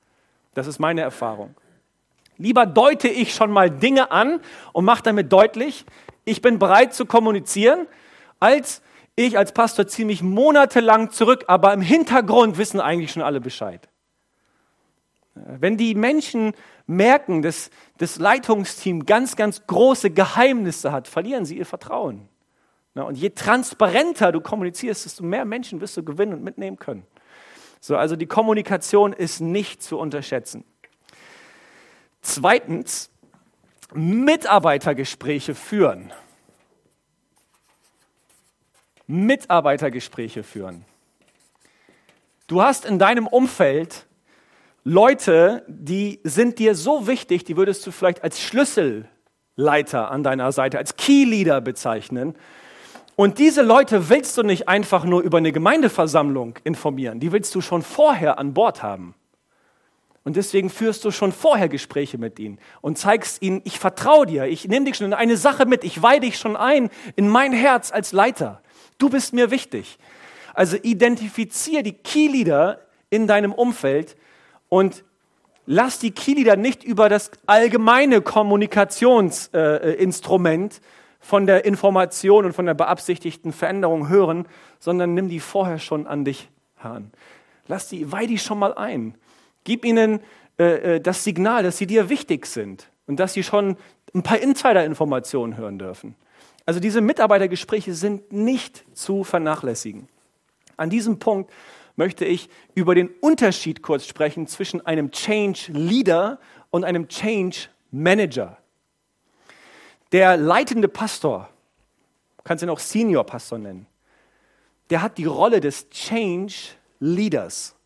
Das 0.55 0.67
ist 0.67 0.79
meine 0.79 1.01
Erfahrung. 1.01 1.55
Lieber 2.37 2.67
deute 2.67 3.09
ich 3.09 3.35
schon 3.35 3.51
mal 3.51 3.71
Dinge 3.71 4.11
an 4.11 4.41
und 4.73 4.85
mache 4.85 5.03
damit 5.03 5.33
deutlich, 5.33 5.85
ich 6.25 6.43
bin 6.43 6.59
bereit 6.59 6.95
zu 6.95 7.07
kommunizieren, 7.07 7.87
als 8.39 8.83
ich 9.17 9.37
als 9.37 9.53
Pastor 9.53 9.87
ziehe 9.87 10.07
mich 10.07 10.23
monatelang 10.23 11.11
zurück, 11.11 11.45
aber 11.49 11.73
im 11.73 11.83
Hintergrund 11.83 12.57
wissen 12.57 12.81
eigentlich 12.81 13.13
schon 13.13 13.23
alle 13.23 13.41
Bescheid. 13.41 13.89
Wenn 15.35 15.77
die 15.77 15.95
Menschen 15.95 16.55
merken, 16.87 17.43
dass 17.43 17.71
das 17.99 18.19
Leitungsteam 18.19 19.07
ganz, 19.07 19.37
ganz 19.37 19.67
große 19.67 20.11
Geheimnisse 20.11 20.93
hat, 20.93 21.09
verlieren 21.09 21.45
sie 21.45 21.59
ihr 21.59 21.67
Vertrauen. 21.67 22.29
Und 22.95 23.17
je 23.17 23.31
transparenter 23.31 24.33
du 24.33 24.41
kommunizierst, 24.41 25.05
desto 25.05 25.25
mehr 25.25 25.45
Menschen 25.45 25.81
wirst 25.81 25.97
du 25.97 26.03
gewinnen 26.03 26.35
und 26.35 26.43
mitnehmen 26.43 26.79
können. 26.79 27.07
So, 27.81 27.97
also 27.97 28.17
die 28.17 28.27
Kommunikation 28.27 29.13
ist 29.13 29.41
nicht 29.41 29.83
zu 29.83 29.99
unterschätzen. 29.99 30.65
Zweitens, 32.21 33.11
Mitarbeitergespräche 33.95 35.55
führen. 35.55 36.13
Mitarbeitergespräche 39.07 40.43
führen. 40.43 40.85
Du 42.47 42.63
hast 42.63 42.85
in 42.85 42.99
deinem 42.99 43.27
Umfeld 43.27 44.07
Leute, 44.85 45.65
die 45.69 46.21
sind 46.25 46.59
dir 46.59 46.75
so 46.75 47.07
wichtig, 47.07 47.45
die 47.45 47.57
würdest 47.57 47.87
du 47.87 47.91
vielleicht 47.91 48.23
als 48.23 48.41
Schlüsselleiter 48.41 50.11
an 50.11 50.23
deiner 50.23 50.53
Seite, 50.53 50.79
als 50.79 50.97
Keyleader 50.97 51.61
bezeichnen. 51.61 52.37
Und 53.17 53.39
diese 53.39 53.63
Leute 53.63 54.09
willst 54.09 54.39
du 54.39 54.43
nicht 54.43 54.69
einfach 54.69 55.05
nur 55.05 55.23
über 55.23 55.39
eine 55.39 55.53
Gemeindeversammlung 55.53 56.59
informieren, 56.65 57.21
die 57.21 57.33
willst 57.33 57.55
du 57.55 57.61
schon 57.61 57.83
vorher 57.83 58.39
an 58.39 58.55
Bord 58.55 58.83
haben. 58.83 59.15
Und 60.23 60.37
deswegen 60.37 60.71
führst 60.71 61.05
du 61.05 61.11
schon 61.11 61.33
vorher 61.33 61.69
Gespräche 61.69 62.19
mit 62.19 62.39
ihnen 62.39 62.59
und 62.83 62.99
zeigst 62.99 63.43
ihnen, 63.43 63.63
ich 63.65 63.79
vertraue 63.79 64.27
dir, 64.27 64.45
ich 64.45 64.69
nehme 64.69 64.85
dich 64.85 64.97
schon 64.97 65.07
in 65.07 65.15
eine 65.15 65.39
Sache 65.39 65.67
mit, 65.67 65.83
ich 65.83 66.03
weihe 66.03 66.21
dich 66.21 66.39
schon 66.39 66.57
ein 66.57 66.91
in 67.17 67.29
mein 67.29 67.53
Herz 67.53 67.91
als 67.91 68.13
Leiter. 68.13 68.61
Du 68.99 69.09
bist 69.09 69.33
mir 69.33 69.51
wichtig. 69.51 69.99
Also 70.53 70.77
identifiziere 70.77 71.83
die 71.83 71.95
Keyleader 71.95 72.81
in 73.09 73.27
deinem 73.27 73.53
Umfeld 73.53 74.17
und 74.69 75.05
lass 75.65 75.99
die 75.99 76.11
Keyleader 76.11 76.57
nicht 76.57 76.85
über 76.85 77.09
das 77.09 77.31
allgemeine 77.47 78.21
Kommunikationsinstrument 78.21 80.75
äh, 80.75 80.81
von 81.21 81.47
der 81.47 81.65
Information 81.65 82.47
und 82.47 82.55
von 82.55 82.67
der 82.67 82.75
beabsichtigten 82.75 83.53
Veränderung 83.53 84.09
hören, 84.09 84.47
sondern 84.79 85.15
nimm 85.15 85.29
die 85.29 85.41
vorher 85.41 85.79
schon 85.79 86.07
an 86.07 86.25
dich 86.25 86.49
heran. 86.77 87.13
Lass 87.69 87.89
die, 87.89 88.11
weih 88.11 88.27
die 88.27 88.39
schon 88.39 88.59
mal 88.59 88.75
ein. 88.75 89.15
Gib 89.65 89.85
ihnen 89.85 90.21
äh, 90.59 90.97
äh, 90.97 91.01
das 91.01 91.23
Signal, 91.23 91.63
dass 91.63 91.79
sie 91.79 91.87
dir 91.87 92.09
wichtig 92.09 92.47
sind 92.47 92.91
und 93.07 93.21
dass 93.21 93.35
sie 93.35 93.43
schon 93.43 93.77
ein 94.15 94.23
paar 94.23 94.39
Insider-Informationen 94.39 95.57
hören 95.57 95.79
dürfen. 95.79 96.17
Also 96.67 96.81
diese 96.81 97.01
Mitarbeitergespräche 97.01 97.95
sind 97.95 98.33
nicht 98.33 98.85
zu 98.97 99.25
vernachlässigen. 99.25 100.09
An 100.77 100.91
diesem 100.91 101.19
Punkt 101.19 101.53
möchte 101.97 102.25
ich 102.25 102.49
über 102.75 102.95
den 102.95 103.09
Unterschied 103.21 103.83
kurz 103.83 104.07
sprechen 104.07 104.47
zwischen 104.47 104.85
einem 104.87 105.11
Change 105.11 105.73
Leader 105.73 106.39
und 106.71 106.85
einem 106.85 107.09
Change 107.09 107.69
Manager. 107.91 108.57
Der 110.13 110.37
leitende 110.37 110.89
Pastor, 110.89 111.49
kannst 112.45 112.65
ihn 112.65 112.71
auch 112.71 112.79
Senior 112.79 113.25
Pastor 113.25 113.59
nennen, 113.59 113.87
der 114.91 115.03
hat 115.03 115.19
die 115.19 115.25
Rolle 115.25 115.61
des 115.61 115.89
Change 115.91 116.55
Leaders. 116.99 117.77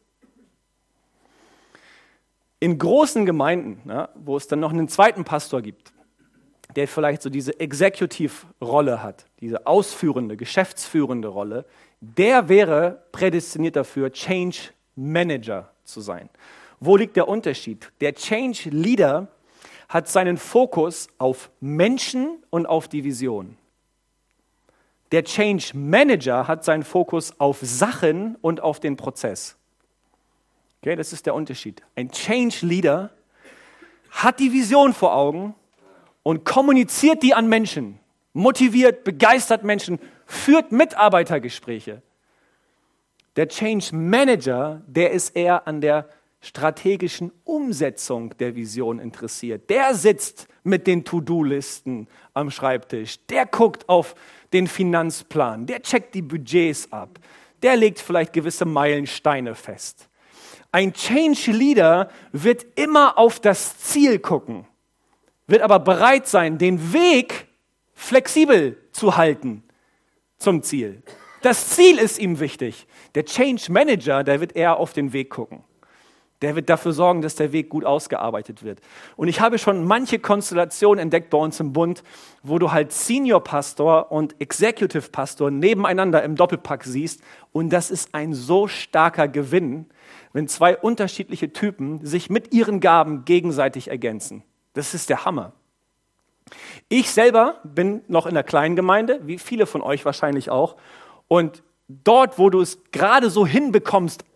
In 2.60 2.78
großen 2.78 3.26
Gemeinden, 3.26 3.88
ja, 3.88 4.08
wo 4.14 4.36
es 4.38 4.48
dann 4.48 4.60
noch 4.60 4.72
einen 4.72 4.88
zweiten 4.88 5.24
Pastor 5.24 5.60
gibt, 5.60 5.92
der 6.76 6.88
vielleicht 6.88 7.20
so 7.20 7.28
diese 7.28 7.60
Executive-Rolle 7.60 9.02
hat, 9.02 9.26
diese 9.40 9.66
ausführende, 9.66 10.36
geschäftsführende 10.36 11.28
Rolle, 11.28 11.66
der 12.00 12.48
wäre 12.48 13.02
prädestiniert 13.12 13.76
dafür, 13.76 14.10
Change 14.10 14.70
Manager 14.96 15.70
zu 15.84 16.00
sein. 16.00 16.30
Wo 16.80 16.96
liegt 16.96 17.16
der 17.16 17.28
Unterschied? 17.28 17.92
Der 18.00 18.14
Change 18.14 18.70
Leader 18.70 19.28
hat 19.94 20.08
seinen 20.08 20.38
Fokus 20.38 21.06
auf 21.18 21.52
Menschen 21.60 22.42
und 22.50 22.66
auf 22.66 22.88
die 22.88 23.04
Vision. 23.04 23.56
Der 25.12 25.22
Change 25.22 25.70
Manager 25.72 26.48
hat 26.48 26.64
seinen 26.64 26.82
Fokus 26.82 27.38
auf 27.38 27.60
Sachen 27.62 28.34
und 28.40 28.60
auf 28.60 28.80
den 28.80 28.96
Prozess. 28.96 29.56
Okay, 30.82 30.96
das 30.96 31.12
ist 31.12 31.26
der 31.26 31.34
Unterschied. 31.36 31.80
Ein 31.94 32.10
Change 32.10 32.66
Leader 32.66 33.10
hat 34.10 34.40
die 34.40 34.52
Vision 34.52 34.94
vor 34.94 35.14
Augen 35.14 35.54
und 36.24 36.44
kommuniziert 36.44 37.22
die 37.22 37.32
an 37.32 37.48
Menschen, 37.48 38.00
motiviert, 38.32 39.04
begeistert 39.04 39.62
Menschen, 39.62 40.00
führt 40.26 40.72
Mitarbeitergespräche. 40.72 42.02
Der 43.36 43.46
Change 43.46 43.94
Manager, 43.94 44.82
der 44.88 45.12
ist 45.12 45.36
eher 45.36 45.68
an 45.68 45.80
der 45.80 46.08
strategischen 46.44 47.32
Umsetzung 47.44 48.36
der 48.38 48.54
Vision 48.54 48.98
interessiert. 48.98 49.70
Der 49.70 49.94
sitzt 49.94 50.46
mit 50.62 50.86
den 50.86 51.04
To-Do-Listen 51.04 52.06
am 52.34 52.50
Schreibtisch. 52.50 53.18
Der 53.26 53.46
guckt 53.46 53.88
auf 53.88 54.14
den 54.52 54.66
Finanzplan. 54.66 55.66
Der 55.66 55.82
checkt 55.82 56.14
die 56.14 56.22
Budgets 56.22 56.92
ab. 56.92 57.18
Der 57.62 57.76
legt 57.76 57.98
vielleicht 57.98 58.34
gewisse 58.34 58.66
Meilensteine 58.66 59.54
fest. 59.54 60.08
Ein 60.70 60.92
Change 60.92 61.52
Leader 61.52 62.10
wird 62.32 62.66
immer 62.74 63.16
auf 63.16 63.40
das 63.40 63.78
Ziel 63.78 64.18
gucken, 64.18 64.66
wird 65.46 65.62
aber 65.62 65.78
bereit 65.78 66.26
sein, 66.26 66.58
den 66.58 66.92
Weg 66.92 67.46
flexibel 67.94 68.76
zu 68.90 69.16
halten 69.16 69.62
zum 70.36 70.62
Ziel. 70.62 71.02
Das 71.42 71.70
Ziel 71.70 71.98
ist 71.98 72.18
ihm 72.18 72.40
wichtig. 72.40 72.86
Der 73.14 73.24
Change 73.24 73.70
Manager, 73.70 74.24
der 74.24 74.40
wird 74.40 74.56
eher 74.56 74.78
auf 74.78 74.92
den 74.92 75.12
Weg 75.12 75.30
gucken. 75.30 75.62
Der 76.44 76.56
wird 76.56 76.68
dafür 76.68 76.92
sorgen, 76.92 77.22
dass 77.22 77.36
der 77.36 77.52
Weg 77.52 77.70
gut 77.70 77.86
ausgearbeitet 77.86 78.62
wird. 78.62 78.82
Und 79.16 79.28
ich 79.28 79.40
habe 79.40 79.56
schon 79.58 79.82
manche 79.86 80.18
Konstellationen 80.18 81.00
entdeckt 81.00 81.30
bei 81.30 81.38
uns 81.38 81.58
im 81.58 81.72
Bund, 81.72 82.02
wo 82.42 82.58
du 82.58 82.70
halt 82.70 82.92
Senior 82.92 83.42
Pastor 83.42 84.12
und 84.12 84.38
Executive 84.42 85.08
Pastor 85.08 85.50
nebeneinander 85.50 86.22
im 86.22 86.36
Doppelpack 86.36 86.84
siehst. 86.84 87.22
Und 87.52 87.70
das 87.70 87.90
ist 87.90 88.14
ein 88.14 88.34
so 88.34 88.68
starker 88.68 89.26
Gewinn, 89.26 89.86
wenn 90.34 90.46
zwei 90.46 90.76
unterschiedliche 90.76 91.50
Typen 91.54 92.04
sich 92.04 92.28
mit 92.28 92.52
ihren 92.52 92.80
Gaben 92.80 93.24
gegenseitig 93.24 93.88
ergänzen. 93.88 94.42
Das 94.74 94.92
ist 94.92 95.08
der 95.08 95.24
Hammer. 95.24 95.54
Ich 96.90 97.10
selber 97.10 97.58
bin 97.64 98.02
noch 98.06 98.26
in 98.26 98.32
einer 98.32 98.42
kleinen 98.42 98.76
Gemeinde, 98.76 99.20
wie 99.22 99.38
viele 99.38 99.64
von 99.64 99.80
euch 99.80 100.04
wahrscheinlich 100.04 100.50
auch. 100.50 100.76
Und 101.26 101.62
dort, 101.88 102.38
wo 102.38 102.50
du 102.50 102.60
es 102.60 102.80
gerade 102.92 103.30
so 103.30 103.46
hinbekommst, 103.46 104.26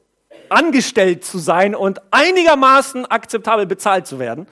angestellt 0.50 1.24
zu 1.24 1.38
sein 1.38 1.74
und 1.74 2.00
einigermaßen 2.10 3.06
akzeptabel 3.06 3.66
bezahlt 3.66 4.06
zu 4.06 4.18
werden, 4.18 4.46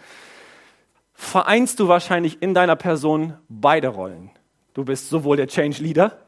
vereinst 1.14 1.80
du 1.80 1.88
wahrscheinlich 1.88 2.42
in 2.42 2.54
deiner 2.54 2.76
Person 2.76 3.34
beide 3.48 3.88
Rollen. 3.88 4.30
Du 4.74 4.84
bist 4.84 5.08
sowohl 5.08 5.36
der 5.36 5.48
Change 5.48 5.82
Leader 5.82 6.18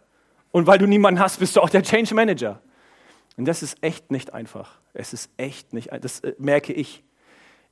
und 0.51 0.67
weil 0.67 0.79
du 0.79 0.87
niemanden 0.87 1.21
hast, 1.21 1.39
bist 1.39 1.57
du 1.57 1.61
auch 1.61 1.71
der 1.71 1.83
Change 1.83 2.15
Manager. 2.15 2.61
Und 3.37 3.47
das 3.47 3.63
ist 3.63 3.83
echt 3.83 4.11
nicht 4.11 4.35
einfach. 4.35 4.79
Es 4.95 5.13
ist 5.13 5.31
echt 5.37 5.73
nicht, 5.73 5.91
das 6.01 6.21
äh, 6.21 6.35
merke 6.39 6.73
ich. 6.73 7.05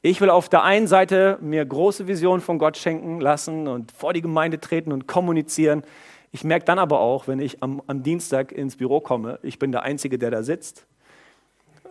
Ich 0.02 0.20
will 0.20 0.30
auf 0.30 0.48
der 0.48 0.62
einen 0.62 0.86
Seite 0.86 1.38
mir 1.40 1.64
große 1.64 2.06
Visionen 2.06 2.40
von 2.40 2.58
Gott 2.58 2.76
schenken 2.76 3.20
lassen 3.20 3.66
und 3.66 3.90
vor 3.90 4.12
die 4.12 4.20
Gemeinde 4.20 4.60
treten 4.60 4.92
und 4.92 5.08
kommunizieren. 5.08 5.82
Ich 6.30 6.44
merke 6.44 6.66
dann 6.66 6.78
aber 6.78 7.00
auch, 7.00 7.26
wenn 7.26 7.40
ich 7.40 7.62
am, 7.62 7.82
am 7.86 8.02
Dienstag 8.02 8.52
ins 8.52 8.76
Büro 8.76 9.00
komme, 9.00 9.40
ich 9.42 9.58
bin 9.58 9.72
der 9.72 9.82
Einzige, 9.82 10.18
der 10.18 10.30
da 10.30 10.42
sitzt. 10.42 10.86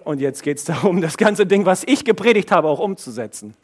Und 0.06 0.22
jetzt 0.22 0.44
geht 0.44 0.60
es 0.60 0.66
darum, 0.66 1.02
das 1.02 1.18
ganze 1.18 1.48
Ding, 1.48 1.66
was 1.66 1.84
ich 1.84 2.06
gepredigt 2.06 2.52
habe, 2.52 2.70
auch 2.70 2.80
umzusetzen. 2.80 3.56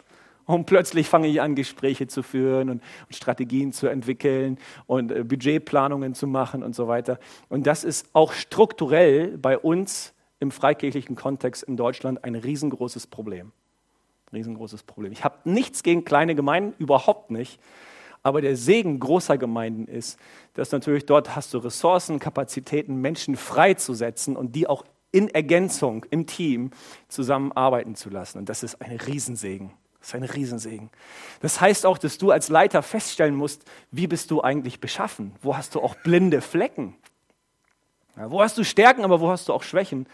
Und 0.48 0.66
plötzlich 0.66 1.08
fange 1.08 1.28
ich 1.28 1.39
an, 1.39 1.54
Gespräche 1.54 2.08
zu 2.08 2.24
führen 2.24 2.72
und, 2.72 2.82
und 3.08 3.16
Strategien 3.16 3.72
zu 3.74 3.88
entwickeln 3.88 4.58
und 4.88 5.12
äh, 5.12 5.24
Budgetplanungen 5.24 6.16
zu 6.16 6.26
machen 6.26 6.64
und 6.64 6.76
so 6.76 6.88
weiter. 6.88 7.20
Und 7.48 7.68
das 7.68 7.84
ist 7.84 8.08
auch 8.14 8.34
strukturell 8.34 9.38
bei 9.38 9.58
uns 9.58 10.14
im 10.39 10.50
freikirchlichen 10.50 11.16
Kontext 11.16 11.62
in 11.62 11.78
Deutschland 11.78 12.24
ein 12.24 12.34
riesengroßes 12.34 13.06
Problem. 13.06 13.52
Riesengroßes 14.34 14.82
Problem. 14.82 15.12
Ich 15.12 15.24
habe 15.24 15.38
nichts 15.44 15.84
gegen 15.84 16.06
kleine 16.06 16.34
Gemeinden, 16.34 16.74
überhaupt 16.80 17.30
nicht. 17.30 17.60
Aber 18.24 18.42
der 18.42 18.56
Segen 18.56 19.00
großer 19.00 19.38
Gemeinden 19.38 19.86
ist, 19.86 20.20
dass 20.56 20.72
natürlich 20.72 21.06
dort 21.06 21.36
hast 21.36 21.54
du 21.54 21.60
Ressourcen, 21.60 22.20
Kapazitäten, 22.20 22.96
Menschen 22.96 23.36
freizusetzen 23.36 24.36
und 24.36 24.56
die 24.56 24.68
auch 24.68 24.86
in 25.12 25.28
Ergänzung 25.30 26.05
im 26.09 26.26
Team 26.26 26.72
zusammenarbeiten 27.07 27.95
zu 27.95 28.09
lassen. 28.09 28.39
Und 28.39 28.49
das 28.49 28.64
ist 28.64 28.82
ein 28.82 28.97
Riesensegen. 28.97 29.72
Das 29.99 30.09
ist 30.09 30.16
ein 30.16 30.24
Riesensegen. 30.24 30.89
Das 31.41 31.62
heißt 31.62 31.86
auch, 31.86 31.97
dass 31.97 32.18
du 32.18 32.32
als 32.32 32.49
Leiter 32.49 32.82
feststellen 32.82 33.36
musst, 33.36 33.64
wie 33.91 34.07
bist 34.07 34.32
du 34.32 34.41
eigentlich 34.41 34.80
beschaffen? 34.80 35.34
Wo 35.41 35.55
hast 35.55 35.76
du 35.76 35.82
auch 35.82 35.95
blinde 35.95 36.41
Flecken? 36.41 36.95
Ja, 38.18 38.32
wo 38.32 38.41
hast 38.41 38.57
du 38.57 38.64
Stärken, 38.64 39.03
aber 39.03 39.22
wo 39.22 39.30
hast 39.30 39.47
du 39.47 39.53
auch 39.53 39.64
Schwächen? 39.64 40.07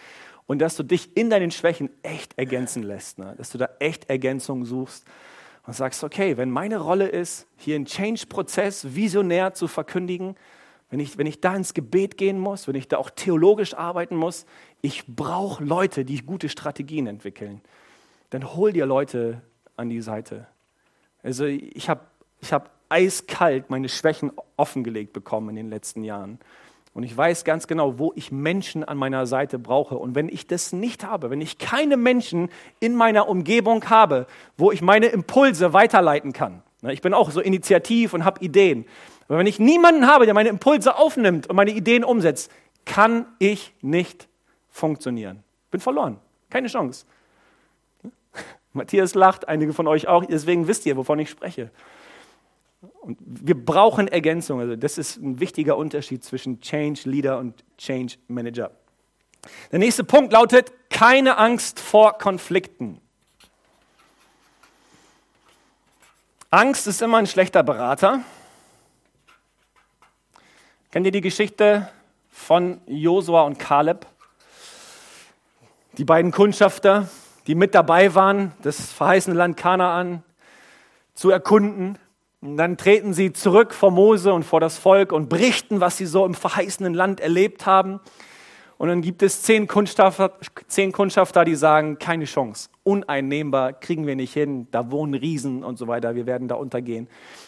Und 0.45 0.59
dass 0.59 0.75
du 0.75 0.83
dich 0.83 1.15
in 1.15 1.29
deinen 1.29 1.51
Schwächen 1.51 1.89
echt 2.03 2.37
ergänzen 2.37 2.83
lässt. 2.83 3.17
Ne? 3.17 3.33
Dass 3.37 3.49
du 3.49 3.57
da 3.57 3.69
echt 3.79 4.09
Ergänzung 4.09 4.65
suchst 4.65 5.05
und 5.65 5.73
sagst, 5.73 6.03
okay, 6.03 6.37
wenn 6.37 6.49
meine 6.49 6.77
Rolle 6.77 7.07
ist, 7.07 7.47
hier 7.57 7.75
einen 7.75 7.85
Change-Prozess 7.85 8.95
visionär 8.95 9.53
zu 9.53 9.67
verkündigen, 9.67 10.35
wenn 10.89 11.01
ich, 11.01 11.17
wenn 11.17 11.27
ich 11.27 11.41
da 11.41 11.55
ins 11.55 11.73
Gebet 11.73 12.17
gehen 12.17 12.39
muss, 12.39 12.67
wenn 12.67 12.75
ich 12.75 12.87
da 12.87 12.97
auch 12.97 13.09
theologisch 13.09 13.73
arbeiten 13.73 14.15
muss, 14.15 14.45
ich 14.81 15.05
brauche 15.07 15.63
Leute, 15.63 16.05
die 16.05 16.21
gute 16.21 16.49
Strategien 16.49 17.07
entwickeln. 17.07 17.61
Dann 18.29 18.55
hol 18.55 18.73
dir 18.73 18.85
Leute 18.85 19.41
an 19.75 19.89
die 19.89 20.01
Seite. 20.01 20.47
Also 21.23 21.45
ich 21.45 21.89
habe 21.89 22.01
ich 22.41 22.53
hab 22.53 22.71
eiskalt 22.89 23.69
meine 23.69 23.89
Schwächen 23.89 24.31
offengelegt 24.55 25.13
bekommen 25.13 25.49
in 25.49 25.55
den 25.55 25.69
letzten 25.69 26.03
Jahren. 26.03 26.39
Und 26.93 27.03
ich 27.03 27.15
weiß 27.15 27.43
ganz 27.43 27.67
genau, 27.67 27.99
wo 27.99 28.11
ich 28.15 28.31
Menschen 28.31 28.83
an 28.83 28.97
meiner 28.97 29.27
Seite 29.27 29.59
brauche. 29.59 29.95
Und 29.97 30.15
wenn 30.15 30.29
ich 30.29 30.47
das 30.47 30.73
nicht 30.73 31.03
habe, 31.03 31.29
wenn 31.29 31.41
ich 31.41 31.59
keine 31.59 31.95
Menschen 31.95 32.49
in 32.79 32.95
meiner 32.95 33.27
Umgebung 33.27 33.87
habe, 33.89 34.25
wo 34.57 34.71
ich 34.71 34.81
meine 34.81 35.07
Impulse 35.07 35.73
weiterleiten 35.73 36.33
kann, 36.33 36.63
ne, 36.81 36.93
ich 36.93 37.01
bin 37.01 37.13
auch 37.13 37.29
so 37.29 37.39
initiativ 37.39 38.13
und 38.13 38.25
habe 38.25 38.43
Ideen, 38.43 38.85
aber 39.27 39.39
wenn 39.39 39.47
ich 39.47 39.59
niemanden 39.59 40.07
habe, 40.07 40.25
der 40.25 40.33
meine 40.33 40.49
Impulse 40.49 40.97
aufnimmt 40.97 41.47
und 41.47 41.55
meine 41.55 41.71
Ideen 41.71 42.03
umsetzt, 42.03 42.49
kann 42.85 43.25
ich 43.39 43.73
nicht 43.81 44.27
funktionieren. 44.77 45.43
Bin 45.71 45.81
verloren. 45.81 46.19
Keine 46.49 46.67
Chance. 46.67 47.05
Matthias 48.73 49.15
lacht, 49.15 49.47
einige 49.47 49.73
von 49.73 49.87
euch 49.87 50.07
auch, 50.07 50.23
deswegen 50.25 50.67
wisst 50.67 50.85
ihr, 50.85 50.95
wovon 50.95 51.19
ich 51.19 51.29
spreche. 51.29 51.71
Und 53.01 53.17
wir 53.19 53.55
brauchen 53.55 54.07
Ergänzung. 54.07 54.59
Also 54.59 54.75
das 54.75 54.97
ist 54.97 55.17
ein 55.17 55.39
wichtiger 55.39 55.77
Unterschied 55.77 56.23
zwischen 56.23 56.61
Change 56.61 57.09
Leader 57.09 57.39
und 57.39 57.63
Change 57.77 58.15
Manager. 58.27 58.71
Der 59.71 59.79
nächste 59.79 60.03
Punkt 60.03 60.31
lautet, 60.33 60.71
keine 60.89 61.37
Angst 61.37 61.79
vor 61.79 62.17
Konflikten. 62.17 63.01
Angst 66.49 66.87
ist 66.87 67.01
immer 67.01 67.17
ein 67.17 67.27
schlechter 67.27 67.63
Berater. 67.63 68.21
Kennt 70.91 71.05
ihr 71.05 71.11
die 71.11 71.21
Geschichte 71.21 71.89
von 72.29 72.79
Josua 72.85 73.41
und 73.43 73.57
Kaleb? 73.57 74.05
Die 75.97 76.05
beiden 76.05 76.31
Kundschafter, 76.31 77.09
die 77.47 77.55
mit 77.55 77.73
dabei 77.73 78.13
waren, 78.13 78.51
das 78.61 78.91
verheißene 78.93 79.35
Land 79.35 79.57
Kanaan 79.57 80.23
zu 81.15 81.31
erkunden. 81.31 81.97
Und 82.39 82.57
dann 82.57 82.77
treten 82.77 83.13
sie 83.13 83.33
zurück 83.33 83.73
vor 83.73 83.89
Mose 83.89 84.31
und 84.31 84.43
vor 84.43 84.59
das 84.59 84.77
Volk 84.77 85.11
und 85.11 85.27
berichten, 85.27 85.81
was 85.81 85.97
sie 85.97 86.05
so 86.05 86.23
im 86.23 86.35
verheißenen 86.35 86.93
Land 86.93 87.19
erlebt 87.19 87.65
haben. 87.65 87.99
Und 88.77 88.89
dann 88.89 89.01
gibt 89.01 89.23
es 89.23 89.41
zehn 89.41 89.67
Kundschafter, 89.67 90.33
zehn 90.67 90.91
Kundschafter, 90.91 91.43
die 91.45 91.55
sagen, 91.55 91.97
keine 91.97 92.25
Chance, 92.25 92.69
uneinnehmbar, 92.83 93.73
kriegen 93.73 94.05
wir 94.05 94.15
nicht 94.15 94.33
hin, 94.33 94.67
da 94.71 94.91
wohnen 94.91 95.15
Riesen 95.15 95.63
und 95.63 95.77
so 95.77 95.87
weiter, 95.87 96.13
wir 96.15 96.27
werden 96.27 96.47
da 96.47 96.55
untergehen. 96.55 97.07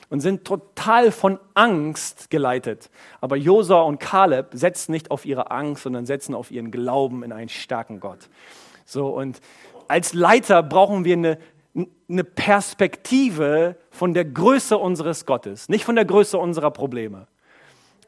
Und 0.10 0.22
sind 0.22 0.44
total 0.44 1.12
von 1.12 1.40
Angst 1.54 2.32
geleitet. 2.32 2.90
Aber 3.22 3.36
Josua 3.36 3.82
und 3.84 4.00
Kaleb 4.00 4.48
setzen 4.54 4.92
nicht 4.92 5.12
auf 5.12 5.26
ihre 5.26 5.52
Angst, 5.52 5.84
sondern 5.84 6.08
setzen 6.08 6.34
auf 6.34 6.50
ihren 6.50 6.72
Glauben 6.72 7.24
in 7.24 7.32
einen 7.32 7.50
starken 7.50 8.00
Gott. 8.00 8.28
So, 8.86 9.08
und 9.10 9.40
als 9.88 10.14
Leiter 10.14 10.64
brauchen 10.64 11.06
wir 11.06 11.14
eine, 11.14 11.38
eine 12.10 12.24
Perspektive 12.24 13.76
von 13.92 14.16
der 14.16 14.26
Größe 14.26 14.80
unseres 14.80 15.28
Gottes, 15.28 15.70
nicht 15.70 15.86
von 15.86 15.96
der 15.96 16.06
Größe 16.06 16.40
unserer 16.40 16.72
Probleme. 16.72 17.28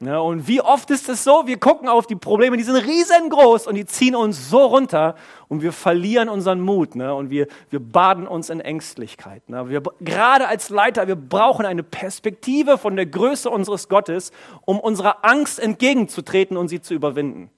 Ja, 0.04 0.18
und 0.18 0.48
wie 0.48 0.62
oft 0.62 0.90
ist 0.90 1.08
es 1.10 1.24
so, 1.24 1.44
wir 1.46 1.60
gucken 1.60 1.88
auf 1.88 2.08
die 2.08 2.16
Probleme, 2.16 2.58
die 2.58 2.64
sind 2.64 2.76
riesengroß 2.76 3.68
und 3.68 3.76
die 3.76 3.86
ziehen 3.86 4.16
uns 4.16 4.50
so 4.50 4.66
runter 4.66 5.14
und 5.48 5.62
wir 5.62 5.72
verlieren 5.72 6.28
unseren 6.28 6.60
Mut 6.60 6.96
ne, 6.96 7.14
und 7.14 7.30
wir, 7.30 7.46
wir 7.70 7.80
baden 7.80 8.26
uns 8.26 8.50
in 8.50 8.62
Ängstlichkeit. 8.62 9.48
Ne. 9.48 9.70
Wir, 9.70 9.84
gerade 10.00 10.48
als 10.48 10.70
Leiter, 10.70 11.08
wir 11.08 11.16
brauchen 11.16 11.68
eine 11.68 11.84
Perspektive 11.84 12.80
von 12.80 12.96
der 12.96 13.06
Größe 13.06 13.48
unseres 13.48 13.90
Gottes, 13.90 14.32
um 14.66 14.80
unserer 14.80 15.24
Angst 15.24 15.60
entgegenzutreten 15.60 16.58
und 16.58 16.68
sie 16.68 16.82
zu 16.82 16.96
überwinden. 16.96 17.52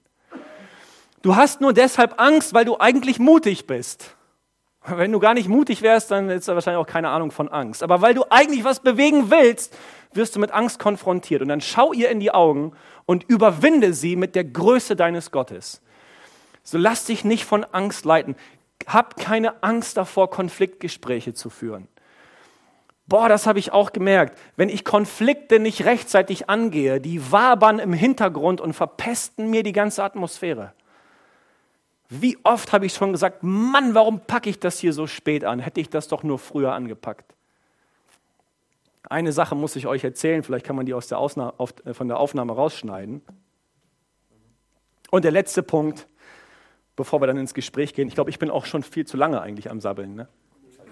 Du 1.22 1.36
hast 1.36 1.62
nur 1.62 1.72
deshalb 1.72 2.20
Angst, 2.20 2.52
weil 2.52 2.66
du 2.66 2.78
eigentlich 2.78 3.18
mutig 3.18 3.66
bist. 3.66 4.14
Wenn 4.86 5.12
du 5.12 5.18
gar 5.18 5.32
nicht 5.32 5.48
mutig 5.48 5.80
wärst, 5.80 6.10
dann 6.10 6.28
hättest 6.28 6.48
du 6.48 6.54
wahrscheinlich 6.54 6.80
auch 6.80 6.86
keine 6.86 7.08
Ahnung 7.08 7.30
von 7.30 7.48
Angst. 7.48 7.82
Aber 7.82 8.02
weil 8.02 8.12
du 8.12 8.24
eigentlich 8.28 8.64
was 8.64 8.80
bewegen 8.80 9.30
willst, 9.30 9.76
wirst 10.12 10.36
du 10.36 10.40
mit 10.40 10.52
Angst 10.52 10.78
konfrontiert. 10.78 11.40
Und 11.40 11.48
dann 11.48 11.62
schau 11.62 11.92
ihr 11.92 12.10
in 12.10 12.20
die 12.20 12.32
Augen 12.32 12.72
und 13.06 13.24
überwinde 13.24 13.94
sie 13.94 14.14
mit 14.14 14.34
der 14.34 14.44
Größe 14.44 14.94
deines 14.94 15.30
Gottes. 15.30 15.80
So 16.62 16.76
lass 16.76 17.06
dich 17.06 17.24
nicht 17.24 17.44
von 17.44 17.64
Angst 17.64 18.04
leiten. 18.04 18.36
Hab 18.86 19.16
keine 19.16 19.62
Angst 19.62 19.96
davor, 19.96 20.28
Konfliktgespräche 20.30 21.32
zu 21.32 21.48
führen. 21.48 21.88
Boah, 23.06 23.28
das 23.28 23.46
habe 23.46 23.58
ich 23.58 23.72
auch 23.72 23.92
gemerkt. 23.92 24.38
Wenn 24.56 24.68
ich 24.68 24.84
Konflikte 24.84 25.60
nicht 25.60 25.84
rechtzeitig 25.84 26.48
angehe, 26.48 27.00
die 27.00 27.30
wabern 27.32 27.78
im 27.78 27.92
Hintergrund 27.92 28.60
und 28.60 28.72
verpesten 28.72 29.50
mir 29.50 29.62
die 29.62 29.72
ganze 29.72 30.02
Atmosphäre. 30.02 30.72
Wie 32.20 32.38
oft 32.44 32.72
habe 32.72 32.86
ich 32.86 32.94
schon 32.94 33.12
gesagt, 33.12 33.42
Mann, 33.42 33.94
warum 33.94 34.20
packe 34.20 34.48
ich 34.48 34.60
das 34.60 34.78
hier 34.78 34.92
so 34.92 35.06
spät 35.06 35.44
an? 35.44 35.58
Hätte 35.58 35.80
ich 35.80 35.90
das 35.90 36.06
doch 36.06 36.22
nur 36.22 36.38
früher 36.38 36.72
angepackt. 36.72 37.34
Eine 39.08 39.32
Sache 39.32 39.54
muss 39.54 39.74
ich 39.74 39.86
euch 39.86 40.04
erzählen, 40.04 40.42
vielleicht 40.42 40.64
kann 40.64 40.76
man 40.76 40.86
die 40.86 40.94
aus 40.94 41.08
der 41.08 41.18
Ausnahme, 41.18 41.54
äh, 41.84 41.92
von 41.92 42.08
der 42.08 42.18
Aufnahme 42.18 42.52
rausschneiden. 42.52 43.20
Und 45.10 45.24
der 45.24 45.32
letzte 45.32 45.62
Punkt, 45.62 46.06
bevor 46.94 47.20
wir 47.20 47.26
dann 47.26 47.36
ins 47.36 47.52
Gespräch 47.52 47.94
gehen. 47.94 48.06
Ich 48.08 48.14
glaube, 48.14 48.30
ich 48.30 48.38
bin 48.38 48.50
auch 48.50 48.64
schon 48.64 48.82
viel 48.82 49.06
zu 49.06 49.16
lange 49.16 49.40
eigentlich 49.40 49.70
am 49.70 49.80
Sabbeln. 49.80 50.14
Ne? 50.14 50.28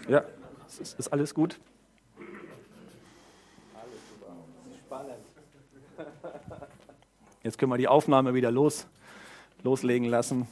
Ja, 0.08 0.24
ist, 0.66 0.98
ist 0.98 1.12
alles 1.12 1.34
gut? 1.34 1.60
Jetzt 7.44 7.58
können 7.58 7.72
wir 7.72 7.78
die 7.78 7.88
Aufnahme 7.88 8.34
wieder 8.34 8.50
los, 8.50 8.86
loslegen 9.62 10.08
lassen. 10.08 10.46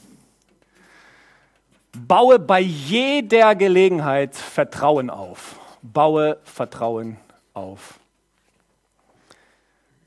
Baue 2.06 2.38
bei 2.38 2.60
jeder 2.60 3.54
Gelegenheit 3.54 4.34
Vertrauen 4.34 5.10
auf. 5.10 5.58
Baue 5.82 6.38
Vertrauen 6.44 7.18
auf. 7.52 7.98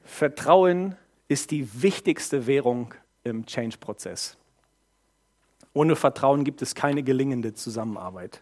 Vertrauen 0.03 0.95
ist 1.27 1.51
die 1.51 1.81
wichtigste 1.81 2.47
Währung 2.47 2.93
im 3.23 3.45
Change-Prozess. 3.45 4.37
Ohne 5.73 5.95
Vertrauen 5.95 6.43
gibt 6.43 6.61
es 6.61 6.73
keine 6.73 7.03
gelingende 7.03 7.53
Zusammenarbeit. 7.53 8.41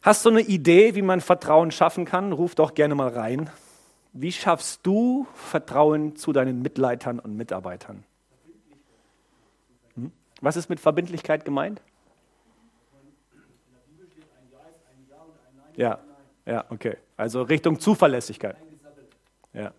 Hast 0.00 0.24
du 0.24 0.30
eine 0.30 0.40
Idee, 0.40 0.94
wie 0.94 1.02
man 1.02 1.20
Vertrauen 1.20 1.70
schaffen 1.70 2.04
kann? 2.04 2.32
Ruf 2.32 2.54
doch 2.54 2.74
gerne 2.74 2.94
mal 2.94 3.10
rein. 3.10 3.50
Wie 4.12 4.32
schaffst 4.32 4.80
du 4.84 5.26
Vertrauen 5.34 6.16
zu 6.16 6.32
deinen 6.32 6.62
Mitleitern 6.62 7.18
und 7.18 7.36
Mitarbeitern? 7.36 8.04
Was 10.40 10.56
ist 10.56 10.68
mit 10.68 10.80
Verbindlichkeit 10.80 11.44
gemeint? 11.44 11.80
Ja, 15.76 15.98
ja, 16.46 16.64
okay. 16.70 16.96
Also 17.16 17.42
Richtung 17.42 17.78
Zuverlässigkeit. 17.78 18.56
Ja, 19.52 19.72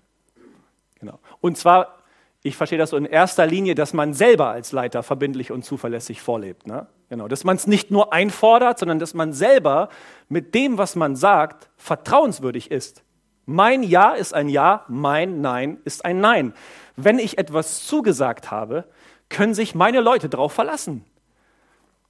genau. 0.99 1.19
Und 1.41 1.57
zwar, 1.57 1.97
ich 2.41 2.55
verstehe 2.55 2.77
das 2.77 2.91
so 2.91 2.97
in 2.97 3.05
erster 3.05 3.45
Linie, 3.45 3.75
dass 3.75 3.93
man 3.93 4.13
selber 4.13 4.49
als 4.49 4.71
Leiter 4.71 5.03
verbindlich 5.03 5.51
und 5.51 5.65
zuverlässig 5.65 6.21
vorlebt. 6.21 6.67
Ne? 6.67 6.87
Genau, 7.09 7.27
dass 7.27 7.43
man 7.43 7.55
es 7.55 7.67
nicht 7.67 7.91
nur 7.91 8.13
einfordert, 8.13 8.79
sondern 8.79 8.99
dass 8.99 9.13
man 9.13 9.33
selber 9.33 9.89
mit 10.29 10.55
dem, 10.55 10.77
was 10.77 10.95
man 10.95 11.15
sagt, 11.15 11.69
vertrauenswürdig 11.75 12.71
ist. 12.71 13.03
Mein 13.45 13.83
Ja 13.83 14.11
ist 14.11 14.33
ein 14.33 14.47
Ja, 14.47 14.85
mein 14.87 15.41
Nein 15.41 15.79
ist 15.83 16.05
ein 16.05 16.21
Nein. 16.21 16.53
Wenn 16.95 17.19
ich 17.19 17.37
etwas 17.37 17.85
zugesagt 17.85 18.51
habe, 18.51 18.85
können 19.29 19.53
sich 19.53 19.75
meine 19.75 19.99
Leute 19.99 20.29
darauf 20.29 20.53
verlassen. 20.53 21.03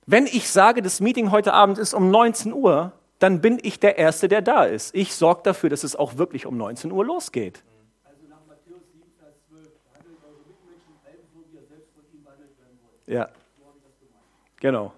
Wenn 0.05 0.25
ich 0.25 0.49
sage, 0.49 0.81
das 0.81 0.99
Meeting 0.99 1.31
heute 1.31 1.53
Abend 1.53 1.77
ist 1.77 1.93
um 1.93 2.11
19 2.11 2.53
Uhr, 2.53 2.91
dann 3.23 3.39
bin 3.39 3.57
ich 3.63 3.79
der 3.79 3.97
Erste, 3.97 4.27
der 4.27 4.41
da 4.41 4.65
ist. 4.65 4.93
Ich 4.93 5.15
sorge 5.15 5.43
dafür, 5.43 5.69
dass 5.69 5.85
es 5.85 5.95
auch 5.95 6.17
wirklich 6.17 6.45
um 6.45 6.57
19 6.57 6.91
Uhr 6.91 7.05
losgeht. 7.05 7.63
Also 8.03 8.27
nach 8.27 8.45
Matthäus 8.45 8.81
7, 8.91 9.01
Vers 9.17 9.35
12, 9.47 9.69
behandelt 9.93 10.17
eure 10.25 10.39
Mitmenschen 10.45 10.93
ebenso, 11.07 11.49
wie 11.49 11.55
ihr 11.55 11.63
selbst 11.65 11.93
von 11.93 12.03
ihnen 12.11 12.21
behandelt 12.25 12.51
werden 12.59 12.79
wollt. 12.83 13.07
Ja. 13.07 13.29
Genau. 14.59 14.93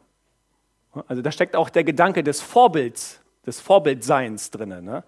Also 1.08 1.22
da 1.22 1.32
steckt 1.32 1.56
auch 1.56 1.70
der 1.70 1.84
Gedanke 1.84 2.24
des 2.24 2.42
Vorbilds, 2.42 3.22
des 3.46 3.60
Vorbildseins 3.60 4.50
drin. 4.50 4.70
Ne? 4.70 5.04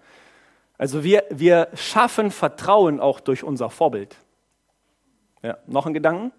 Also 0.76 1.02
wir, 1.02 1.24
wir 1.30 1.70
schaffen 1.74 2.30
Vertrauen 2.30 3.00
auch 3.00 3.18
durch 3.18 3.42
unser 3.42 3.68
Vorbild. 3.68 4.16
Ja, 5.42 5.58
noch 5.66 5.86
ein 5.86 5.94
Gedanken? 5.94 6.30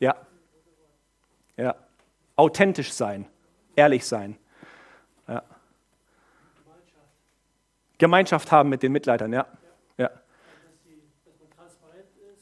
Ja. 0.00 0.16
Ja. 1.58 1.74
Authentisch 2.34 2.94
sein, 2.94 3.26
ehrlich 3.74 4.06
sein. 4.06 4.38
Gemeinschaft 7.98 8.52
haben 8.52 8.68
mit 8.68 8.82
den 8.82 8.92
Mitleidern, 8.92 9.32
ja. 9.32 9.46
Ja. 9.96 10.10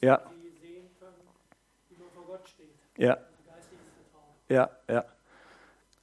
Ja. 0.01 0.21
Ja. 2.97 3.17
Ja, 4.47 4.69
ja. 4.87 5.05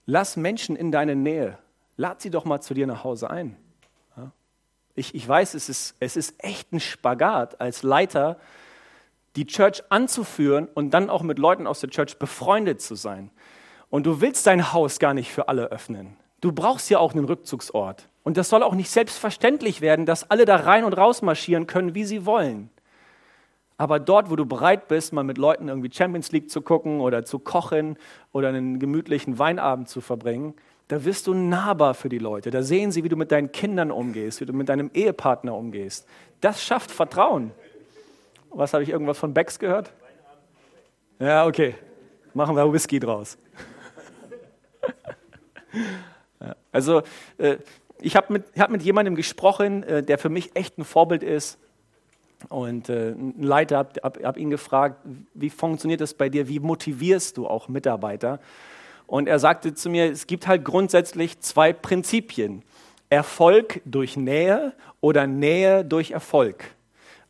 Lass 0.06 0.36
Menschen 0.36 0.76
in 0.76 0.90
deine 0.90 1.14
Nähe. 1.14 1.58
Lad 1.96 2.20
sie 2.20 2.30
doch 2.30 2.44
mal 2.44 2.60
zu 2.60 2.74
dir 2.74 2.86
nach 2.86 3.04
Hause 3.04 3.30
ein. 3.30 3.56
Ich, 4.94 5.14
ich 5.14 5.26
weiß, 5.26 5.54
es 5.54 5.68
ist, 5.68 5.96
es 6.00 6.16
ist 6.16 6.34
echt 6.38 6.72
ein 6.72 6.80
Spagat 6.80 7.60
als 7.60 7.82
Leiter, 7.82 8.38
die 9.36 9.46
Church 9.46 9.82
anzuführen 9.88 10.68
und 10.74 10.90
dann 10.90 11.08
auch 11.08 11.22
mit 11.22 11.38
Leuten 11.38 11.66
aus 11.66 11.80
der 11.80 11.88
Church 11.88 12.18
befreundet 12.18 12.82
zu 12.82 12.94
sein. 12.94 13.30
Und 13.88 14.04
du 14.04 14.20
willst 14.20 14.46
dein 14.46 14.72
Haus 14.72 14.98
gar 14.98 15.14
nicht 15.14 15.30
für 15.30 15.48
alle 15.48 15.66
öffnen. 15.66 16.16
Du 16.40 16.52
brauchst 16.52 16.90
ja 16.90 16.98
auch 16.98 17.14
einen 17.14 17.24
Rückzugsort. 17.24 18.08
Und 18.24 18.36
das 18.36 18.48
soll 18.48 18.62
auch 18.62 18.74
nicht 18.74 18.90
selbstverständlich 18.90 19.80
werden, 19.80 20.06
dass 20.06 20.30
alle 20.30 20.44
da 20.44 20.56
rein 20.56 20.84
und 20.84 20.92
raus 20.92 21.22
marschieren 21.22 21.66
können, 21.66 21.94
wie 21.94 22.04
sie 22.04 22.24
wollen. 22.24 22.70
Aber 23.76 23.98
dort, 23.98 24.30
wo 24.30 24.36
du 24.36 24.46
bereit 24.46 24.86
bist, 24.86 25.12
mal 25.12 25.24
mit 25.24 25.38
Leuten 25.38 25.68
irgendwie 25.68 25.90
Champions 25.92 26.30
League 26.30 26.50
zu 26.50 26.60
gucken 26.60 27.00
oder 27.00 27.24
zu 27.24 27.40
kochen 27.40 27.96
oder 28.30 28.48
einen 28.48 28.78
gemütlichen 28.78 29.38
Weinabend 29.40 29.88
zu 29.88 30.00
verbringen, 30.00 30.54
da 30.88 31.04
wirst 31.04 31.26
du 31.26 31.34
nahbar 31.34 31.94
für 31.94 32.08
die 32.08 32.18
Leute. 32.18 32.50
Da 32.50 32.62
sehen 32.62 32.92
sie, 32.92 33.02
wie 33.02 33.08
du 33.08 33.16
mit 33.16 33.32
deinen 33.32 33.50
Kindern 33.50 33.90
umgehst, 33.90 34.40
wie 34.40 34.46
du 34.46 34.52
mit 34.52 34.68
deinem 34.68 34.90
Ehepartner 34.94 35.54
umgehst. 35.54 36.06
Das 36.40 36.62
schafft 36.62 36.90
Vertrauen. 36.90 37.52
Was 38.50 38.74
habe 38.74 38.82
ich 38.82 38.90
irgendwas 38.90 39.18
von 39.18 39.32
Becks 39.32 39.58
gehört? 39.58 39.92
Ja, 41.18 41.46
okay. 41.46 41.74
Machen 42.34 42.54
wir 42.54 42.72
Whisky 42.72 43.00
draus. 43.00 43.38
also, 46.72 47.02
äh, 47.38 47.56
ich 48.02 48.16
habe 48.16 48.32
mit, 48.32 48.44
hab 48.58 48.70
mit 48.70 48.82
jemandem 48.82 49.14
gesprochen, 49.14 49.82
äh, 49.84 50.02
der 50.02 50.18
für 50.18 50.28
mich 50.28 50.54
echt 50.54 50.78
ein 50.78 50.84
Vorbild 50.84 51.22
ist. 51.22 51.58
Und 52.48 52.88
äh, 52.88 53.10
ein 53.10 53.42
Leiter, 53.42 53.78
habe 53.78 54.00
hab, 54.02 54.22
hab 54.22 54.36
ihn 54.36 54.50
gefragt, 54.50 54.96
wie 55.34 55.50
funktioniert 55.50 56.00
das 56.00 56.14
bei 56.14 56.28
dir? 56.28 56.48
Wie 56.48 56.58
motivierst 56.58 57.36
du 57.36 57.46
auch 57.46 57.68
Mitarbeiter? 57.68 58.40
Und 59.06 59.28
er 59.28 59.38
sagte 59.38 59.74
zu 59.74 59.90
mir, 59.90 60.10
es 60.10 60.26
gibt 60.26 60.46
halt 60.46 60.64
grundsätzlich 60.64 61.40
zwei 61.40 61.72
Prinzipien. 61.72 62.62
Erfolg 63.10 63.82
durch 63.84 64.16
Nähe 64.16 64.72
oder 65.00 65.26
Nähe 65.26 65.84
durch 65.84 66.12
Erfolg. 66.12 66.64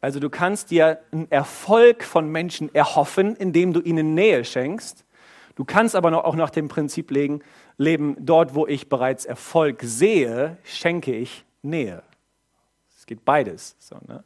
Also 0.01 0.21
du 0.21 0.31
kannst 0.31 0.71
dir 0.71 1.01
einen 1.11 1.31
Erfolg 1.31 2.05
von 2.05 2.29
Menschen 2.29 2.73
erhoffen, 2.75 3.37
indem 3.37 3.73
du 3.73 3.81
ihnen 3.81 4.15
Nähe 4.15 4.45
schenkst. 4.45 5.05
Du 5.55 5.65
kannst 5.65 5.97
aber 5.97 6.25
auch 6.25 6.35
nach 6.35 6.51
dem 6.51 6.69
Prinzip 6.69 7.11
legen, 7.11 7.43
leben, 7.83 8.17
dort 8.19 8.55
wo 8.55 8.67
ich 8.67 8.89
bereits 8.89 9.25
Erfolg 9.25 9.83
sehe, 9.83 10.57
schenke 10.65 11.15
ich 11.15 11.45
Nähe. 11.63 12.03
Es 12.97 13.07
geht 13.07 13.25
beides. 13.25 13.77
So, 13.79 13.97
ne? 14.07 14.25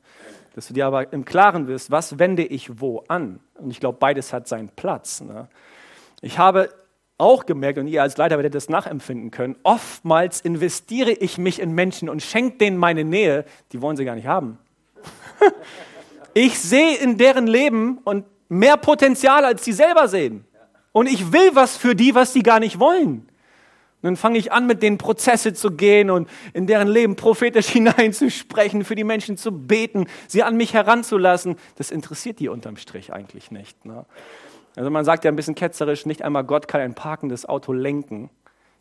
Dass 0.54 0.68
du 0.68 0.74
dir 0.74 0.86
aber 0.86 1.12
im 1.12 1.24
Klaren 1.24 1.66
wirst, 1.66 1.90
was 1.90 2.18
wende 2.18 2.44
ich 2.44 2.80
wo 2.80 3.04
an? 3.08 3.40
Und 3.54 3.70
ich 3.70 3.80
glaube, 3.80 3.98
beides 3.98 4.32
hat 4.32 4.48
seinen 4.48 4.68
Platz. 4.68 5.20
Ne? 5.20 5.48
Ich 6.20 6.38
habe 6.38 6.70
auch 7.18 7.46
gemerkt, 7.46 7.78
und 7.78 7.88
ihr 7.88 8.02
als 8.02 8.16
Leiter 8.16 8.36
werdet 8.36 8.54
das 8.54 8.68
nachempfinden 8.68 9.30
können, 9.30 9.56
oftmals 9.62 10.40
investiere 10.40 11.12
ich 11.12 11.38
mich 11.38 11.60
in 11.60 11.72
Menschen 11.72 12.08
und 12.08 12.22
schenke 12.22 12.58
denen 12.58 12.76
meine 12.76 13.04
Nähe, 13.04 13.44
die 13.72 13.80
wollen 13.80 13.96
sie 13.96 14.04
gar 14.04 14.14
nicht 14.14 14.26
haben. 14.26 14.58
ich 16.34 16.58
sehe 16.58 16.96
in 16.96 17.16
deren 17.16 17.46
Leben 17.46 17.98
und 18.04 18.24
mehr 18.48 18.76
Potenzial, 18.76 19.44
als 19.44 19.64
sie 19.64 19.72
selber 19.72 20.08
sehen. 20.08 20.44
Und 20.92 21.06
ich 21.06 21.32
will 21.32 21.50
was 21.54 21.76
für 21.76 21.94
die, 21.94 22.14
was 22.14 22.32
sie 22.32 22.42
gar 22.42 22.60
nicht 22.60 22.78
wollen. 22.78 23.28
Und 24.02 24.08
dann 24.08 24.16
fange 24.16 24.38
ich 24.38 24.52
an, 24.52 24.66
mit 24.66 24.82
denen 24.82 24.98
Prozesse 24.98 25.54
zu 25.54 25.70
gehen 25.70 26.10
und 26.10 26.28
in 26.52 26.66
deren 26.66 26.88
Leben 26.88 27.16
prophetisch 27.16 27.68
hineinzusprechen, 27.70 28.84
für 28.84 28.94
die 28.94 29.04
Menschen 29.04 29.36
zu 29.36 29.52
beten, 29.52 30.06
sie 30.28 30.42
an 30.42 30.56
mich 30.56 30.74
heranzulassen. 30.74 31.56
Das 31.76 31.90
interessiert 31.90 32.38
die 32.38 32.48
unterm 32.48 32.76
Strich 32.76 33.12
eigentlich 33.12 33.50
nicht. 33.50 33.84
Ne? 33.84 34.04
Also 34.76 34.90
man 34.90 35.04
sagt 35.04 35.24
ja 35.24 35.32
ein 35.32 35.36
bisschen 35.36 35.54
ketzerisch, 35.54 36.04
nicht 36.04 36.22
einmal 36.22 36.44
Gott 36.44 36.68
kann 36.68 36.82
ein 36.82 36.94
parkendes 36.94 37.46
Auto 37.46 37.72
lenken. 37.72 38.30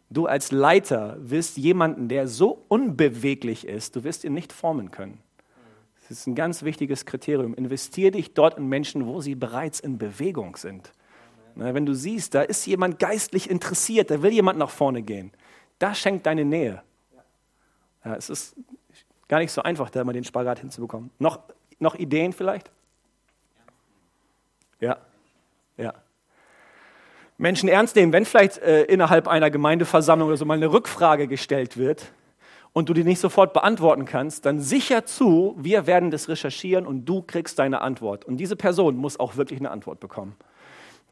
Du 0.10 0.28
als 0.28 0.52
Leiter 0.52 1.18
wirst 1.20 1.58
jemanden, 1.58 2.10
der 2.10 2.28
so 2.28 2.64
unbeweglich 2.68 3.66
ist, 3.66 3.96
du 3.96 4.04
wirst 4.04 4.24
ihn 4.26 4.34
nicht 4.34 4.54
formen 4.54 4.92
können. 4.92 5.20
Das 6.08 6.20
ist 6.20 6.28
ein 6.28 6.36
ganz 6.36 6.62
wichtiges 6.62 7.06
Kriterium. 7.06 7.56
Investier 7.56 8.12
dich 8.12 8.36
dort 8.36 8.60
in 8.60 8.68
Menschen, 8.68 9.08
wo 9.08 9.22
sie 9.22 9.34
bereits 9.34 9.80
in 9.80 9.98
Bewegung 9.98 10.56
sind. 10.56 10.92
Na, 11.56 11.74
wenn 11.74 11.86
du 11.86 11.94
siehst, 11.94 12.36
da 12.36 12.42
ist 12.42 12.66
jemand 12.66 13.00
geistlich 13.00 13.50
interessiert, 13.50 14.12
da 14.12 14.22
will 14.22 14.32
jemand 14.32 14.60
nach 14.60 14.70
vorne 14.70 15.02
gehen, 15.02 15.32
da 15.80 15.96
schenkt 15.96 16.26
deine 16.26 16.46
Nähe. 16.46 16.84
Ja, 18.04 18.16
es 18.16 18.30
ist 18.30 18.56
gar 19.28 19.40
nicht 19.40 19.52
so 19.52 19.64
einfach, 19.64 19.90
da 19.90 20.04
mal 20.04 20.14
den 20.14 20.24
Spagat 20.24 20.60
hinzubekommen. 20.60 21.12
Noch, 21.18 21.40
noch 21.80 21.96
Ideen 21.96 22.34
vielleicht? 22.34 22.70
Ja. 24.80 24.98
Ja. 25.78 25.94
Menschen 27.38 27.68
ernst 27.68 27.96
nehmen, 27.96 28.14
wenn 28.14 28.26
vielleicht 28.26 28.60
äh, 28.60 28.84
innerhalb 28.84 29.28
einer 29.28 29.50
Gemeindeversammlung 29.50 30.28
oder 30.28 30.38
so 30.38 30.46
mal 30.46 30.54
eine 30.54 30.72
Rückfrage 30.72 31.28
gestellt 31.28 31.78
wird 31.78 32.12
und 32.72 32.90
du 32.90 32.94
die 32.94 33.04
nicht 33.04 33.20
sofort 33.20 33.54
beantworten 33.54 34.06
kannst, 34.06 34.46
dann 34.46 34.60
sicher 34.60 35.06
zu, 35.06 35.56
wir 35.58 35.88
werden 35.88 36.12
das 36.12 36.30
recherchieren 36.30 36.86
und 36.86 37.06
du 37.06 37.22
kriegst 37.22 37.60
deine 37.60 37.82
Antwort. 37.82 38.26
Und 38.26 38.38
diese 38.38 38.56
Person 38.56 38.96
muss 38.96 39.20
auch 39.20 39.36
wirklich 39.36 39.60
eine 39.60 39.72
Antwort 39.72 40.00
bekommen. 40.00 40.36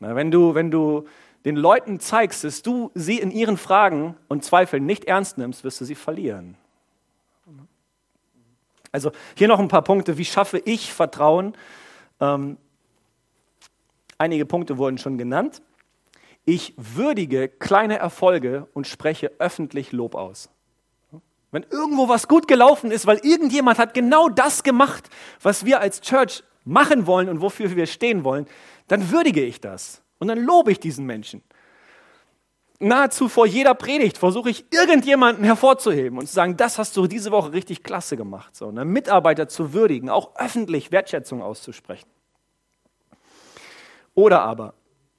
Wenn, 0.03 0.31
du, 0.31 0.55
wenn 0.55 0.71
du 0.71 1.07
den 1.45 1.55
Leuten 1.55 1.99
zeigst, 1.99 2.43
dass 2.43 2.61
du 2.61 2.91
sie 2.93 3.19
in 3.19 3.31
ihren 3.31 3.57
Fragen 3.57 4.15
und 4.27 4.43
Zweifeln 4.43 4.85
nicht 4.85 5.05
ernst 5.05 5.37
nimmst, 5.37 5.63
wirst 5.63 5.81
du 5.81 5.85
sie 5.85 5.95
verlieren. 5.95 6.55
Also 8.91 9.11
hier 9.35 9.47
noch 9.47 9.59
ein 9.59 9.67
paar 9.67 9.81
Punkte. 9.81 10.17
Wie 10.17 10.25
schaffe 10.25 10.59
ich 10.59 10.93
Vertrauen? 10.93 11.55
Ähm, 12.19 12.57
Einige 14.23 14.45
Punkte 14.45 14.77
wurden 14.77 14.97
schon 14.97 15.17
genannt. 15.17 15.61
Ich 16.45 16.73
würdige 16.77 17.49
kleine 17.49 17.97
Erfolge 17.97 18.67
und 18.73 18.87
spreche 18.87 19.31
öffentlich 19.39 19.91
Lob 19.91 20.15
aus. 20.15 20.49
Wenn 21.51 21.65
irgendwo 21.69 22.07
was 22.07 22.29
gut 22.29 22.47
gelaufen 22.47 22.89
ist, 22.91 23.05
weil 23.05 23.17
irgendjemand 23.17 23.79
hat 23.79 23.93
genau 23.93 24.29
das 24.29 24.63
gemacht, 24.63 25.09
was 25.41 25.65
wir 25.65 25.81
als 25.81 25.99
Church 25.99 26.43
machen 26.63 27.05
wollen 27.05 27.27
und 27.27 27.41
wofür 27.41 27.75
wir 27.75 27.85
stehen 27.85 28.23
wollen, 28.23 28.47
dann 28.87 29.11
würdige 29.11 29.43
ich 29.43 29.61
das 29.61 30.01
und 30.19 30.27
dann 30.27 30.39
lobe 30.39 30.71
ich 30.71 30.79
diesen 30.79 31.05
Menschen. 31.05 31.41
Nahezu 32.79 33.29
vor 33.29 33.45
jeder 33.45 33.75
Predigt 33.75 34.17
versuche 34.17 34.49
ich 34.49 34.65
irgendjemanden 34.71 35.45
hervorzuheben 35.45 36.17
und 36.17 36.27
zu 36.27 36.33
sagen, 36.33 36.57
das 36.57 36.77
hast 36.77 36.97
du 36.97 37.07
diese 37.07 37.31
Woche 37.31 37.53
richtig 37.53 37.83
klasse 37.83 38.17
gemacht. 38.17 38.55
So, 38.55 38.71
ne? 38.71 38.83
Mitarbeiter 38.83 39.47
zu 39.47 39.73
würdigen, 39.73 40.09
auch 40.09 40.35
öffentlich 40.35 40.91
Wertschätzung 40.91 41.41
auszusprechen. 41.41 42.09
Oder 44.15 44.41
aber 44.41 44.73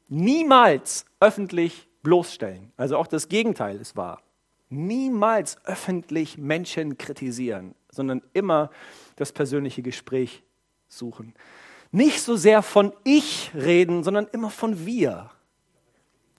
niemals 0.09 1.07
öffentlich 1.21 1.89
bloßstellen. 2.03 2.73
Also 2.77 2.97
auch 2.97 3.07
das 3.07 3.29
Gegenteil 3.29 3.77
ist 3.81 3.97
wahr. 3.97 4.23
Niemals 4.69 5.57
öffentlich 5.65 6.39
Menschen 6.39 6.99
kritisieren, 6.99 7.75
sondern 7.91 8.23
immer 8.33 8.71
das 9.17 9.33
persönliche 9.33 9.83
Gespräch 9.83 10.43
suchen. 10.89 11.35
Nicht 11.95 12.23
so 12.23 12.35
sehr 12.35 12.63
von 12.63 12.93
ich 13.05 13.53
reden, 13.55 14.03
sondern 14.03 14.27
immer 14.33 14.51
von 14.51 14.85
wir. 14.85 15.31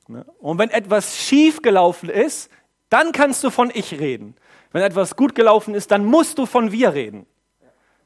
Ne? 0.07 0.25
Und 0.39 0.59
wenn 0.59 0.69
etwas 0.69 1.17
schief 1.17 1.61
gelaufen 1.61 2.09
ist, 2.09 2.51
dann 2.89 3.13
kannst 3.13 3.43
du 3.43 3.49
von 3.49 3.71
ich 3.73 3.93
reden. 3.93 4.35
Wenn 4.73 4.83
etwas 4.83 5.15
gut 5.15 5.33
gelaufen 5.33 5.73
ist, 5.73 5.91
dann 5.91 6.03
musst 6.03 6.37
du 6.37 6.45
von 6.45 6.73
wir 6.73 6.93
reden. 6.93 7.25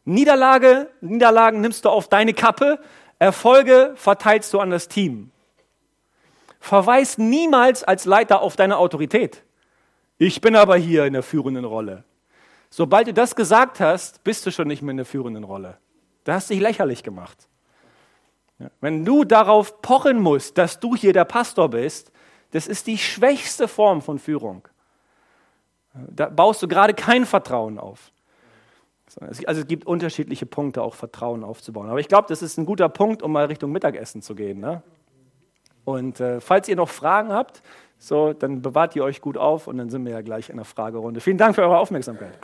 Niederlage, 0.06 0.92
Niederlagen 1.02 1.60
nimmst 1.62 1.86
du 1.86 1.90
auf 1.90 2.08
deine 2.08 2.34
Kappe, 2.34 2.80
Erfolge 3.18 3.94
verteilst 3.96 4.54
du 4.54 4.60
an 4.60 4.70
das 4.70 4.88
Team. 4.88 5.32
Verweis 6.60 7.18
niemals 7.18 7.84
als 7.84 8.06
Leiter 8.06 8.42
auf 8.42 8.56
deine 8.56 8.78
Autorität. 8.78 9.44
Ich 10.20 10.40
bin 10.40 10.56
aber 10.56 10.78
hier 10.78 11.06
in 11.06 11.14
der 11.14 11.24
führenden 11.24 11.66
Rolle. 11.66 12.04
Sobald 12.70 13.08
du 13.08 13.14
das 13.14 13.36
gesagt 13.36 13.80
hast, 13.80 14.24
bist 14.24 14.46
du 14.46 14.52
schon 14.52 14.68
nicht 14.68 14.84
mehr 14.84 14.92
in 14.92 14.98
der 14.98 15.06
führenden 15.06 15.44
Rolle. 15.44 15.80
Da 16.24 16.36
hast 16.36 16.50
du 16.50 16.54
dich 16.54 16.64
lächerlich 16.64 17.04
gemacht. 17.04 17.48
Wenn 18.82 19.06
du 19.06 19.24
darauf 19.24 19.82
pochen 19.82 20.20
musst, 20.20 20.58
dass 20.58 20.80
du 20.80 20.96
hier 20.96 21.14
der 21.14 21.26
Pastor 21.26 21.70
bist, 21.70 22.12
das 22.52 22.68
ist 22.68 22.88
die 22.88 22.98
schwächste 22.98 23.68
Form 23.68 24.02
von 24.02 24.20
Führung. 24.20 24.68
Da 25.94 26.28
baust 26.28 26.62
du 26.62 26.68
gerade 26.68 26.94
kein 26.94 27.26
Vertrauen 27.26 27.78
auf. 27.78 28.12
Also 29.20 29.62
es 29.62 29.68
gibt 29.68 29.88
unterschiedliche 29.88 30.46
Punkte, 30.46 30.84
auch 30.84 30.94
Vertrauen 30.94 31.44
aufzubauen. 31.44 31.90
Aber 31.90 32.00
ich 32.00 32.08
glaube, 32.08 32.28
das 32.28 32.42
ist 32.42 32.58
ein 32.58 32.66
guter 32.66 32.90
Punkt, 32.90 33.24
um 33.24 33.32
mal 33.32 33.46
Richtung 33.46 33.72
Mittagessen 33.72 34.22
zu 34.22 34.36
gehen. 34.36 34.60
Ne? 34.60 34.84
Und 35.84 36.20
äh, 36.20 36.40
falls 36.40 36.68
ihr 36.68 36.76
noch 36.76 36.90
Fragen 36.90 37.32
habt, 37.32 37.64
so, 37.98 38.34
dann 38.34 38.62
bewahrt 38.62 38.96
ihr 38.96 39.04
euch 39.04 39.20
gut 39.20 39.38
auf 39.38 39.68
und 39.68 39.78
dann 39.78 39.90
sind 39.90 40.06
wir 40.06 40.14
ja 40.14 40.22
gleich 40.22 40.50
in 40.50 40.58
der 40.58 40.66
Fragerunde. 40.66 41.20
Vielen 41.22 41.38
Dank 41.38 41.56
für 41.56 41.64
eure 41.64 41.80
Aufmerksamkeit. 41.80 42.38